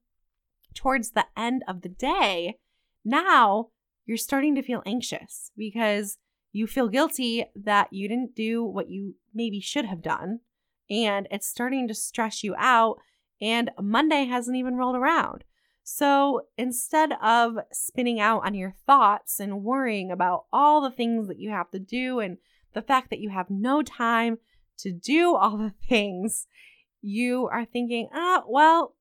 towards 0.75 1.11
the 1.11 1.27
end 1.37 1.63
of 1.69 1.83
the 1.83 1.89
day, 1.89 2.59
now 3.05 3.69
you're 4.07 4.17
starting 4.17 4.55
to 4.55 4.63
feel 4.63 4.83
anxious 4.85 5.51
because 5.57 6.19
you 6.53 6.67
feel 6.67 6.89
guilty 6.89 7.47
that 7.57 7.93
you 7.93 8.09
didn't 8.09 8.35
do 8.35 8.63
what 8.63 8.91
you 8.91 9.15
maybe 9.35 9.61
should 9.61 9.87
have 9.87 10.03
done. 10.03 10.41
And 10.91 11.27
it's 11.31 11.47
starting 11.47 11.89
to 11.89 11.95
stress 11.95 12.45
you 12.45 12.55
out. 12.59 12.99
and 13.41 13.71
Monday 13.81 14.27
hasn't 14.27 14.57
even 14.57 14.77
rolled 14.77 14.95
around. 14.95 15.43
So 15.83 16.43
instead 16.57 17.13
of 17.21 17.57
spinning 17.73 18.21
out 18.21 18.47
on 18.47 18.55
your 18.55 18.75
thoughts 18.87 19.41
and 19.41 19.65
worrying 19.65 20.13
about 20.13 20.45
all 20.53 20.81
the 20.81 20.91
things 20.91 21.27
that 21.27 21.41
you 21.41 21.51
have 21.51 21.71
to 21.73 21.81
do 21.81 22.21
and 22.21 22.39
the 22.73 22.83
fact 22.83 23.11
that 23.11 23.19
you 23.19 23.31
have 23.31 23.51
no 23.51 23.83
time 23.83 24.39
to 24.79 24.93
do 24.93 25.35
all 25.35 25.57
the 25.57 25.75
things, 25.89 26.47
you 27.01 27.49
are 27.49 27.65
thinking, 27.65 28.09
ah, 28.15 28.45
well, 28.47 28.95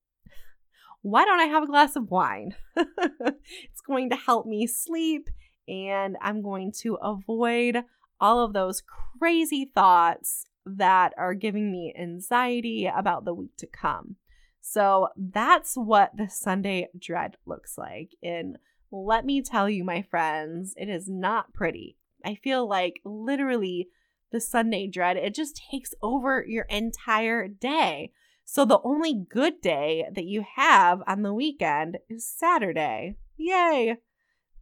why 1.01 1.25
don't 1.25 1.39
I 1.39 1.45
have 1.45 1.63
a 1.63 1.67
glass 1.67 1.95
of 1.95 2.11
wine? 2.11 2.55
it's 2.75 3.81
going 3.85 4.09
to 4.09 4.15
help 4.15 4.45
me 4.45 4.67
sleep 4.67 5.29
and 5.67 6.17
I'm 6.21 6.41
going 6.41 6.71
to 6.81 6.95
avoid 6.95 7.83
all 8.19 8.43
of 8.43 8.53
those 8.53 8.83
crazy 9.19 9.71
thoughts 9.73 10.45
that 10.65 11.13
are 11.17 11.33
giving 11.33 11.71
me 11.71 11.93
anxiety 11.99 12.85
about 12.85 13.25
the 13.25 13.33
week 13.33 13.57
to 13.57 13.67
come. 13.67 14.17
So 14.61 15.09
that's 15.17 15.73
what 15.75 16.15
the 16.15 16.29
Sunday 16.29 16.89
dread 16.97 17.37
looks 17.45 17.77
like. 17.77 18.11
And 18.21 18.57
let 18.91 19.25
me 19.25 19.41
tell 19.41 19.67
you, 19.67 19.83
my 19.83 20.03
friends, 20.03 20.75
it 20.77 20.87
is 20.87 21.09
not 21.09 21.53
pretty. 21.53 21.97
I 22.23 22.35
feel 22.35 22.67
like 22.67 23.01
literally 23.03 23.87
the 24.31 24.39
Sunday 24.39 24.87
dread, 24.87 25.17
it 25.17 25.33
just 25.33 25.61
takes 25.71 25.93
over 26.01 26.45
your 26.47 26.65
entire 26.65 27.47
day. 27.47 28.11
So 28.51 28.65
the 28.65 28.81
only 28.83 29.13
good 29.13 29.61
day 29.61 30.05
that 30.13 30.25
you 30.25 30.43
have 30.57 31.01
on 31.07 31.21
the 31.21 31.33
weekend 31.33 31.99
is 32.09 32.27
Saturday. 32.27 33.15
Yay! 33.37 33.95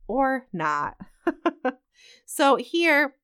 Or 0.08 0.46
not. 0.54 0.96
so 2.24 2.58
here, 2.58 3.16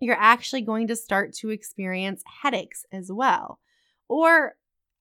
you're 0.00 0.16
actually 0.18 0.62
going 0.62 0.88
to 0.88 0.96
start 0.96 1.34
to 1.34 1.50
experience 1.50 2.22
headaches 2.40 2.86
as 2.90 3.12
well. 3.12 3.58
Or 4.08 4.54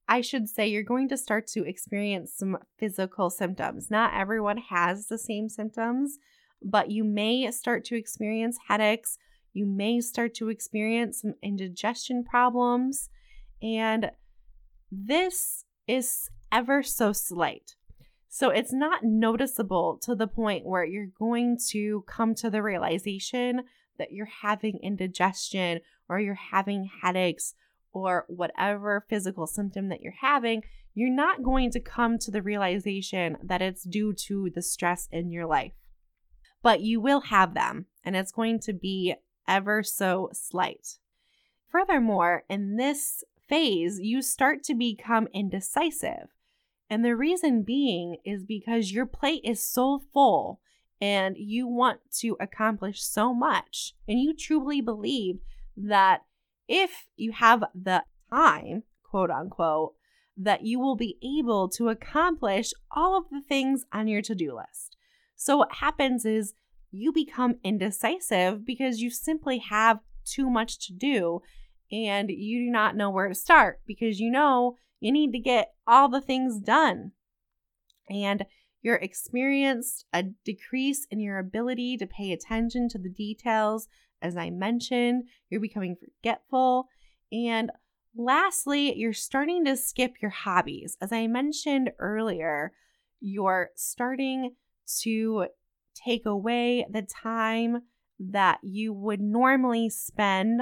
I 0.09 0.19
should 0.19 0.49
say, 0.49 0.67
you're 0.67 0.83
going 0.83 1.07
to 1.07 1.15
start 1.15 1.47
to 1.53 1.63
experience 1.63 2.33
some 2.35 2.57
physical 2.77 3.29
symptoms. 3.29 3.89
Not 3.89 4.13
everyone 4.13 4.57
has 4.57 5.07
the 5.07 5.17
same 5.17 5.47
symptoms, 5.47 6.19
but 6.61 6.91
you 6.91 7.05
may 7.05 7.49
start 7.51 7.85
to 7.85 7.95
experience 7.95 8.57
headaches. 8.67 9.17
You 9.53 9.67
may 9.67 10.01
start 10.01 10.33
to 10.33 10.49
experience 10.49 11.21
some 11.21 11.35
indigestion 11.41 12.25
problems. 12.25 13.09
And 13.61 14.11
this 14.91 15.65
is 15.87 16.29
ever 16.51 16.83
so 16.83 17.11
slight. 17.11 17.75
So 18.29 18.49
it's 18.49 18.73
not 18.73 19.03
noticeable 19.03 19.99
to 20.03 20.15
the 20.15 20.27
point 20.27 20.65
where 20.65 20.85
you're 20.85 21.09
going 21.17 21.57
to 21.69 22.03
come 22.07 22.35
to 22.35 22.49
the 22.49 22.61
realization 22.61 23.63
that 23.97 24.11
you're 24.11 24.29
having 24.43 24.79
indigestion 24.83 25.79
or 26.07 26.19
you're 26.19 26.35
having 26.35 26.89
headaches 27.01 27.55
or 27.91 28.25
whatever 28.27 29.05
physical 29.09 29.47
symptom 29.47 29.89
that 29.89 30.01
you're 30.01 30.13
having, 30.21 30.61
you're 30.93 31.09
not 31.09 31.43
going 31.43 31.71
to 31.71 31.79
come 31.79 32.17
to 32.19 32.31
the 32.31 32.41
realization 32.41 33.37
that 33.43 33.61
it's 33.61 33.83
due 33.83 34.13
to 34.13 34.51
the 34.53 34.61
stress 34.61 35.07
in 35.11 35.31
your 35.31 35.45
life. 35.45 35.73
But 36.61 36.81
you 36.81 36.99
will 36.99 37.21
have 37.21 37.53
them, 37.53 37.85
and 38.03 38.15
it's 38.15 38.31
going 38.31 38.59
to 38.61 38.73
be 38.73 39.15
ever 39.47 39.83
so 39.83 40.29
slight. 40.33 40.97
Furthermore, 41.71 42.43
in 42.49 42.77
this 42.77 43.23
phase, 43.47 43.99
you 43.99 44.21
start 44.21 44.63
to 44.63 44.75
become 44.75 45.27
indecisive. 45.33 46.29
And 46.89 47.03
the 47.03 47.15
reason 47.15 47.63
being 47.63 48.17
is 48.23 48.43
because 48.43 48.91
your 48.91 49.05
plate 49.05 49.41
is 49.43 49.61
so 49.61 50.01
full 50.13 50.61
and 51.01 51.35
you 51.37 51.67
want 51.67 51.99
to 52.19 52.37
accomplish 52.39 53.03
so 53.03 53.33
much. 53.33 53.93
And 54.07 54.19
you 54.19 54.33
truly 54.33 54.81
believe 54.81 55.39
that 55.75 56.21
if 56.67 57.05
you 57.15 57.33
have 57.33 57.63
the 57.75 58.03
time, 58.29 58.83
quote 59.03 59.29
unquote, 59.29 59.93
that 60.35 60.63
you 60.63 60.79
will 60.79 60.95
be 60.95 61.17
able 61.39 61.67
to 61.69 61.89
accomplish 61.89 62.71
all 62.91 63.17
of 63.17 63.25
the 63.31 63.41
things 63.41 63.85
on 63.91 64.07
your 64.07 64.21
to 64.21 64.35
do 64.35 64.55
list. 64.55 64.95
So, 65.35 65.57
what 65.57 65.75
happens 65.75 66.25
is 66.25 66.53
you 66.91 67.11
become 67.11 67.55
indecisive 67.63 68.65
because 68.65 69.01
you 69.01 69.09
simply 69.09 69.59
have 69.59 69.99
too 70.25 70.49
much 70.49 70.85
to 70.87 70.93
do 70.93 71.41
and 71.91 72.29
you 72.29 72.65
do 72.65 72.71
not 72.71 72.95
know 72.95 73.09
where 73.09 73.27
to 73.27 73.35
start 73.35 73.81
because 73.85 74.19
you 74.19 74.29
know 74.29 74.75
you 74.99 75.11
need 75.11 75.31
to 75.31 75.39
get 75.39 75.73
all 75.85 76.09
the 76.09 76.21
things 76.21 76.59
done. 76.59 77.11
And 78.09 78.45
you're 78.81 78.95
experienced 78.95 80.05
a 80.13 80.23
decrease 80.23 81.05
in 81.11 81.19
your 81.19 81.39
ability 81.39 81.97
to 81.97 82.07
pay 82.07 82.31
attention 82.31 82.87
to 82.89 82.97
the 82.97 83.09
details. 83.09 83.87
As 84.21 84.37
I 84.37 84.49
mentioned, 84.49 85.25
you're 85.49 85.61
becoming 85.61 85.95
forgetful. 85.95 86.87
And 87.31 87.71
lastly, 88.15 88.95
you're 88.95 89.13
starting 89.13 89.65
to 89.65 89.75
skip 89.75 90.21
your 90.21 90.31
hobbies. 90.31 90.97
As 91.01 91.11
I 91.11 91.27
mentioned 91.27 91.91
earlier, 91.99 92.71
you're 93.19 93.71
starting 93.75 94.55
to 95.01 95.47
take 95.93 96.25
away 96.25 96.85
the 96.89 97.01
time 97.01 97.81
that 98.19 98.59
you 98.63 98.93
would 98.93 99.21
normally 99.21 99.89
spend 99.89 100.61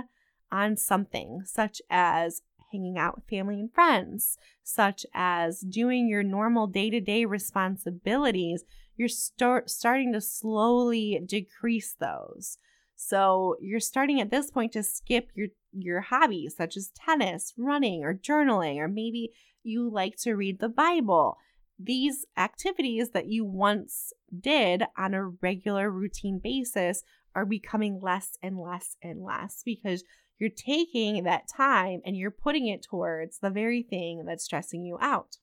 on 0.55 0.77
something, 0.77 1.41
such 1.45 1.81
as 1.89 2.41
hanging 2.71 2.97
out 2.97 3.15
with 3.15 3.27
family 3.29 3.59
and 3.59 3.73
friends, 3.73 4.37
such 4.63 5.05
as 5.13 5.59
doing 5.59 6.07
your 6.07 6.23
normal 6.23 6.67
day 6.67 6.89
to 6.89 7.01
day 7.01 7.25
responsibilities, 7.25 8.63
you're 8.95 9.09
start, 9.09 9.69
starting 9.69 10.13
to 10.13 10.21
slowly 10.21 11.21
decrease 11.25 11.95
those. 11.99 12.57
So 12.95 13.57
you're 13.59 13.81
starting 13.81 14.21
at 14.21 14.31
this 14.31 14.49
point 14.49 14.71
to 14.73 14.83
skip 14.83 15.29
your 15.35 15.47
your 15.77 15.99
hobbies 15.99 16.55
such 16.55 16.77
as 16.77 16.91
tennis, 16.95 17.53
running, 17.57 18.05
or 18.05 18.13
journaling, 18.13 18.77
or 18.77 18.87
maybe 18.87 19.31
you 19.63 19.89
like 19.91 20.15
to 20.19 20.35
read 20.35 20.59
the 20.59 20.69
Bible. 20.69 21.37
These 21.77 22.25
activities 22.37 23.09
that 23.09 23.27
you 23.27 23.43
once 23.43 24.13
did 24.39 24.83
on 24.97 25.13
a 25.13 25.27
regular 25.27 25.91
routine 25.91 26.39
basis 26.41 27.03
are 27.35 27.45
becoming 27.45 27.99
less 28.01 28.37
and 28.41 28.57
less 28.57 28.95
and 29.03 29.21
less 29.21 29.61
because 29.65 30.05
you're 30.39 30.49
taking 30.49 31.23
that 31.23 31.47
time 31.47 32.01
and 32.05 32.17
you're 32.17 32.31
putting 32.31 32.67
it 32.67 32.83
towards 32.83 33.39
the 33.39 33.49
very 33.49 33.83
thing 33.83 34.25
that's 34.25 34.43
stressing 34.43 34.83
you 34.83 34.97
out. 34.99 35.37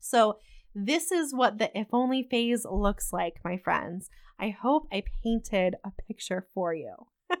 So, 0.00 0.38
this 0.74 1.12
is 1.12 1.32
what 1.32 1.58
the 1.58 1.70
if 1.78 1.86
only 1.92 2.26
phase 2.28 2.66
looks 2.68 3.12
like, 3.12 3.36
my 3.44 3.56
friends. 3.56 4.10
I 4.40 4.50
hope 4.50 4.88
I 4.92 5.04
painted 5.22 5.76
a 5.84 5.92
picture 6.08 6.48
for 6.52 6.74
you. 6.74 6.94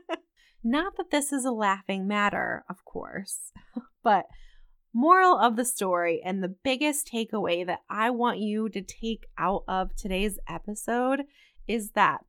Not 0.64 0.96
that 0.96 1.10
this 1.10 1.32
is 1.32 1.44
a 1.44 1.50
laughing 1.50 2.06
matter, 2.06 2.64
of 2.70 2.84
course, 2.84 3.50
but 4.04 4.26
moral 4.94 5.36
of 5.36 5.56
the 5.56 5.64
story 5.64 6.22
and 6.24 6.42
the 6.42 6.54
biggest 6.62 7.10
takeaway 7.12 7.66
that 7.66 7.80
I 7.90 8.10
want 8.10 8.38
you 8.38 8.68
to 8.68 8.80
take 8.80 9.26
out 9.36 9.64
of 9.66 9.96
today's 9.96 10.38
episode 10.48 11.24
is 11.66 11.90
that 11.90 12.20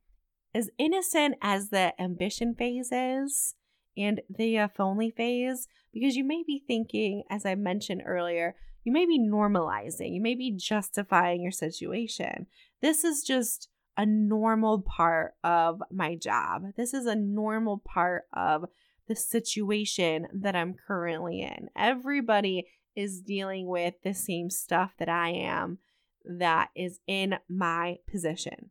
as 0.52 0.70
innocent 0.78 1.36
as 1.40 1.68
the 1.68 1.92
ambition 2.00 2.54
phase 2.54 2.90
is, 2.90 3.54
and 3.96 4.20
the 4.28 4.58
uh, 4.58 4.64
if 4.66 4.80
only 4.80 5.10
phase 5.10 5.68
because 5.92 6.16
you 6.16 6.24
may 6.24 6.42
be 6.46 6.62
thinking, 6.66 7.22
as 7.30 7.46
I 7.46 7.54
mentioned 7.54 8.02
earlier, 8.04 8.54
you 8.84 8.92
may 8.92 9.06
be 9.06 9.18
normalizing, 9.18 10.14
you 10.14 10.20
may 10.20 10.34
be 10.34 10.52
justifying 10.52 11.42
your 11.42 11.52
situation. 11.52 12.46
This 12.82 13.02
is 13.02 13.22
just 13.22 13.68
a 13.96 14.04
normal 14.04 14.82
part 14.82 15.34
of 15.42 15.82
my 15.90 16.14
job. 16.14 16.74
This 16.76 16.92
is 16.92 17.06
a 17.06 17.14
normal 17.14 17.78
part 17.78 18.24
of 18.32 18.66
the 19.08 19.16
situation 19.16 20.26
that 20.32 20.54
I'm 20.54 20.74
currently 20.74 21.40
in. 21.40 21.68
Everybody 21.76 22.66
is 22.94 23.20
dealing 23.20 23.66
with 23.68 23.94
the 24.02 24.14
same 24.14 24.50
stuff 24.50 24.92
that 24.98 25.08
I 25.08 25.30
am 25.30 25.78
that 26.24 26.70
is 26.74 27.00
in 27.06 27.36
my 27.48 27.98
position. 28.10 28.70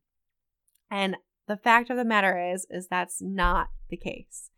And 0.91 1.17
the 1.47 1.57
fact 1.57 1.89
of 1.89 1.97
the 1.97 2.05
matter 2.05 2.51
is 2.53 2.65
is 2.69 2.87
that's 2.87 3.21
not 3.21 3.69
the 3.89 3.97
case. 3.97 4.49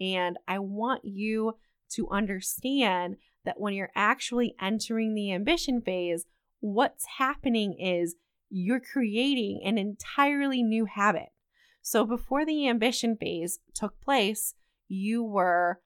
And 0.00 0.38
I 0.48 0.58
want 0.58 1.04
you 1.04 1.56
to 1.90 2.08
understand 2.10 3.16
that 3.44 3.60
when 3.60 3.74
you're 3.74 3.92
actually 3.94 4.54
entering 4.60 5.14
the 5.14 5.32
ambition 5.32 5.80
phase, 5.80 6.26
what's 6.60 7.04
happening 7.18 7.78
is 7.78 8.16
you're 8.50 8.80
creating 8.80 9.60
an 9.64 9.78
entirely 9.78 10.62
new 10.62 10.86
habit. 10.86 11.28
So 11.82 12.06
before 12.06 12.46
the 12.46 12.68
ambition 12.68 13.16
phase 13.16 13.58
took 13.74 14.00
place, 14.00 14.54
you 14.88 15.22
were 15.22 15.80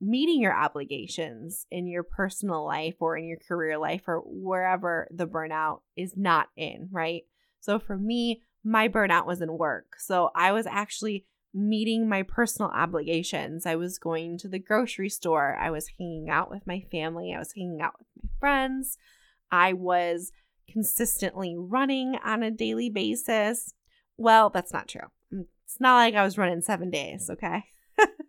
meeting 0.00 0.40
your 0.40 0.54
obligations 0.54 1.66
in 1.70 1.86
your 1.86 2.02
personal 2.02 2.64
life 2.64 2.96
or 3.00 3.16
in 3.16 3.24
your 3.24 3.38
career 3.38 3.78
life 3.78 4.02
or 4.06 4.22
wherever 4.24 5.08
the 5.10 5.26
burnout 5.26 5.80
is 5.96 6.16
not 6.16 6.48
in, 6.56 6.88
right? 6.92 7.22
So 7.60 7.78
for 7.78 7.96
me, 7.96 8.42
my 8.62 8.88
burnout 8.88 9.26
was 9.26 9.40
in 9.40 9.56
work. 9.56 9.96
So 9.98 10.30
I 10.34 10.52
was 10.52 10.66
actually 10.66 11.26
meeting 11.54 12.08
my 12.08 12.22
personal 12.22 12.70
obligations. 12.70 13.66
I 13.66 13.76
was 13.76 13.98
going 13.98 14.38
to 14.38 14.48
the 14.48 14.58
grocery 14.58 15.08
store. 15.08 15.56
I 15.56 15.70
was 15.70 15.90
hanging 15.98 16.28
out 16.28 16.50
with 16.50 16.66
my 16.66 16.84
family. 16.90 17.32
I 17.34 17.38
was 17.38 17.52
hanging 17.52 17.80
out 17.80 17.94
with 17.98 18.06
my 18.22 18.28
friends. 18.38 18.98
I 19.50 19.72
was 19.72 20.32
consistently 20.70 21.56
running 21.56 22.16
on 22.24 22.42
a 22.42 22.50
daily 22.50 22.90
basis. 22.90 23.74
Well, 24.16 24.50
that's 24.50 24.72
not 24.72 24.88
true. 24.88 25.08
Mm, 25.32 25.46
it's 25.64 25.80
not 25.80 25.96
like 25.96 26.14
I 26.14 26.24
was 26.24 26.38
running 26.38 26.60
seven 26.60 26.90
days, 26.90 27.30
okay? 27.30 27.64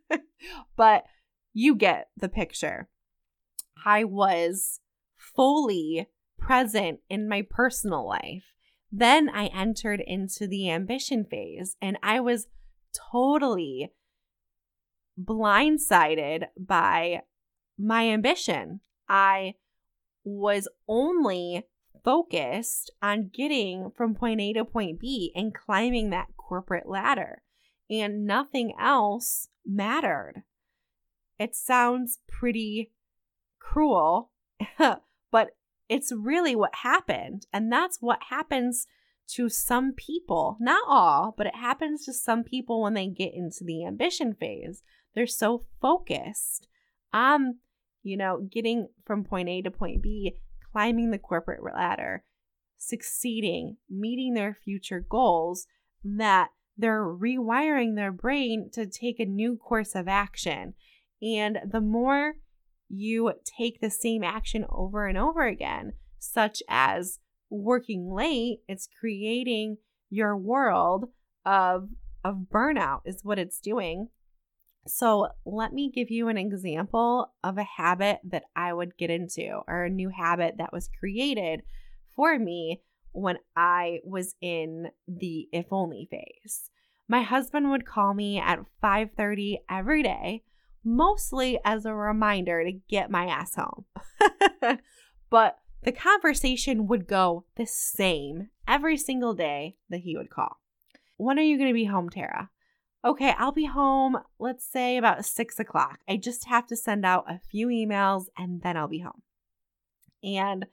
but 0.75 1.03
you 1.53 1.75
get 1.75 2.09
the 2.17 2.29
picture. 2.29 2.87
I 3.85 4.03
was 4.03 4.79
fully 5.17 6.07
present 6.37 6.99
in 7.09 7.27
my 7.27 7.45
personal 7.49 8.07
life. 8.07 8.53
Then 8.91 9.29
I 9.29 9.47
entered 9.47 10.01
into 10.05 10.47
the 10.47 10.69
ambition 10.69 11.25
phase 11.25 11.75
and 11.81 11.97
I 12.01 12.19
was 12.19 12.47
totally 13.11 13.91
blindsided 15.19 16.45
by 16.57 17.21
my 17.77 18.07
ambition. 18.09 18.81
I 19.07 19.55
was 20.23 20.67
only 20.87 21.65
focused 22.03 22.91
on 23.01 23.29
getting 23.33 23.91
from 23.95 24.15
point 24.15 24.41
A 24.41 24.53
to 24.53 24.65
point 24.65 24.99
B 24.99 25.31
and 25.35 25.53
climbing 25.53 26.09
that 26.09 26.27
corporate 26.37 26.87
ladder, 26.87 27.41
and 27.89 28.25
nothing 28.25 28.73
else 28.79 29.49
mattered. 29.65 30.43
It 31.37 31.55
sounds 31.55 32.19
pretty 32.27 32.91
cruel, 33.59 34.31
but 35.31 35.49
it's 35.87 36.11
really 36.15 36.55
what 36.55 36.75
happened. 36.75 37.47
And 37.51 37.71
that's 37.71 37.97
what 37.99 38.19
happens 38.29 38.87
to 39.35 39.49
some 39.49 39.93
people, 39.93 40.57
not 40.59 40.83
all, 40.87 41.33
but 41.37 41.47
it 41.47 41.55
happens 41.55 42.05
to 42.05 42.13
some 42.13 42.43
people 42.43 42.81
when 42.81 42.93
they 42.93 43.07
get 43.07 43.33
into 43.33 43.63
the 43.63 43.85
ambition 43.85 44.33
phase. 44.33 44.81
They're 45.13 45.27
so 45.27 45.65
focused 45.81 46.67
on, 47.13 47.57
you 48.03 48.17
know, 48.17 48.47
getting 48.51 48.89
from 49.05 49.23
point 49.23 49.49
A 49.49 49.61
to 49.61 49.71
point 49.71 50.01
B, 50.01 50.37
climbing 50.71 51.11
the 51.11 51.17
corporate 51.17 51.63
ladder, 51.63 52.23
succeeding, 52.77 53.77
meeting 53.89 54.33
their 54.33 54.57
future 54.63 55.05
goals 55.07 55.67
that 56.03 56.49
they're 56.77 57.03
rewiring 57.03 57.95
their 57.95 58.11
brain 58.11 58.69
to 58.73 58.87
take 58.87 59.19
a 59.19 59.25
new 59.25 59.57
course 59.57 59.95
of 59.95 60.07
action. 60.07 60.73
And 61.21 61.59
the 61.69 61.81
more 61.81 62.35
you 62.87 63.33
take 63.45 63.81
the 63.81 63.89
same 63.89 64.23
action 64.23 64.65
over 64.69 65.05
and 65.05 65.17
over 65.17 65.45
again, 65.45 65.93
such 66.17 66.63
as 66.69 67.19
working 67.49 68.11
late, 68.13 68.59
it's 68.67 68.87
creating 68.99 69.77
your 70.09 70.35
world 70.35 71.09
of 71.45 71.89
of 72.23 72.47
burnout 72.51 73.01
is 73.05 73.23
what 73.23 73.39
it's 73.39 73.59
doing. 73.59 74.09
So, 74.87 75.29
let 75.45 75.73
me 75.73 75.91
give 75.93 76.09
you 76.09 76.27
an 76.29 76.37
example 76.37 77.33
of 77.43 77.57
a 77.57 77.63
habit 77.63 78.19
that 78.23 78.43
I 78.55 78.73
would 78.73 78.97
get 78.97 79.09
into 79.09 79.61
or 79.67 79.83
a 79.83 79.89
new 79.89 80.09
habit 80.09 80.55
that 80.57 80.73
was 80.73 80.89
created 80.99 81.61
for 82.15 82.37
me 82.39 82.81
when 83.11 83.37
I 83.55 83.99
was 84.03 84.35
in 84.41 84.89
the 85.07 85.47
if 85.51 85.67
only 85.71 86.07
phase. 86.09 86.69
My 87.07 87.23
husband 87.23 87.71
would 87.71 87.85
call 87.85 88.13
me 88.13 88.39
at 88.39 88.65
5:30 88.81 89.59
every 89.69 90.03
day, 90.03 90.43
mostly 90.83 91.59
as 91.65 91.85
a 91.85 91.93
reminder 91.93 92.63
to 92.63 92.71
get 92.71 93.11
my 93.11 93.25
ass 93.25 93.55
home. 93.55 93.85
but 95.29 95.59
the 95.83 95.91
conversation 95.91 96.87
would 96.87 97.07
go 97.07 97.45
the 97.55 97.65
same 97.65 98.49
every 98.67 98.97
single 98.97 99.33
day 99.33 99.77
that 99.89 100.01
he 100.01 100.17
would 100.17 100.29
call. 100.29 100.59
When 101.17 101.39
are 101.39 101.43
you 101.43 101.57
going 101.57 101.69
to 101.69 101.73
be 101.73 101.85
home, 101.85 102.09
Tara? 102.09 102.49
Okay, 103.03 103.33
I'll 103.37 103.53
be 103.53 103.65
home, 103.65 104.17
let's 104.39 104.65
say 104.65 104.97
about 104.97 105.25
six 105.25 105.57
o'clock. 105.57 105.99
I 106.07 106.17
just 106.17 106.47
have 106.47 106.67
to 106.67 106.75
send 106.75 107.05
out 107.05 107.29
a 107.29 107.39
few 107.49 107.67
emails 107.67 108.25
and 108.37 108.61
then 108.61 108.75
I'll 108.75 108.89
be 108.89 108.99
home. 108.99 109.21
And 110.21 110.65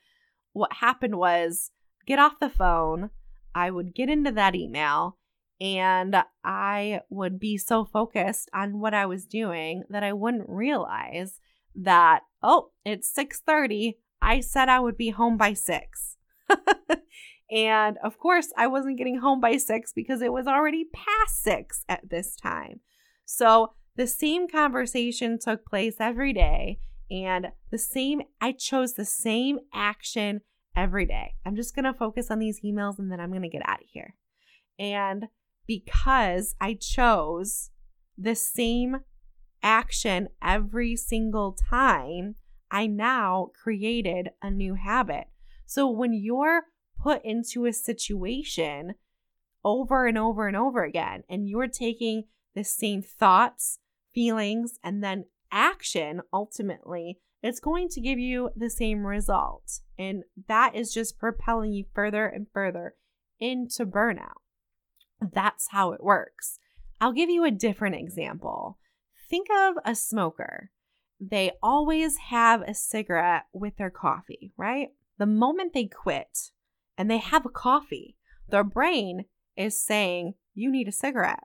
what 0.53 0.73
happened 0.75 1.17
was, 1.17 1.71
get 2.05 2.19
off 2.19 2.41
the 2.41 2.51
phone, 2.51 3.11
I 3.55 3.71
would 3.71 3.95
get 3.95 4.09
into 4.09 4.33
that 4.33 4.57
email, 4.57 5.19
and 5.61 6.17
I 6.45 7.01
would 7.09 7.39
be 7.39 7.57
so 7.59 7.85
focused 7.85 8.51
on 8.53 8.81
what 8.81 8.93
I 8.93 9.07
was 9.07 9.25
doing 9.25 9.85
that 9.89 10.03
I 10.03 10.13
wouldn't 10.13 10.49
realize 10.49 11.41
that, 11.75 12.23
oh, 12.43 12.71
it's 12.85 13.13
6:30. 13.15 13.95
I 14.21 14.41
said 14.41 14.69
I 14.69 14.81
would 14.81 14.97
be 14.97 15.11
home 15.11 15.37
by 15.37 15.53
6. 15.53 16.17
and 17.51 17.99
of 18.03 18.19
course, 18.19 18.53
I 18.57 18.67
wasn't 18.67 18.99
getting 18.99 19.19
home 19.19 19.41
by 19.41 19.57
6 19.57 19.93
because 19.95 20.23
it 20.23 20.33
was 20.33 20.47
already 20.47 20.85
past 20.93 21.43
6 21.43 21.85
at 21.89 22.09
this 22.09 22.37
time. 22.37 22.81
So, 23.25 23.73
the 23.97 24.07
same 24.07 24.47
conversation 24.47 25.39
took 25.39 25.65
place 25.65 25.97
every 26.01 26.35
day 26.35 26.81
and 27.11 27.49
the 27.71 27.79
same 27.79 28.23
I 28.41 28.53
chose 28.53 28.93
the 28.93 29.07
same 29.07 29.59
action 29.73 30.43
every 30.77 31.07
day. 31.07 31.35
I'm 31.45 31.57
just 31.57 31.75
going 31.75 31.87
to 31.87 31.95
focus 31.95 32.31
on 32.31 32.39
these 32.39 32.61
emails 32.61 32.99
and 32.99 33.11
then 33.11 33.21
I'm 33.21 33.31
going 33.31 33.43
to 33.43 33.49
get 33.49 33.67
out 33.67 33.81
of 33.81 33.87
here. 33.91 34.15
And 34.79 35.29
because 35.67 36.55
I 36.61 36.75
chose 36.75 37.71
the 38.19 38.35
same 38.35 38.99
action 39.63 40.29
every 40.43 40.97
single 40.97 41.57
time, 41.71 42.37
I 42.71 42.87
now 42.87 43.51
created 43.63 44.31
a 44.43 44.51
new 44.51 44.75
habit. 44.75 45.27
So 45.65 45.89
when 45.89 46.13
you're 46.13 46.63
put 47.01 47.25
into 47.25 47.67
a 47.67 47.73
situation 47.73 48.95
over 49.65 50.07
and 50.07 50.17
over 50.17 50.47
and 50.47 50.57
over 50.57 50.85
again, 50.85 51.25
and 51.29 51.49
you're 51.49 51.69
taking 51.69 52.25
the 52.55 52.65
same 52.65 53.03
thoughts, 53.03 53.79
feelings, 54.15 54.79
and 54.83 55.03
then 55.03 55.25
action 55.51 56.23
ultimately, 56.33 57.19
it's 57.43 57.61
going 57.61 57.89
to 57.91 58.01
give 58.01 58.19
you 58.19 58.51
the 58.57 58.71
same 58.71 59.07
result. 59.07 59.81
And 59.99 60.25
that 60.49 60.75
is 60.75 60.93
just 60.93 61.19
propelling 61.19 61.73
you 61.73 61.85
further 61.95 62.27
and 62.27 62.47
further 62.53 62.95
into 63.39 63.85
burnout. 63.87 64.41
That's 65.21 65.69
how 65.71 65.93
it 65.93 66.03
works. 66.03 66.59
I'll 67.01 67.13
give 67.13 67.31
you 67.31 67.45
a 67.45 67.51
different 67.51 67.97
example. 67.97 68.79
Think 69.29 69.49
of 69.51 69.75
a 69.85 69.95
smoker 69.95 70.71
they 71.21 71.53
always 71.63 72.17
have 72.29 72.63
a 72.63 72.75
cigarette 72.75 73.45
with 73.53 73.77
their 73.77 73.91
coffee, 73.91 74.53
right? 74.57 74.89
The 75.19 75.27
moment 75.27 75.73
they 75.73 75.87
quit 75.87 76.51
and 76.99 77.11
they 77.11 77.19
have 77.19 77.47
a 77.47 77.51
coffee, 77.51 78.17
their 78.49 78.65
brain 78.65 79.25
is 79.57 79.81
saying, 79.81 80.35
You 80.55 80.71
need 80.71 80.89
a 80.89 80.93
cigarette. 80.93 81.45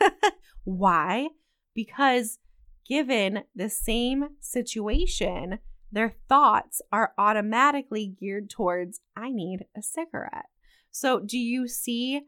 Why? 0.64 1.28
Because 1.74 2.38
given 2.86 3.44
the 3.54 3.68
same 3.68 4.30
situation, 4.40 5.60
their 5.90 6.14
thoughts 6.28 6.80
are 6.90 7.12
automatically 7.18 8.14
geared 8.18 8.50
towards, 8.50 9.00
I 9.16 9.30
need 9.30 9.66
a 9.76 9.82
cigarette. 9.82 10.46
So, 10.90 11.20
do 11.20 11.38
you 11.38 11.68
see 11.68 12.22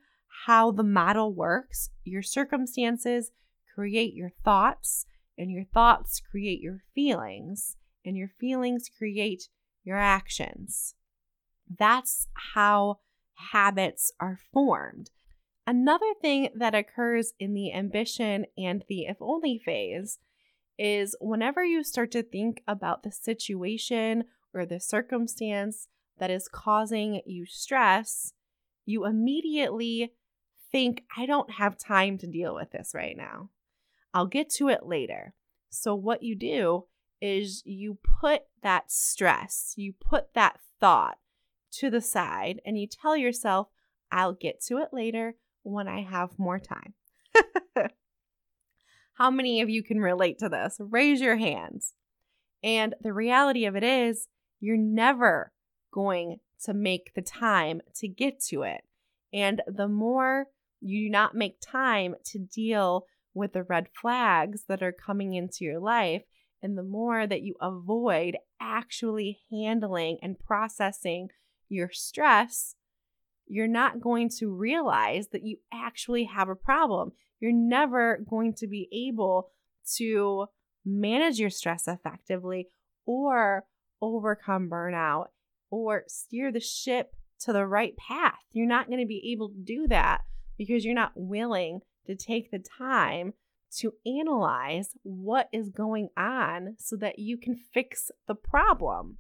how 0.47 0.71
the 0.71 0.83
model 0.83 1.33
works? 1.33 1.91
Your 2.05 2.23
circumstances 2.23 3.31
create 3.75 4.15
your 4.15 4.31
thoughts 4.45 5.07
and 5.37 5.51
your 5.51 5.65
thoughts 5.65 6.21
create 6.21 6.61
your 6.61 6.81
feelings, 6.95 7.77
and 8.05 8.17
your 8.17 8.31
feelings 8.41 8.91
create 8.97 9.49
your 9.83 9.99
actions. 9.99 10.95
That's 11.79 12.29
how 12.55 13.01
habits 13.53 14.13
are 14.21 14.39
formed. 14.53 15.11
Another 15.67 16.13
thing 16.21 16.51
that 16.55 16.75
occurs 16.75 17.33
in 17.39 17.55
the 17.55 17.73
ambition 17.73 18.47
and 18.57 18.85
the 18.89 19.07
if 19.07 19.17
only 19.21 19.59
phase 19.59 20.19
is 20.79 21.17
whenever 21.21 21.65
you 21.65 21.83
start 21.83 22.11
to 22.11 22.23
think 22.23 22.63
about 22.69 23.03
the 23.03 23.13
situation 23.13 24.25
or 24.53 24.67
the 24.67 24.81
circumstance 24.81 25.89
that 26.19 26.31
is 26.31 26.49
causing 26.49 27.21
you 27.25 27.47
stress, 27.47 28.35
you 28.85 29.07
immediately 29.07 30.13
think, 30.71 31.05
I 31.17 31.27
don't 31.27 31.53
have 31.53 31.79
time 31.79 32.19
to 32.19 32.27
deal 32.27 32.55
with 32.55 32.73
this 32.73 32.93
right 32.95 33.17
now. 33.17 33.51
I'll 34.15 34.27
get 34.27 34.49
to 34.51 34.69
it 34.69 34.87
later. 34.87 35.35
So, 35.71 35.95
what 35.95 36.23
you 36.23 36.37
do 36.37 36.85
is 37.21 37.63
you 37.67 37.99
put 38.21 38.43
that 38.63 38.91
stress, 38.91 39.75
you 39.77 39.93
put 39.93 40.33
that 40.35 40.61
thought 40.81 41.19
to 41.73 41.91
the 41.91 42.01
side, 42.01 42.61
and 42.65 42.79
you 42.79 42.87
tell 42.87 43.17
yourself, 43.17 43.69
I'll 44.13 44.33
get 44.33 44.63
to 44.67 44.79
it 44.79 44.91
later 44.93 45.35
when 45.65 45.89
I 45.89 46.03
have 46.03 46.39
more 46.39 46.61
time. 46.61 46.95
How 49.15 49.31
many 49.31 49.61
of 49.61 49.69
you 49.69 49.83
can 49.83 49.99
relate 49.99 50.39
to 50.39 50.49
this? 50.49 50.77
Raise 50.79 51.21
your 51.21 51.37
hands. 51.37 51.95
And 52.63 52.95
the 53.01 53.13
reality 53.13 53.65
of 53.65 53.75
it 53.75 53.83
is, 53.83 54.29
you're 54.61 54.77
never 54.77 55.53
going 55.93 56.39
to 56.63 56.73
make 56.73 57.13
the 57.15 57.23
time 57.23 57.81
to 57.97 58.09
get 58.09 58.41
to 58.45 58.63
it. 58.63 58.83
And 59.33 59.61
the 59.67 59.89
more 59.89 60.47
you 60.81 61.07
do 61.07 61.11
not 61.11 61.35
make 61.35 61.61
time 61.61 62.15
to 62.27 62.39
deal 62.39 63.07
with 63.35 63.53
the 63.53 63.63
red 63.65 63.89
flags 64.01 64.65
that 64.69 64.83
are 64.83 64.93
coming 64.93 65.35
into 65.35 65.65
your 65.65 65.81
life. 65.81 66.23
And 66.63 66.79
the 66.79 66.83
more 66.83 67.27
that 67.27 67.43
you 67.43 67.55
avoid 67.61 68.39
actually 68.61 69.41
handling 69.51 70.19
and 70.23 70.39
processing 70.39 71.29
your 71.69 71.91
stress, 71.93 72.77
you're 73.47 73.69
not 73.69 74.01
going 74.01 74.31
to 74.39 74.55
realize 74.55 75.29
that 75.29 75.45
you 75.45 75.59
actually 75.73 76.25
have 76.25 76.49
a 76.49 76.55
problem. 76.55 77.13
You're 77.41 77.53
never 77.53 78.25
going 78.29 78.55
to 78.55 78.67
be 78.67 78.89
able 79.09 79.51
to 79.97 80.47
manage 80.85 81.39
your 81.39 81.51
stress 81.51 81.87
effectively 81.87 82.69
or 83.05 83.65
overcome 84.01 84.71
burnout 84.71 85.27
or 85.71 86.05
steer 86.07 86.51
the 86.53 86.61
ship 86.61 87.15
to 87.41 87.53
the 87.53 87.67
right 87.67 87.97
path. 87.97 88.39
You're 88.53 88.67
not 88.67 88.87
going 88.87 89.01
to 89.01 89.07
be 89.07 89.33
able 89.33 89.51
to 89.51 89.63
do 89.63 89.87
that 89.89 90.23
because 90.57 90.85
you're 90.85 90.95
not 90.95 91.13
willing 91.15 91.81
to 92.07 92.15
take 92.15 92.51
the 92.51 92.59
time 92.59 93.35
to 93.79 93.93
analyze 94.07 94.91
what 95.03 95.49
is 95.53 95.69
going 95.69 96.09
on 96.17 96.77
so 96.79 96.97
that 96.97 97.19
you 97.19 97.37
can 97.37 97.57
fix 97.57 98.11
the 98.29 98.35
problem. 98.35 99.19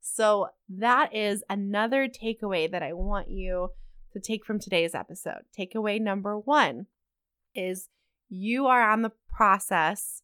So, 0.00 0.48
that 0.68 1.14
is 1.14 1.44
another 1.48 2.08
takeaway 2.08 2.70
that 2.70 2.82
I 2.82 2.92
want 2.92 3.30
you 3.30 3.70
to 4.12 4.20
take 4.20 4.44
from 4.44 4.58
today's 4.58 4.94
episode. 4.94 5.42
Takeaway 5.56 6.00
number 6.00 6.38
one 6.38 6.86
is 7.54 7.88
you 8.28 8.66
are 8.66 8.90
on 8.90 9.02
the 9.02 9.12
process 9.30 10.22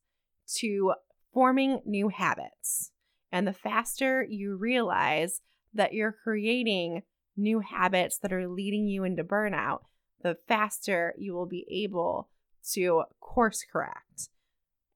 to 0.57 0.95
forming 1.33 1.81
new 1.85 2.09
habits. 2.09 2.91
And 3.31 3.47
the 3.47 3.53
faster 3.53 4.25
you 4.29 4.57
realize 4.57 5.43
that 5.75 5.93
you're 5.93 6.17
creating 6.25 7.03
new 7.37 7.61
habits 7.61 8.19
that 8.19 8.33
are 8.33 8.49
leading 8.49 8.89
you 8.89 9.05
into 9.05 9.23
burnout, 9.23 9.81
the 10.23 10.37
faster 10.47 11.15
you 11.17 11.35
will 11.35 11.47
be 11.47 11.67
able 11.71 12.29
to 12.73 13.05
course 13.21 13.65
correct. 13.71 14.29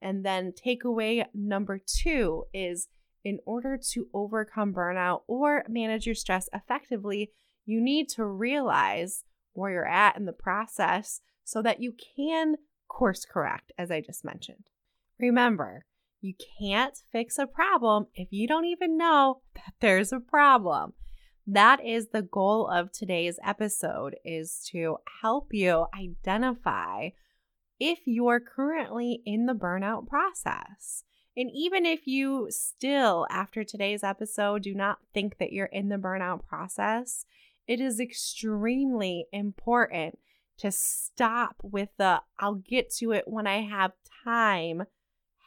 And 0.01 0.25
then 0.25 0.53
takeaway 0.53 1.25
number 1.33 1.79
two 1.79 2.45
is 2.53 2.89
in 3.25 3.39
order 3.47 3.79
to 3.93 4.09
overcome 4.13 4.75
burnout 4.75 5.23
or 5.29 5.65
manage 5.69 6.07
your 6.07 6.15
stress 6.15 6.49
effectively, 6.53 7.31
you 7.65 7.81
need 7.81 8.09
to 8.11 8.25
realize 8.25 9.25
where 9.53 9.71
you're 9.71 9.89
at 9.89 10.17
in 10.17 10.25
the 10.25 10.33
process 10.33 11.21
so 11.45 11.63
that 11.63 11.81
you 11.81 11.95
can 12.17 12.57
course 12.89 13.25
correct, 13.25 13.73
as 13.79 13.91
I 13.91 14.01
just 14.01 14.25
mentioned. 14.25 14.65
Remember, 15.19 15.85
you 16.21 16.35
can't 16.59 16.97
fix 17.11 17.39
a 17.39 17.47
problem 17.47 18.07
if 18.15 18.29
you 18.31 18.49
don't 18.49 18.65
even 18.65 18.97
know 18.97 19.43
that 19.55 19.75
there's 19.81 20.13
a 20.13 20.21
problem. 20.21 20.95
That 21.47 21.85
is 21.85 22.09
the 22.09 22.23
goal 22.23 22.69
of 22.69 22.93
today's 22.93 23.39
episode 23.45 24.17
is 24.25 24.65
to 24.71 24.99
help 25.21 25.53
you 25.53 25.87
identify 25.99 27.11
if 27.81 28.01
you're 28.07 28.41
currently 28.41 29.23
in 29.27 29.47
the 29.47 29.55
burnout 29.55 30.07
process. 30.07 31.03
And 31.37 31.51
even 31.53 31.85
if 31.85 32.07
you 32.07 32.49
still, 32.51 33.27
after 33.29 33.65
today's 33.65 34.05
episode, 34.05 34.63
do 34.63 34.75
not 34.75 34.99
think 35.13 35.39
that 35.39 35.53
you're 35.53 35.67
in 35.67 35.89
the 35.89 35.97
burnout 35.97 36.47
process, 36.47 37.25
it 37.67 37.81
is 37.81 37.99
extremely 37.99 39.27
important 39.33 40.19
to 40.59 40.71
stop 40.71 41.57
with 41.63 41.89
the 41.99 42.23
I'll 42.39 42.55
get 42.55 42.91
to 42.97 43.13
it 43.13 43.25
when 43.27 43.49
I 43.49 43.63
have 43.63 43.93
time 44.25 44.85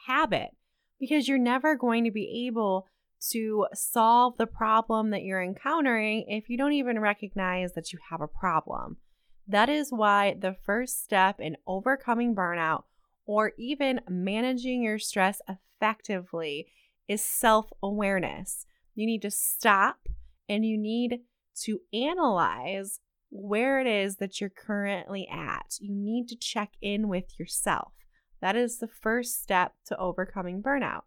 habit 0.06 0.50
because 0.98 1.28
you're 1.28 1.38
never 1.38 1.74
going 1.74 2.04
to 2.04 2.10
be 2.10 2.46
able 2.48 2.86
to 3.30 3.66
solve 3.74 4.36
the 4.36 4.46
problem 4.46 5.10
that 5.10 5.22
you're 5.22 5.42
encountering 5.42 6.24
if 6.28 6.48
you 6.48 6.56
don't 6.56 6.72
even 6.72 6.98
recognize 6.98 7.72
that 7.74 7.92
you 7.92 7.98
have 8.10 8.20
a 8.20 8.28
problem. 8.28 8.98
That 9.48 9.68
is 9.68 9.90
why 9.90 10.36
the 10.38 10.56
first 10.64 11.02
step 11.04 11.40
in 11.40 11.56
overcoming 11.66 12.34
burnout 12.34 12.84
or 13.26 13.52
even 13.58 14.00
managing 14.08 14.82
your 14.82 14.98
stress 14.98 15.40
effectively 15.48 16.66
is 17.08 17.24
self 17.24 17.66
awareness. 17.82 18.66
You 18.94 19.06
need 19.06 19.22
to 19.22 19.30
stop 19.30 20.08
and 20.48 20.64
you 20.64 20.78
need 20.78 21.20
to 21.62 21.80
analyze 21.92 23.00
where 23.30 23.80
it 23.80 23.86
is 23.86 24.16
that 24.16 24.40
you're 24.40 24.50
currently 24.50 25.28
at. 25.30 25.76
You 25.80 25.94
need 25.94 26.28
to 26.28 26.36
check 26.36 26.72
in 26.80 27.08
with 27.08 27.38
yourself. 27.38 27.92
That 28.40 28.56
is 28.56 28.78
the 28.78 28.88
first 28.88 29.42
step 29.42 29.74
to 29.86 29.98
overcoming 29.98 30.62
burnout. 30.62 31.02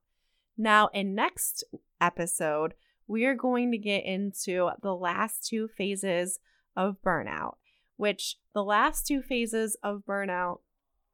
Now, 0.62 0.89
in 0.93 1.16
next 1.16 1.64
episode, 2.01 2.74
we 3.07 3.24
are 3.24 3.34
going 3.34 3.72
to 3.72 3.78
get 3.78 4.03
into 4.03 4.70
the 4.82 4.93
last 4.93 5.47
two 5.47 5.70
phases 5.70 6.39
of 6.76 6.97
burnout, 7.01 7.53
which 7.95 8.36
the 8.53 8.64
last 8.64 9.07
two 9.07 9.22
phases 9.22 9.78
of 9.82 10.03
burnout 10.05 10.57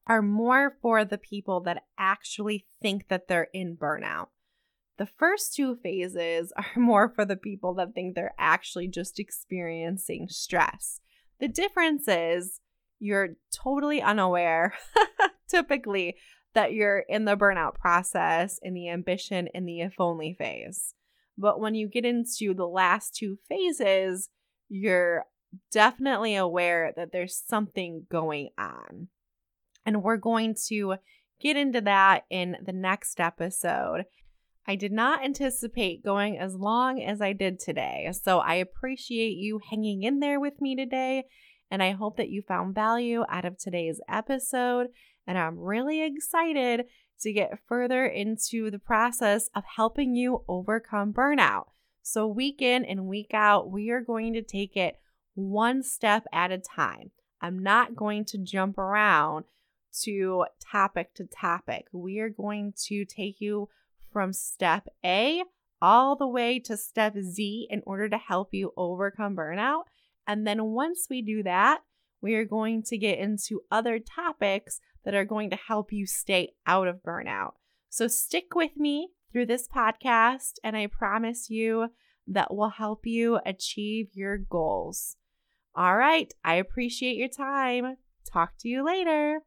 are 0.08 0.24
more 0.24 0.76
for 0.82 1.06
the 1.06 1.20
people 1.20 1.60
that 1.62 1.84
actually 1.96 2.66
think 2.82 3.08
that 3.10 3.28
they're 3.28 3.50
in 3.54 3.78
burnout. 3.78 4.30
The 4.98 5.06
first 5.06 5.54
two 5.54 5.76
phases 5.76 6.52
are 6.58 6.82
more 6.82 7.08
for 7.08 7.24
the 7.24 7.38
people 7.38 7.76
that 7.76 7.94
think 7.94 8.16
they're 8.16 8.34
actually 8.40 8.88
just 8.88 9.20
experiencing 9.20 10.26
stress. 10.28 11.02
The 11.40 11.50
difference 11.50 12.08
is 12.08 12.62
you're 13.00 13.36
totally 13.54 14.02
unaware, 14.02 14.74
typically, 15.48 16.16
that 16.56 16.74
you're 16.74 17.00
in 17.00 17.26
the 17.26 17.38
burnout 17.38 17.76
process, 17.76 18.60
in 18.62 18.74
the 18.74 18.90
ambition, 18.90 19.48
in 19.54 19.66
the 19.66 19.82
if 19.82 20.00
only 20.00 20.34
phase. 20.34 20.96
But 21.38 21.60
when 21.60 21.76
you 21.76 21.88
get 21.88 22.06
into 22.06 22.54
the 22.54 22.68
last 22.68 23.16
two 23.16 23.38
phases, 23.48 24.30
you're 24.70 25.26
definitely 25.72 26.36
aware 26.36 26.94
that 26.96 27.12
there's 27.12 27.38
something 27.38 28.06
going 28.10 28.50
on. 28.58 29.10
And 29.86 30.02
we're 30.02 30.18
going 30.18 30.56
to 30.68 30.96
get 31.40 31.58
into 31.58 31.82
that 31.82 32.24
in 32.30 32.58
the 32.66 32.74
next 32.74 33.20
episode. 33.20 34.06
I 34.68 34.76
did 34.76 34.92
not 34.92 35.24
anticipate 35.24 36.04
going 36.04 36.40
as 36.40 36.56
long 36.56 37.02
as 37.04 37.22
I 37.22 37.34
did 37.34 37.60
today. 37.60 38.12
So 38.24 38.40
I 38.40 38.56
appreciate 38.56 39.38
you 39.38 39.60
hanging 39.70 40.04
in 40.04 40.20
there 40.20 40.40
with 40.40 40.60
me 40.60 40.76
today. 40.76 41.26
And 41.70 41.84
I 41.84 41.92
hope 41.92 42.18
that 42.18 42.30
you 42.30 42.42
found 42.42 42.74
value 42.74 43.24
out 43.30 43.46
of 43.46 43.58
today's 43.58 44.00
episode. 44.10 44.88
And 45.28 45.38
I'm 45.38 45.60
really 45.60 46.04
excited 46.04 46.86
to 47.22 47.34
get 47.34 47.60
further 47.68 48.06
into 48.06 48.70
the 48.70 48.80
process 48.80 49.50
of 49.56 49.64
helping 49.76 50.16
you 50.16 50.44
overcome 50.48 51.14
burnout. 51.14 51.66
So, 52.02 52.28
week 52.28 52.62
in 52.62 52.86
and 52.86 53.08
week 53.08 53.32
out, 53.34 53.72
we 53.72 53.90
are 53.90 54.02
going 54.02 54.34
to 54.34 54.44
take 54.44 54.78
it 54.78 55.00
one 55.34 55.82
step 55.82 56.26
at 56.32 56.52
a 56.52 56.58
time. 56.58 57.12
I'm 57.42 57.60
not 57.60 57.96
going 57.96 58.26
to 58.26 58.38
jump 58.38 58.78
around 58.78 59.46
to 60.04 60.46
topic 60.72 61.14
to 61.16 61.26
topic. 61.26 61.86
We 61.92 62.20
are 62.20 62.30
going 62.30 62.74
to 62.86 63.06
take 63.06 63.40
you 63.40 63.70
from 64.12 64.34
step 64.34 64.88
A 65.04 65.44
all 65.82 66.16
the 66.16 66.28
way 66.28 66.60
to 66.60 66.78
step 66.78 67.16
Z 67.18 67.68
in 67.70 67.82
order 67.86 68.10
to 68.10 68.18
help 68.18 68.50
you 68.54 68.72
overcome 68.78 69.36
burnout. 69.36 69.84
And 70.28 70.46
then 70.46 70.66
once 70.66 71.08
we 71.10 71.22
do 71.22 71.44
that, 71.44 71.82
we 72.22 72.36
are 72.36 72.46
going 72.46 72.84
to 72.84 72.98
get 72.98 73.20
into 73.20 73.62
other 73.70 74.00
topics 74.00 74.80
that 75.06 75.14
are 75.14 75.26
going 75.26 75.52
to 75.52 75.56
help 75.56 75.94
you 75.94 76.06
stay 76.06 76.54
out 76.68 76.88
of 76.88 77.04
burnout. 77.06 77.54
So 77.90 78.08
stick 78.08 78.56
with 78.56 78.76
me 78.76 79.10
through 79.32 79.46
this 79.46 79.68
podcast, 79.68 80.56
and 80.64 80.76
I 80.76 80.88
promise 80.88 81.50
you 81.50 81.90
that 82.28 82.54
will 82.54 82.70
help 82.70 83.06
you 83.06 83.40
achieve 83.46 84.08
your 84.14 84.38
goals. 84.38 85.16
All 85.76 85.96
right, 85.96 86.34
I 86.44 86.56
appreciate 86.56 87.18
your 87.18 87.30
time. 87.30 87.98
Talk 88.32 88.54
to 88.60 88.68
you 88.68 88.86
later. 88.86 89.40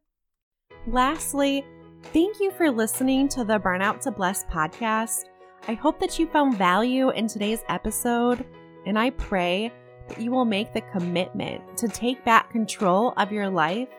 Lastly, 0.87 1.65
thank 2.13 2.39
you 2.39 2.51
for 2.51 2.71
listening 2.71 3.27
to 3.29 3.43
the 3.43 3.59
Burnout 3.59 3.99
to 4.01 4.11
Bliss 4.11 4.45
podcast. 4.49 5.25
I 5.67 5.73
hope 5.73 5.99
that 5.99 6.17
you 6.17 6.27
found 6.27 6.57
value 6.57 7.09
in 7.09 7.27
today's 7.27 7.63
episode, 7.67 8.45
and 8.85 8.97
I 8.97 9.09
pray 9.11 9.73
that 10.07 10.21
you 10.21 10.31
will 10.31 10.45
make 10.45 10.73
the 10.73 10.81
commitment 10.81 11.77
to 11.77 11.87
take 11.87 12.23
back 12.23 12.49
control 12.49 13.13
of 13.17 13.31
your 13.31 13.49
life 13.49 13.89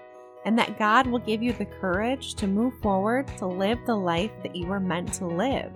and 0.44 0.58
that 0.58 0.78
God 0.78 1.06
will 1.06 1.18
give 1.18 1.42
you 1.42 1.52
the 1.52 1.66
courage 1.66 2.34
to 2.34 2.46
move 2.46 2.74
forward 2.80 3.26
to 3.38 3.46
live 3.46 3.78
the 3.86 3.96
life 3.96 4.30
that 4.42 4.56
you 4.56 4.66
were 4.66 4.80
meant 4.80 5.12
to 5.14 5.26
live. 5.26 5.72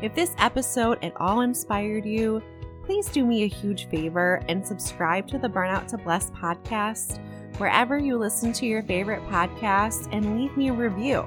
If 0.00 0.14
this 0.14 0.34
episode 0.38 0.98
at 1.02 1.16
all 1.16 1.42
inspired 1.42 2.04
you, 2.04 2.42
please 2.84 3.08
do 3.08 3.24
me 3.24 3.44
a 3.44 3.48
huge 3.48 3.88
favor 3.88 4.42
and 4.48 4.66
subscribe 4.66 5.28
to 5.28 5.38
the 5.38 5.48
Burnout 5.48 5.86
to 5.88 5.98
Bliss 5.98 6.30
podcast 6.30 7.20
wherever 7.58 7.98
you 7.98 8.16
listen 8.16 8.52
to 8.54 8.66
your 8.66 8.82
favorite 8.82 9.22
podcast 9.28 10.08
and 10.10 10.38
leave 10.38 10.56
me 10.56 10.68
a 10.68 10.72
review. 10.72 11.24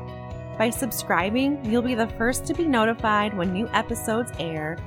By 0.57 0.69
subscribing, 0.69 1.63
you'll 1.65 1.81
be 1.81 1.95
the 1.95 2.07
first 2.17 2.45
to 2.45 2.53
be 2.53 2.65
notified 2.65 3.35
when 3.37 3.53
new 3.53 3.67
episodes 3.69 4.31
air, 4.39 4.77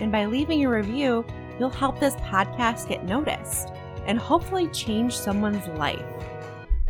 and 0.00 0.10
by 0.10 0.24
leaving 0.24 0.64
a 0.64 0.70
review, 0.70 1.24
you'll 1.58 1.70
help 1.70 2.00
this 2.00 2.16
podcast 2.16 2.88
get 2.88 3.04
noticed 3.04 3.68
and 4.06 4.18
hopefully 4.18 4.68
change 4.68 5.16
someone's 5.16 5.66
life. 5.78 6.04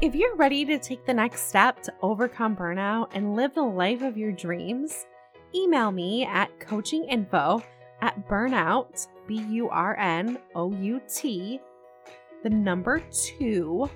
If 0.03 0.15
you're 0.15 0.37
ready 0.37 0.67
to 0.67 0.79
take 0.79 1.07
the 1.07 1.15
next 1.15 1.49
step 1.49 1.83
to 1.85 1.95
overcome 2.03 2.55
burnout 2.55 3.09
and 3.15 3.35
live 3.35 3.55
the 3.55 3.63
life 3.63 4.03
of 4.03 4.19
your 4.19 4.31
dreams, 4.31 5.07
email 5.55 5.91
me 5.91 6.27
at 6.27 6.51
coachinginfo 6.61 7.65
at 8.03 8.29
burnout, 8.29 9.07
B 9.27 9.37
U 9.37 9.71
R 9.71 9.97
N 9.99 10.37
O 10.55 10.71
U 10.71 11.01
T, 11.09 11.59
the 12.43 12.51
number 12.51 13.03
two, 13.11 13.89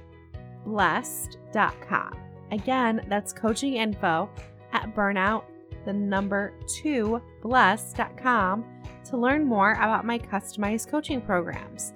blessed.com. 0.64 2.14
Again, 2.50 3.04
that's 3.10 3.34
coachinginfo 3.34 4.30
at 4.72 4.94
burnout, 4.94 5.44
the 5.84 5.92
number 5.92 6.54
two, 6.66 7.20
blessed.com 7.42 8.64
to 9.04 9.16
learn 9.18 9.44
more 9.44 9.72
about 9.72 10.06
my 10.06 10.18
customized 10.18 10.88
coaching 10.88 11.20
programs. 11.20 11.92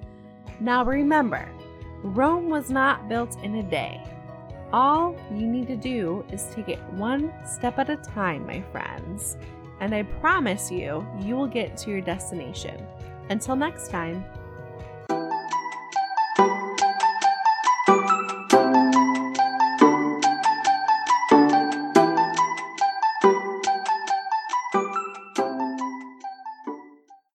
Now 0.60 0.84
remember, 0.84 1.48
Rome 2.04 2.50
was 2.50 2.70
not 2.70 3.08
built 3.08 3.42
in 3.42 3.54
a 3.54 3.62
day. 3.62 3.98
All 4.74 5.16
you 5.32 5.46
need 5.46 5.66
to 5.68 5.76
do 5.76 6.22
is 6.30 6.46
take 6.54 6.68
it 6.68 6.82
one 6.92 7.32
step 7.46 7.78
at 7.78 7.88
a 7.88 7.96
time, 7.96 8.46
my 8.46 8.60
friends, 8.72 9.38
and 9.80 9.94
I 9.94 10.02
promise 10.02 10.70
you, 10.70 11.06
you 11.18 11.34
will 11.34 11.46
get 11.46 11.78
to 11.78 11.90
your 11.90 12.02
destination. 12.02 12.86
Until 13.30 13.56
next 13.56 13.88
time. 13.88 14.22